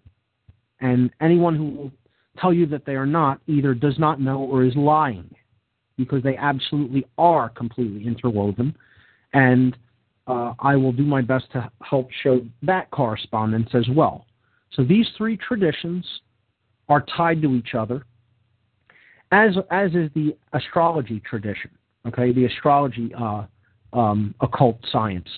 [0.80, 1.92] And anyone who will
[2.40, 5.32] tell you that they are not either does not know or is lying
[5.96, 8.76] because they absolutely are completely interwoven.
[9.32, 9.76] And
[10.26, 14.26] uh, I will do my best to help show that correspondence as well.
[14.72, 16.04] So these three traditions
[16.88, 18.04] are tied to each other,
[19.32, 21.70] as as is the astrology tradition.
[22.06, 23.44] Okay, the astrology uh,
[23.92, 25.28] um, occult science.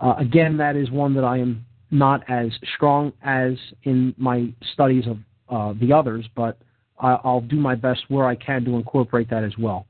[0.00, 3.52] Uh, again, that is one that I am not as strong as
[3.84, 6.58] in my studies of uh, the others, but
[7.00, 9.86] I, I'll do my best where I can to incorporate that as well.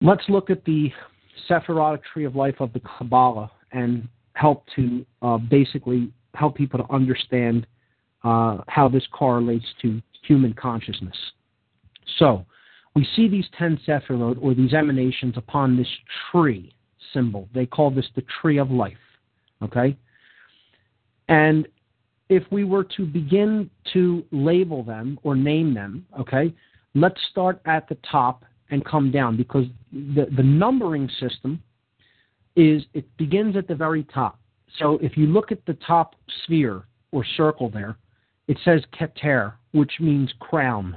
[0.00, 0.90] Let's look at the
[1.48, 6.92] Sephirotic tree of life of the Kabbalah and help to uh, basically help people to
[6.92, 7.66] understand
[8.24, 11.16] uh, how this correlates to human consciousness.
[12.18, 12.44] So,
[12.94, 15.88] we see these 10 Sephirot or these emanations upon this
[16.30, 16.74] tree
[17.12, 17.48] symbol.
[17.54, 18.96] They call this the tree of life.
[19.62, 19.96] Okay?
[21.28, 21.68] And
[22.28, 26.54] if we were to begin to label them or name them, okay,
[26.94, 31.62] let's start at the top and come down because the, the numbering system
[32.56, 34.40] is it begins at the very top.
[34.78, 37.96] So if you look at the top sphere or circle there,
[38.48, 40.96] it says Keter, which means crown.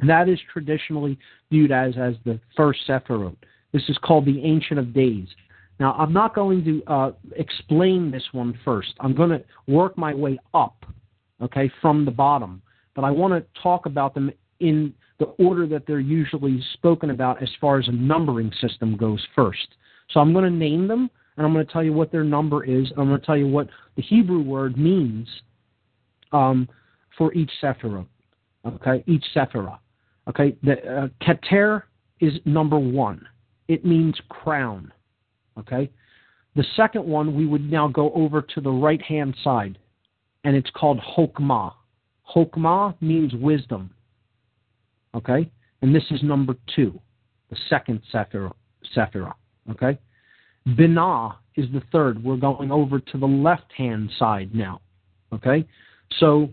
[0.00, 1.18] And that is traditionally
[1.50, 3.36] viewed as, as the first Sephirot.
[3.72, 5.26] This is called the Ancient of Days.
[5.80, 8.94] Now, I'm not going to uh, explain this one first.
[9.00, 10.84] I'm going to work my way up,
[11.42, 12.62] okay, from the bottom.
[12.94, 14.30] But I want to talk about them
[14.60, 19.24] in the order that they're usually spoken about as far as a numbering system goes
[19.34, 19.74] first.
[20.10, 22.64] So I'm going to name them, and I'm going to tell you what their number
[22.64, 22.90] is.
[22.90, 25.28] and I'm going to tell you what the Hebrew word means
[26.32, 26.68] um,
[27.16, 28.06] for each sephirah.
[28.66, 29.78] Okay, each sephirah.
[30.28, 31.84] Okay, the uh, keter
[32.20, 33.26] is number one.
[33.68, 34.92] It means crown.
[35.58, 35.90] Okay,
[36.54, 39.78] the second one we would now go over to the right hand side,
[40.44, 41.72] and it's called hokmah.
[42.34, 43.90] Hokmah means wisdom.
[45.14, 45.50] Okay,
[45.82, 47.00] and this is number two,
[47.50, 48.52] the second sephirah.
[48.96, 49.34] sephirah
[49.70, 49.98] okay,
[50.68, 52.22] binah is the third.
[52.22, 54.80] We're going over to the left hand side now.
[55.32, 55.66] Okay,
[56.18, 56.50] so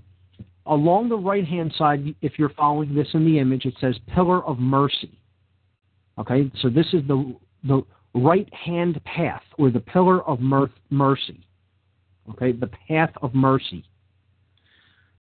[0.65, 4.43] along the right hand side, if you're following this in the image, it says pillar
[4.45, 5.19] of mercy.
[6.17, 7.81] Okay, so this is the the
[8.13, 10.39] right hand path or the pillar of
[10.89, 11.45] mercy.
[12.29, 13.83] Okay, the path of mercy.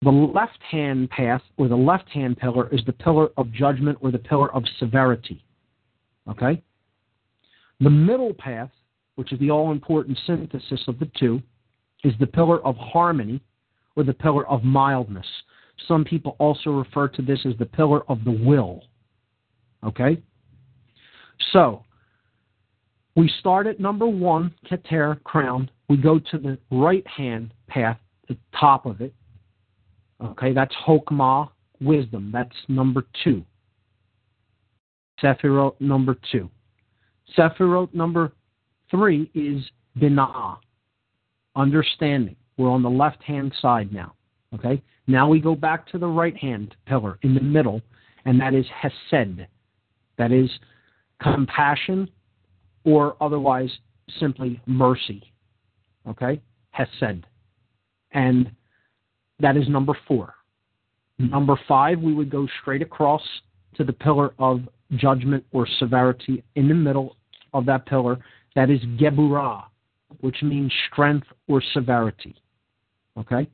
[0.02, 4.10] The left hand path or the left hand pillar is the pillar of judgment or
[4.10, 5.42] the pillar of severity.
[6.28, 6.62] Okay?
[7.80, 8.70] The middle path,
[9.14, 11.42] which is the all important synthesis of the two,
[12.02, 13.40] is the pillar of harmony
[13.96, 15.26] or the pillar of mildness.
[15.88, 18.84] Some people also refer to this as the pillar of the will.
[19.84, 20.22] Okay?
[21.52, 21.84] So,
[23.16, 25.70] we start at number one, Keter, crown.
[25.88, 27.98] We go to the right hand path,
[28.28, 29.14] the top of it.
[30.22, 31.50] Okay, that's Hokmah,
[31.80, 32.30] wisdom.
[32.32, 33.44] That's number two.
[35.22, 36.50] Sephirot number two.
[37.36, 38.32] Sephirot number
[38.90, 39.62] three is
[39.98, 40.56] Binah,
[41.54, 42.36] understanding.
[42.56, 44.14] We're on the left hand side now.
[44.54, 47.82] Okay, now we go back to the right hand pillar in the middle,
[48.24, 49.46] and that is Hesed.
[50.16, 50.48] That is
[51.20, 52.08] compassion,
[52.84, 53.70] or otherwise
[54.20, 55.32] simply mercy.
[56.08, 56.40] Okay?
[56.70, 57.26] Hesed.
[58.12, 58.50] And
[59.40, 60.34] that is number four.
[61.18, 63.22] Number five, we would go straight across
[63.76, 67.16] to the pillar of judgment or severity in the middle
[67.52, 68.18] of that pillar.
[68.54, 69.64] That is Geburah,
[70.20, 72.36] which means strength or severity.
[73.18, 73.48] Okay?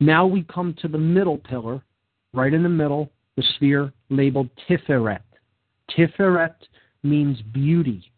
[0.00, 1.82] Now we come to the middle pillar,
[2.32, 5.20] right in the middle, the sphere labeled Tiferet.
[5.90, 6.54] Tiferet
[7.02, 8.10] means beauty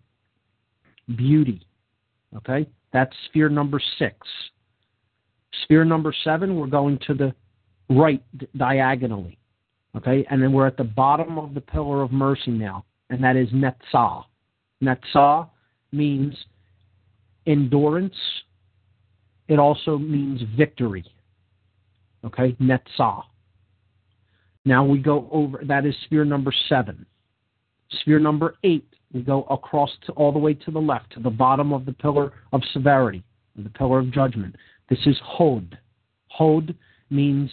[1.16, 1.66] beauty.
[2.36, 2.66] Okay?
[2.93, 4.16] That's sphere number six.
[5.64, 7.35] Sphere number seven, we're going to the
[7.89, 8.23] right
[8.56, 9.39] diagonally.
[9.97, 10.27] Okay?
[10.31, 13.48] And then we're at the bottom of the pillar of mercy now, and that is
[13.51, 14.24] Netzah.
[14.82, 15.48] Netzah
[15.93, 16.35] means
[17.47, 18.16] endurance.
[19.48, 21.05] It also means victory.
[22.24, 22.56] Okay?
[22.60, 23.23] Netzah.
[24.64, 27.05] Now we go over, that is sphere number seven.
[28.01, 31.31] Sphere number eight we go across to, all the way to the left, to the
[31.31, 33.23] bottom of the pillar of severity,
[33.56, 34.56] the pillar of judgment.
[34.89, 35.78] This is Hod.
[36.28, 36.74] Hod
[37.10, 37.51] means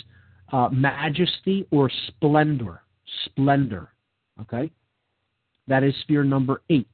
[0.54, 2.82] uh, majesty or splendor.
[3.26, 3.90] Splendor.
[4.42, 4.72] Okay?
[5.68, 6.88] That is sphere number eight.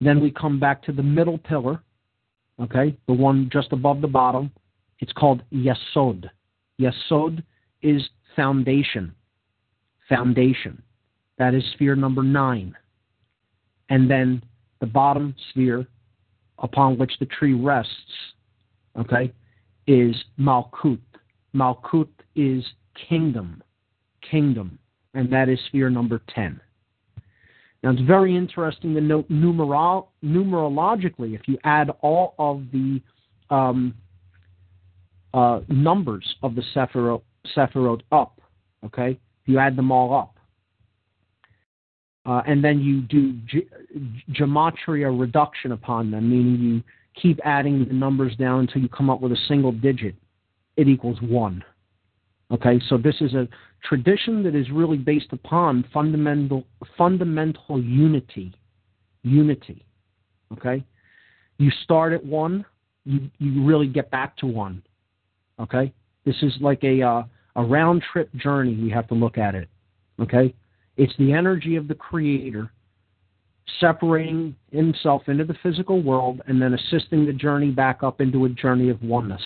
[0.00, 1.82] Then we come back to the middle pillar,
[2.62, 4.50] okay, the one just above the bottom.
[5.00, 6.30] It's called Yesod.
[6.80, 7.42] Yesod
[7.82, 9.14] is foundation.
[10.08, 10.82] Foundation.
[11.38, 12.76] That is sphere number nine.
[13.88, 14.42] And then
[14.80, 15.86] the bottom sphere
[16.58, 17.92] upon which the tree rests,
[18.98, 19.32] okay,
[19.86, 21.00] is Malkut.
[21.54, 22.64] Malkut is
[23.08, 23.62] kingdom,
[24.28, 24.78] kingdom,
[25.14, 26.60] and that is sphere number 10.
[27.82, 33.00] Now, it's very interesting to note numerol- numerologically, if you add all of the
[33.50, 33.94] um,
[35.34, 37.22] uh, numbers of the Sephirot,
[37.56, 38.40] Sephirot up,
[38.84, 40.36] okay, you add them all up,
[42.24, 43.68] uh, and then you do ge-
[44.30, 46.82] gematria reduction upon them, meaning you
[47.20, 50.14] keep adding the numbers down until you come up with a single digit,
[50.76, 51.64] it equals one.
[52.50, 53.48] Okay, so this is a
[53.84, 56.64] tradition that is really based upon fundamental
[56.98, 58.54] fundamental unity.
[59.22, 59.84] Unity.
[60.52, 60.84] Okay?
[61.58, 62.64] You start at one,
[63.04, 64.82] you, you really get back to one.
[65.60, 65.92] Okay?
[66.24, 67.22] This is like a uh,
[67.56, 69.68] a round trip journey, we have to look at it.
[70.20, 70.54] Okay?
[70.96, 72.70] It's the energy of the creator
[73.80, 78.48] separating himself into the physical world and then assisting the journey back up into a
[78.48, 79.42] journey of oneness,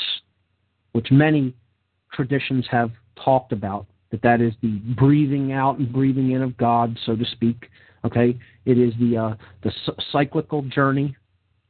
[0.93, 1.55] which many
[2.13, 2.91] traditions have
[3.23, 7.25] talked about that that is the breathing out and breathing in of God, so to
[7.25, 7.69] speak.
[8.05, 9.73] Okay, it is the uh, the
[10.13, 11.17] cyclical journey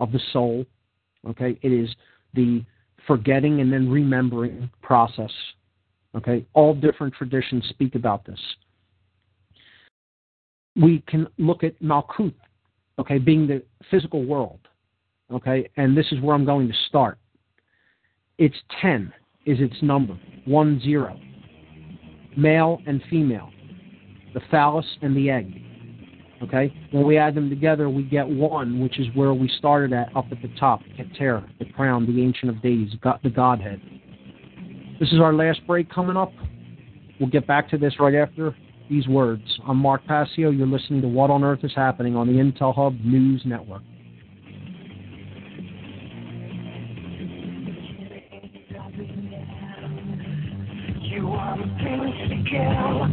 [0.00, 0.66] of the soul.
[1.28, 1.88] Okay, it is
[2.34, 2.64] the
[3.06, 5.30] forgetting and then remembering process.
[6.14, 8.40] Okay, all different traditions speak about this.
[10.74, 12.34] We can look at Malkuth,
[12.98, 14.60] okay, being the physical world.
[15.32, 17.18] Okay, and this is where I'm going to start.
[18.38, 19.12] It's 10
[19.46, 21.20] is its number, 1 0
[22.36, 23.50] male and female,
[24.34, 25.62] the phallus and the egg.
[26.42, 26.72] Okay?
[26.90, 30.26] When we add them together, we get one, which is where we started at up
[30.30, 32.90] at the top, Keter, the crown, the Ancient of Days,
[33.22, 33.80] the Godhead.
[35.00, 36.32] This is our last break coming up.
[37.18, 38.54] We'll get back to this right after
[38.90, 39.42] these words.
[39.66, 40.50] I'm Mark Passio.
[40.50, 43.82] You're listening to What on Earth is Happening on the Intel Hub News Network.
[52.48, 53.08] Are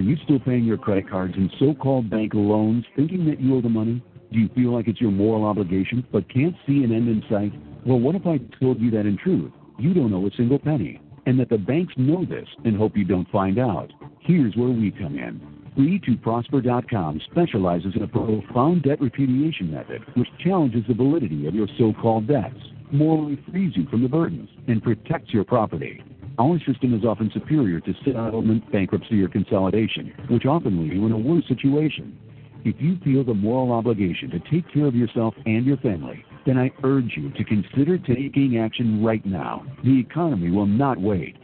[0.00, 3.68] you still paying your credit cards and so-called bank loans thinking that you owe the
[3.68, 4.02] money?
[4.32, 7.52] Do you feel like it's your moral obligation but can't see an end in sight?
[7.86, 11.00] Well, what if I told you that in truth, you don't owe a single penny
[11.26, 13.92] and that the banks know this and hope you don't find out?
[14.20, 15.57] Here's where we come in.
[15.78, 22.26] Free2Prosper.com specializes in a profound debt repudiation method which challenges the validity of your so-called
[22.26, 22.58] debts,
[22.90, 26.02] morally frees you from the burdens, and protects your property.
[26.40, 31.12] Our system is often superior to settlement, bankruptcy, or consolidation, which often leave you in
[31.12, 32.18] a worse situation.
[32.64, 36.58] If you feel the moral obligation to take care of yourself and your family, then
[36.58, 39.64] I urge you to consider taking action right now.
[39.84, 41.36] The economy will not wait.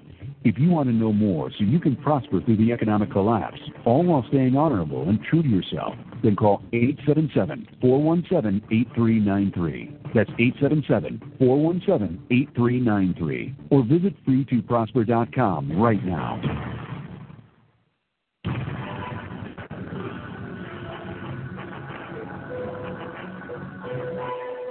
[0.45, 4.05] If you want to know more so you can prosper through the economic collapse, all
[4.05, 6.63] while staying honorable and true to yourself, then call
[7.83, 10.13] 877-417-8393.
[10.15, 10.31] That's
[11.41, 13.55] 877-417-8393.
[13.71, 16.94] Or visit free2prosper.com right now.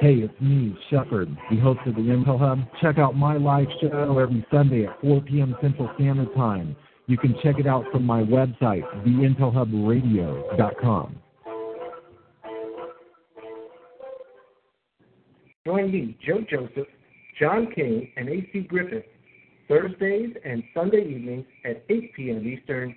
[0.04, 2.60] Hey, it's me, Shepard, the host of the Intel Hub.
[2.82, 5.56] Check out my live show every Sunday at 4 p.m.
[5.62, 6.76] Central Standard Time.
[7.08, 11.16] You can check it out from my website, theintelhubradio.com.
[15.66, 16.88] Join me, Joe Joseph,
[17.40, 18.60] John King, and A.C.
[18.68, 19.06] Griffith,
[19.70, 22.46] Thursdays and Sunday evenings at 8 p.m.
[22.46, 22.94] Eastern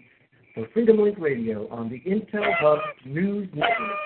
[0.56, 3.96] for Freedom Link Radio on the Intel Hub News Network.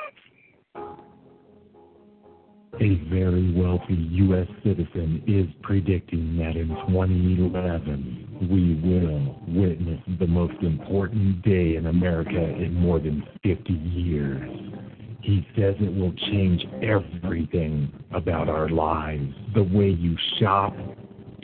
[2.78, 4.46] A very wealthy U.S.
[4.62, 12.38] citizen is predicting that in 2011 we will witness the most important day in America
[12.38, 14.48] in more than 50 years.
[15.20, 20.72] He says it will change everything about our lives the way you shop,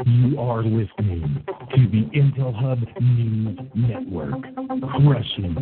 [0.05, 1.43] You are listening
[1.75, 4.43] to the Intel Hub News Network,
[5.01, 5.55] crushing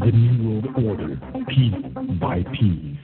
[0.00, 1.74] the New World Order piece
[2.18, 2.96] by piece.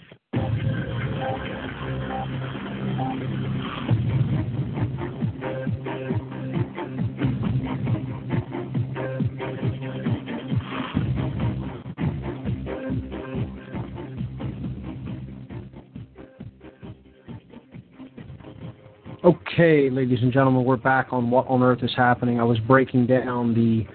[19.25, 22.39] Okay, ladies and gentlemen, we're back on What on Earth is Happening.
[22.39, 23.87] I was breaking down the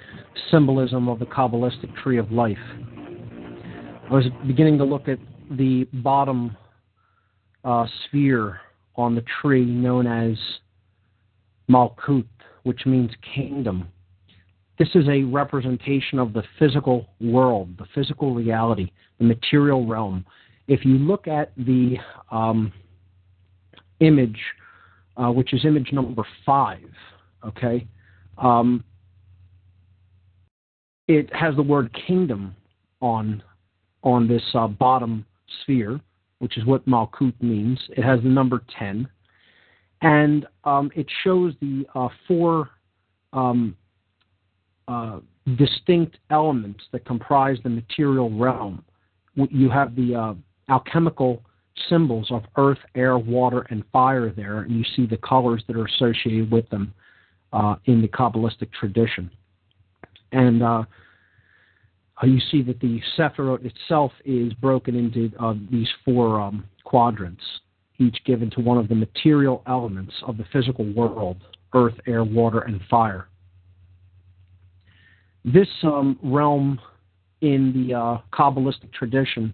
[0.51, 2.57] symbolism of the Kabbalistic Tree of Life.
[4.09, 5.19] I was beginning to look at
[5.51, 6.57] the bottom
[7.63, 8.59] uh, sphere
[8.99, 10.37] on the tree known as
[11.69, 12.25] Malkut,
[12.63, 13.87] which means kingdom.
[14.77, 20.25] This is a representation of the physical world, the physical reality, the material realm.
[20.67, 21.97] If you look at the
[22.31, 22.71] um,
[23.99, 24.39] image
[25.19, 26.89] uh, which is image number five.
[27.45, 27.87] Okay,
[28.37, 28.83] um,
[31.07, 32.55] it has the word kingdom
[33.01, 33.43] on
[34.03, 35.25] on this uh, bottom
[35.61, 35.99] sphere,
[36.39, 37.79] which is what Malkut means.
[37.95, 39.07] It has the number ten,
[40.01, 42.69] and um, it shows the uh, four
[43.33, 43.75] um,
[44.87, 45.19] uh,
[45.57, 48.83] distinct elements that comprise the material realm.
[49.35, 50.33] You have the uh,
[50.69, 51.43] alchemical
[51.87, 55.85] symbols of earth, air, water, and fire there, and you see the colors that are
[55.85, 56.93] associated with them
[57.53, 59.31] uh, in the Kabbalistic tradition.
[60.31, 60.61] And
[62.21, 67.43] uh, you see that the Sephiroth itself is broken into uh, these four um, quadrants,
[67.97, 71.37] each given to one of the material elements of the physical world
[71.73, 73.27] earth, air, water, and fire.
[75.45, 76.79] This um, realm
[77.41, 79.53] in the uh, Kabbalistic tradition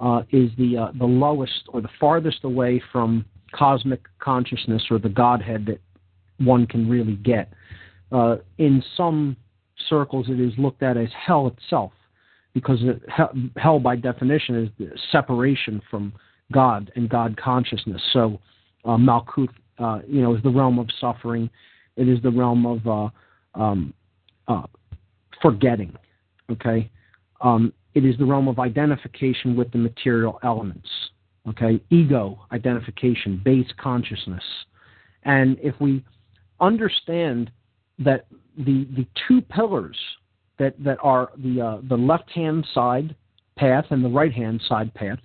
[0.00, 5.08] uh, is the uh, the lowest or the farthest away from cosmic consciousness or the
[5.08, 5.80] Godhead that
[6.38, 7.52] one can really get.
[8.10, 9.36] Uh, in some
[9.88, 11.92] circles, it is looked at as hell itself,
[12.54, 12.80] because
[13.56, 16.12] hell, by definition, is the separation from
[16.52, 18.02] God and God consciousness.
[18.12, 18.40] So,
[18.84, 21.48] uh, Malkuth, uh, you know, is the realm of suffering.
[21.96, 23.94] It is the realm of uh, um,
[24.48, 24.66] uh,
[25.42, 25.94] forgetting.
[26.50, 26.90] Okay,
[27.40, 30.88] um, it is the realm of identification with the material elements.
[31.48, 34.44] Okay, ego identification, base consciousness,
[35.22, 36.04] and if we
[36.60, 37.50] understand
[37.98, 39.96] that the the two pillars
[40.60, 43.16] that that are the uh, the left hand side
[43.56, 45.18] path and the right hand side path,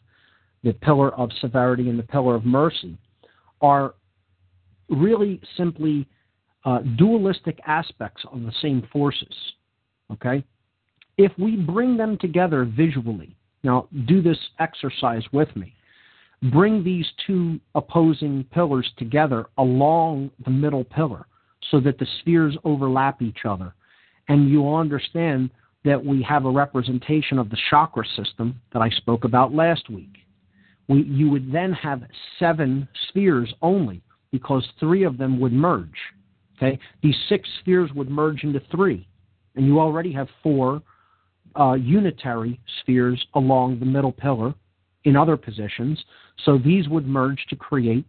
[0.63, 2.97] the pillar of severity and the pillar of mercy,
[3.61, 3.93] are
[4.89, 6.07] really simply
[6.63, 9.35] uh, dualistic aspects of the same forces.
[10.11, 10.43] Okay,
[11.17, 15.75] if we bring them together visually, now do this exercise with me.
[16.51, 21.25] Bring these two opposing pillars together along the middle pillar
[21.71, 23.73] so that the spheres overlap each other.
[24.27, 25.51] And you'll understand
[25.83, 30.17] that we have a representation of the chakra system that I spoke about last week.
[30.87, 32.01] We, you would then have
[32.39, 35.89] seven spheres only because three of them would merge.
[36.57, 39.07] Okay, these six spheres would merge into three,
[39.55, 40.81] and you already have four
[41.59, 44.53] uh, unitary spheres along the middle pillar
[45.03, 46.03] in other positions.
[46.45, 48.05] So these would merge to create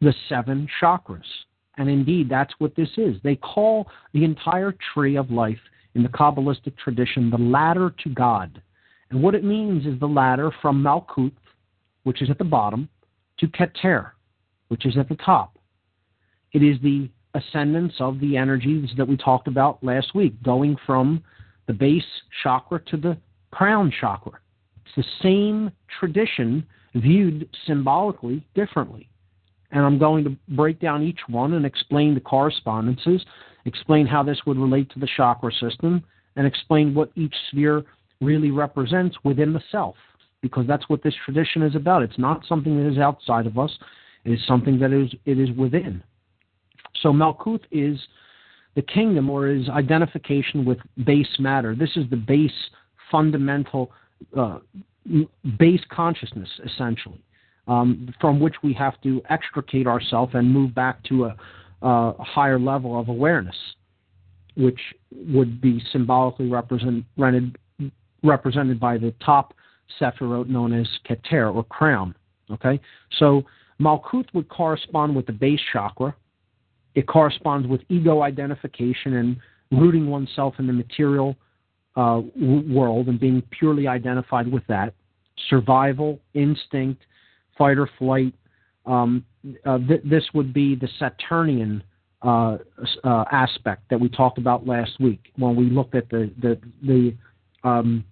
[0.00, 1.22] the seven chakras.
[1.78, 3.16] And indeed, that's what this is.
[3.22, 5.58] They call the entire tree of life
[5.94, 8.60] in the Kabbalistic tradition the ladder to God.
[9.10, 11.32] And what it means is the ladder from Malkuth,
[12.04, 12.88] which is at the bottom,
[13.38, 14.10] to Keter,
[14.68, 15.58] which is at the top.
[16.52, 21.22] It is the ascendance of the energies that we talked about last week, going from
[21.66, 22.04] the base
[22.42, 23.16] chakra to the
[23.50, 24.38] crown chakra.
[24.84, 29.08] It's the same tradition viewed symbolically differently.
[29.72, 33.24] And I'm going to break down each one and explain the correspondences,
[33.64, 36.04] explain how this would relate to the chakra system,
[36.36, 37.84] and explain what each sphere
[38.20, 39.96] really represents within the self,
[40.42, 42.02] because that's what this tradition is about.
[42.02, 43.70] It's not something that is outside of us,
[44.24, 46.02] It is something that is it is within.
[47.02, 47.98] So Malkuth is
[48.74, 51.74] the kingdom or is identification with base matter.
[51.74, 52.52] This is the base
[53.10, 53.90] fundamental
[54.36, 54.58] uh,
[55.58, 57.22] base consciousness essentially
[57.68, 61.36] um, from which we have to extricate ourselves and move back to a,
[61.82, 63.56] a, higher level of awareness,
[64.56, 64.80] which
[65.10, 67.04] would be symbolically represented
[68.24, 69.52] represented by the top
[70.00, 72.14] sephirot known as Keter or crown.
[72.50, 72.80] Okay,
[73.18, 73.42] so
[73.80, 76.14] Malkuth would correspond with the base chakra.
[76.94, 79.36] It corresponds with ego identification and
[79.70, 81.36] rooting oneself in the material
[81.96, 84.94] uh, world and being purely identified with that.
[85.48, 87.02] Survival, instinct,
[87.56, 88.34] fight or flight.
[88.86, 89.24] Um,
[89.64, 91.82] uh, th- this would be the Saturnian
[92.22, 92.58] uh,
[93.04, 97.68] uh, aspect that we talked about last week when we looked at the the, the
[97.68, 98.04] um,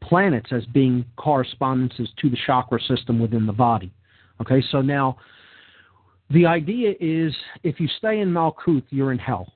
[0.00, 3.92] planets as being correspondences to the chakra system within the body.
[4.40, 5.18] Okay, so now
[6.30, 9.52] the idea is if you stay in Malkuth, you're in hell.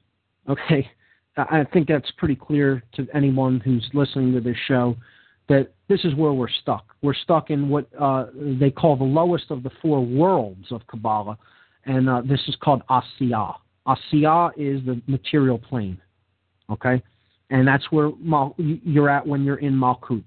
[0.49, 0.89] Okay,
[1.37, 4.97] I think that's pretty clear to anyone who's listening to this show
[5.49, 6.95] that this is where we're stuck.
[7.03, 11.39] We're stuck in what uh, they call the lowest of the four worlds of Kabbalah,
[11.85, 13.55] and uh, this is called Asiya.
[13.87, 16.01] Asiya is the material plane,
[16.71, 17.03] okay,
[17.51, 20.25] and that's where Mal- you're at when you're in Malkut.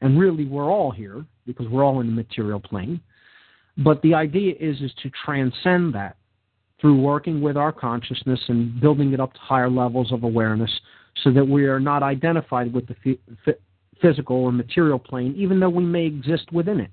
[0.00, 3.00] And really, we're all here because we're all in the material plane.
[3.78, 6.16] But the idea is is to transcend that
[6.80, 10.70] through working with our consciousness and building it up to higher levels of awareness,
[11.22, 12.96] so that we are not identified with the
[14.00, 16.90] physical or material plane, even though we may exist within it.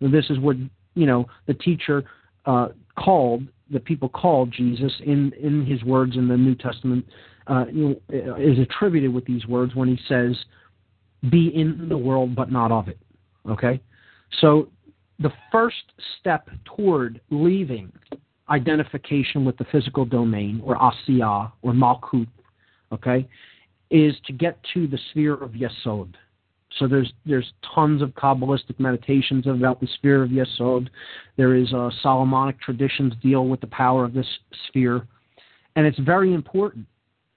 [0.00, 0.56] And this is what
[0.94, 2.04] you know the teacher
[2.46, 2.68] uh,
[2.98, 7.06] called the people called Jesus in in his words in the New Testament
[7.46, 10.36] uh, you know, is attributed with these words when he says,
[11.30, 12.98] "Be in the world, but not of it."
[13.48, 13.80] Okay,
[14.40, 14.68] so
[15.18, 17.92] the first step toward leaving
[18.48, 22.28] identification with the physical domain or asiya or malkut,
[22.92, 23.26] okay,
[23.90, 26.14] is to get to the sphere of yesod.
[26.78, 30.88] So there's there's tons of Kabbalistic meditations about the sphere of Yesod.
[31.36, 34.26] There is uh, Solomonic traditions deal with the power of this
[34.68, 35.06] sphere,
[35.76, 36.86] and it's very important.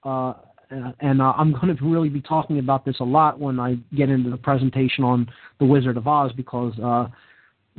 [0.03, 0.33] Uh,
[0.99, 4.09] and uh, I'm going to really be talking about this a lot when I get
[4.09, 5.27] into the presentation on
[5.59, 7.07] the Wizard of Oz because uh,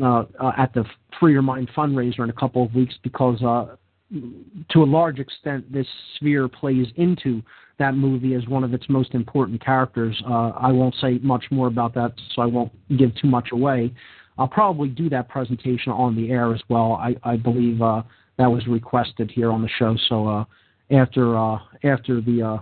[0.02, 0.84] uh, uh, at the
[1.18, 3.76] Free Your Mind fundraiser in a couple of weeks because uh,
[4.10, 5.86] to a large extent this
[6.16, 7.42] sphere plays into
[7.78, 10.20] that movie as one of its most important characters.
[10.26, 13.92] Uh, I won't say much more about that, so I won't give too much away.
[14.36, 16.92] I'll probably do that presentation on the air as well.
[16.92, 18.02] I, I believe uh,
[18.38, 19.96] that was requested here on the show.
[20.08, 20.44] So uh,
[20.90, 22.58] after uh, after the uh,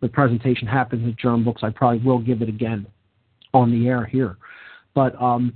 [0.00, 2.86] the presentation happens at German Books, I probably will give it again
[3.52, 4.36] on the air here.
[4.94, 5.54] But um,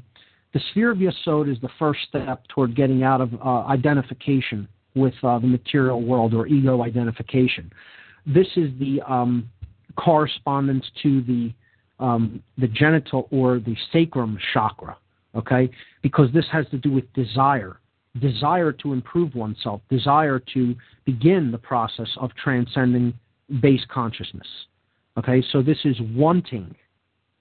[0.53, 4.67] the sphere of Yesod is the first step toward getting out of uh, identification
[4.99, 7.71] with uh, the material world or ego identification
[8.29, 9.49] this is the um,
[9.97, 11.53] correspondence to the
[12.01, 14.97] um, the genital or the sacrum chakra,
[15.35, 15.69] okay?
[16.01, 17.81] Because this has to do with desire,
[18.21, 23.13] desire to improve oneself, desire to begin the process of transcending
[23.61, 24.47] base consciousness.
[25.19, 26.73] Okay, so this is wanting,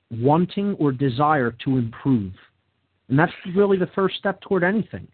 [0.09, 2.31] wanting or desire to improve.
[3.09, 5.07] And that's really the first step toward anything,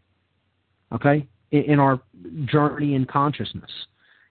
[0.93, 2.01] okay, in, our
[2.45, 3.69] journey in consciousness.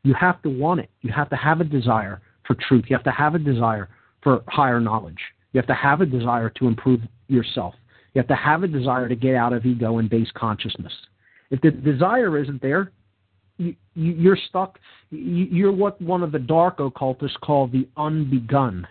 [0.02, 0.90] You have to want it.
[1.02, 2.86] You have to have a desire for truth.
[2.88, 3.88] You have to have a desire
[4.22, 5.18] for higher knowledge.
[5.52, 7.74] You have to have a desire to improve yourself.
[8.14, 10.92] You have to have a desire to get out of ego and base consciousness.
[11.50, 12.90] If the desire isn't there,
[13.58, 14.78] you, you're stuck.
[15.10, 18.84] You're what one of the dark occultists call the unbegun.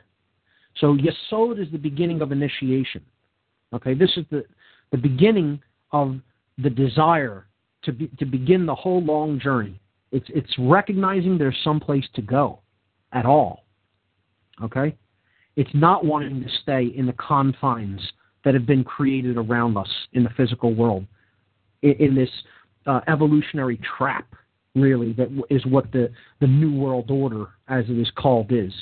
[0.78, 3.04] So Yesod is the beginning of initiation.
[3.74, 4.46] Okay, this is the
[4.92, 6.20] the beginning of
[6.58, 7.48] the desire
[7.84, 9.80] to be, to begin the whole long journey.
[10.12, 12.60] It's it's recognizing there's some place to go
[13.14, 13.66] at all.
[14.64, 14.96] Okay?
[15.56, 18.02] It's not wanting to stay in the confines
[18.44, 21.06] that have been created around us in the physical world,
[21.82, 22.30] in, in this
[22.86, 24.34] uh, evolutionary trap,
[24.76, 26.10] really, that is what the,
[26.40, 28.74] the New World Order, as it is called, is.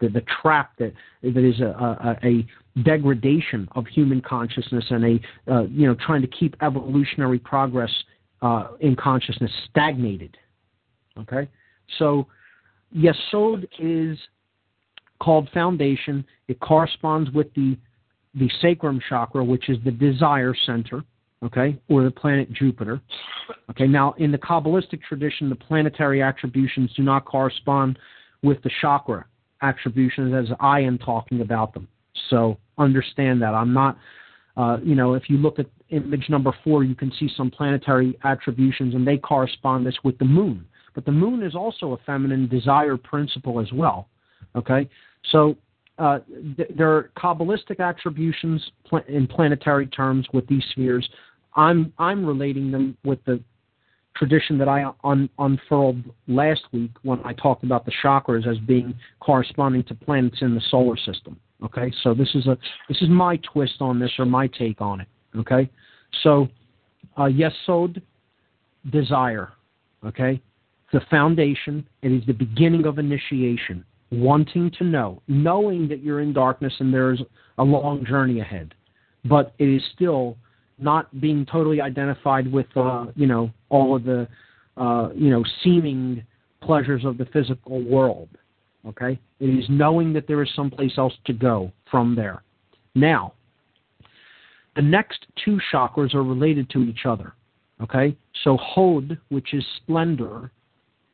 [0.00, 2.46] The, the trap that, that is a, a, a
[2.82, 7.92] degradation of human consciousness and a, uh, you know, trying to keep evolutionary progress
[8.44, 10.36] uh, in consciousness stagnated
[11.18, 11.48] Okay?
[11.98, 12.26] So
[12.96, 14.18] Yesod is
[15.20, 16.24] called foundation.
[16.48, 17.76] It corresponds with the
[18.36, 21.04] the sacrum chakra, which is the desire center,
[21.44, 23.00] okay, or the planet Jupiter.
[23.70, 27.96] Okay, now in the Kabbalistic tradition, the planetary attributions do not correspond
[28.42, 29.24] with the chakra
[29.62, 31.86] attributions as I am talking about them.
[32.28, 33.54] So understand that.
[33.54, 33.98] I'm not
[34.56, 38.16] Uh, you know, if you look at image number four, you can see some planetary
[38.24, 40.64] attributions, and they correspond this with the moon.
[40.94, 44.08] But the moon is also a feminine desire principle as well.
[44.54, 44.88] Okay,
[45.32, 45.56] so
[45.98, 46.20] uh,
[46.56, 51.08] th- there are kabbalistic attributions pl- in planetary terms with these spheres.
[51.56, 53.42] I'm I'm relating them with the
[54.16, 55.96] tradition that I un- unfurled
[56.28, 60.62] last week when I talked about the chakras as being corresponding to planets in the
[60.70, 61.38] solar system.
[61.64, 62.58] Okay, so this is a
[62.88, 65.08] this is my twist on this or my take on it.
[65.36, 65.70] Okay,
[66.22, 66.48] so
[67.16, 68.02] uh, yesod,
[68.90, 69.52] desire.
[70.04, 70.40] Okay,
[70.92, 71.86] the foundation.
[72.02, 73.84] It is the beginning of initiation.
[74.10, 77.20] Wanting to know, knowing that you're in darkness and there's
[77.58, 78.74] a long journey ahead,
[79.24, 80.36] but it is still
[80.78, 84.28] not being totally identified with uh, you know all of the
[84.76, 86.22] uh, you know seeming
[86.60, 88.28] pleasures of the physical world.
[88.86, 92.42] Okay, it is knowing that there is someplace else to go from there.
[92.94, 93.32] Now,
[94.76, 97.32] the next two chakras are related to each other.
[97.82, 100.50] Okay, so Hod, which is splendor,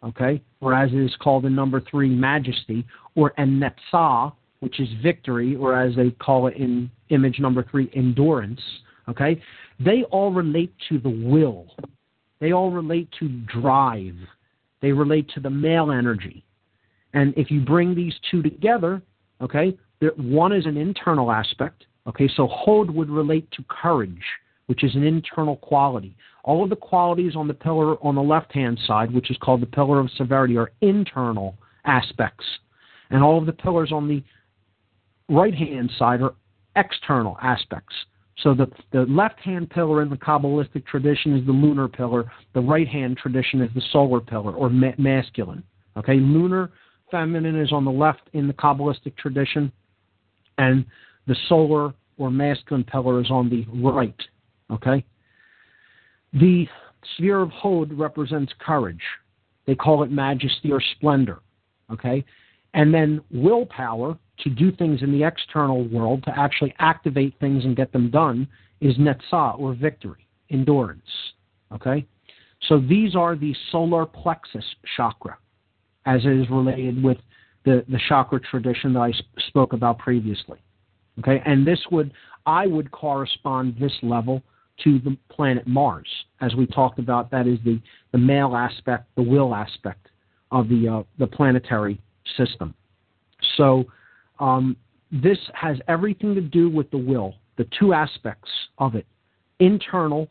[0.04, 2.84] okay, or as it is called in number three, majesty,
[3.14, 8.60] or Netzah, which is victory, or as they call it in image number three, endurance,
[9.08, 9.40] okay,
[9.78, 11.66] they all relate to the will.
[12.40, 14.16] They all relate to drive.
[14.82, 16.44] They relate to the male energy.
[17.12, 19.02] And if you bring these two together,
[19.40, 19.76] okay,
[20.16, 21.86] one is an internal aspect.
[22.06, 24.22] Okay, so Hod would relate to courage,
[24.66, 26.16] which is an internal quality.
[26.44, 29.60] All of the qualities on the pillar on the left hand side, which is called
[29.60, 32.44] the pillar of severity, are internal aspects.
[33.10, 34.22] And all of the pillars on the
[35.28, 36.34] right hand side are
[36.76, 37.94] external aspects.
[38.42, 42.60] So the, the left hand pillar in the Kabbalistic tradition is the lunar pillar, the
[42.60, 45.62] right hand tradition is the solar pillar or ma- masculine.
[45.96, 46.70] Okay, lunar
[47.10, 49.72] feminine is on the left in the Kabbalistic tradition,
[50.58, 50.84] and
[51.26, 54.20] the solar or masculine pillar is on the right.
[54.70, 55.04] Okay?
[56.32, 56.66] The
[57.16, 59.02] sphere of Hod represents courage.
[59.66, 61.40] They call it majesty or splendor.
[61.90, 62.24] Okay?
[62.74, 67.76] And then willpower to do things in the external world, to actually activate things and
[67.76, 68.46] get them done,
[68.80, 71.02] is netzah or victory, endurance.
[71.72, 72.06] Okay?
[72.68, 74.64] So these are the solar plexus
[74.96, 75.38] chakra,
[76.06, 77.18] as is related with
[77.64, 79.12] the, the chakra tradition that I
[79.48, 80.58] spoke about previously.
[81.18, 82.12] Okay, and this would
[82.46, 84.42] I would correspond this level
[84.84, 86.08] to the planet Mars,
[86.40, 87.30] as we talked about.
[87.30, 87.80] That is the,
[88.12, 90.08] the male aspect, the will aspect
[90.50, 92.00] of the uh, the planetary
[92.36, 92.74] system.
[93.56, 93.84] So
[94.38, 94.76] um,
[95.12, 99.06] this has everything to do with the will, the two aspects of it:
[99.58, 100.28] internal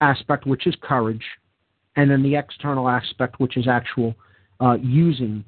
[0.00, 1.22] aspect, which is courage,
[1.96, 4.14] and then the external aspect, which is actual
[4.60, 5.44] uh, using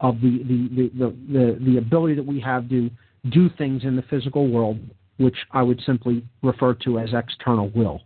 [0.00, 2.90] of the the, the, the, the, ability that we have to
[3.30, 4.78] do things in the physical world,
[5.18, 8.02] which I would simply refer to as external will.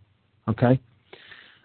[0.49, 0.81] Okay?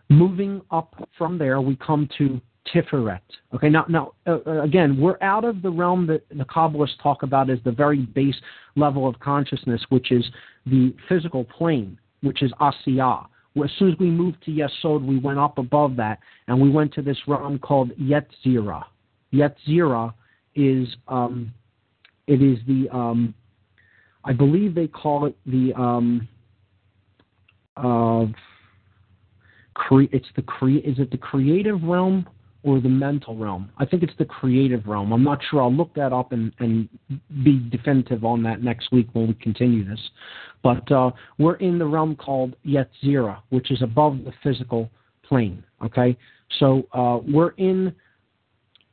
[0.09, 2.41] Moving up from there, we come to
[2.73, 3.19] Tiferet.
[3.53, 7.23] Okay, now, now uh, uh, again, we're out of the realm that the Kabbalists talk
[7.23, 8.35] about as the very base
[8.75, 10.25] level of consciousness, which is
[10.65, 13.25] the physical plane, which is Asiyah.
[13.61, 16.93] As soon as we moved to Yesod, we went up above that, and we went
[16.95, 18.83] to this realm called Yetzira.
[19.31, 20.13] Yetzira
[20.55, 21.53] is um,
[22.27, 23.33] it is the um,
[24.23, 26.27] I believe they call it the um,
[27.77, 28.25] uh,
[29.73, 32.27] cre- it's the cre- is it the creative realm
[32.63, 33.69] or the mental realm?
[33.77, 35.11] I think it's the creative realm.
[35.11, 35.61] I'm not sure.
[35.61, 36.89] I'll look that up and, and
[37.43, 39.99] be definitive on that next week when we continue this.
[40.63, 44.89] But uh, we're in the realm called Yetzirah, which is above the physical
[45.23, 45.63] plane.
[45.83, 46.17] Okay,
[46.59, 47.93] so uh, we're in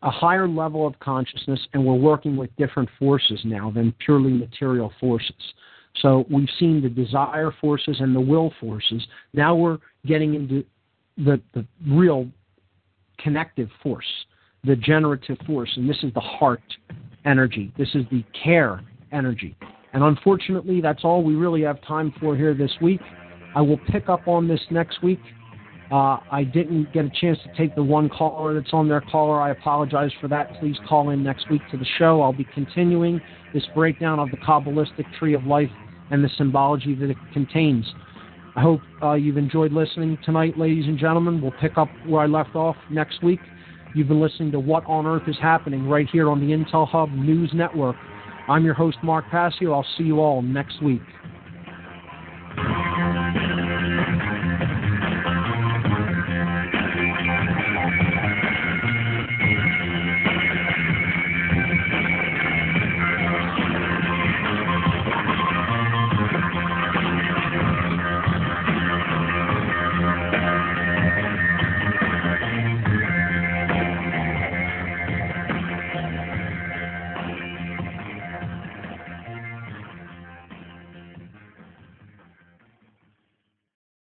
[0.03, 4.93] a higher level of consciousness, and we're working with different forces now than purely material
[4.99, 5.35] forces.
[6.01, 9.07] So we've seen the desire forces and the will forces.
[9.35, 10.65] Now we're getting into
[11.17, 12.29] the, the real
[13.23, 14.07] connective force,
[14.65, 16.63] the generative force, and this is the heart
[17.25, 17.73] energy.
[17.79, 18.81] This is the care
[19.13, 19.57] energy.
[19.93, 23.01] And unfortunately, that's all we really have time for here this week.
[23.55, 25.21] I will pick up on this next week.
[25.91, 29.41] Uh, I didn't get a chance to take the one caller that's on there caller.
[29.41, 30.61] I apologize for that.
[30.61, 32.23] Please call in next week to the show.
[32.23, 33.21] I'll be continuing
[33.53, 35.71] this breakdown of the Kabbalistic tree of life
[36.13, 37.93] and the symbology that it contains.
[38.57, 41.41] I hope uh, you've enjoyed listening tonight, ladies and gentlemen.
[41.41, 43.39] We'll pick up where I left off next week.
[43.95, 47.11] You've been listening to What on Earth is Happening right here on the Intel Hub
[47.11, 47.97] News Network.
[48.49, 49.73] I'm your host, Mark Passio.
[49.73, 51.03] I'll see you all next week.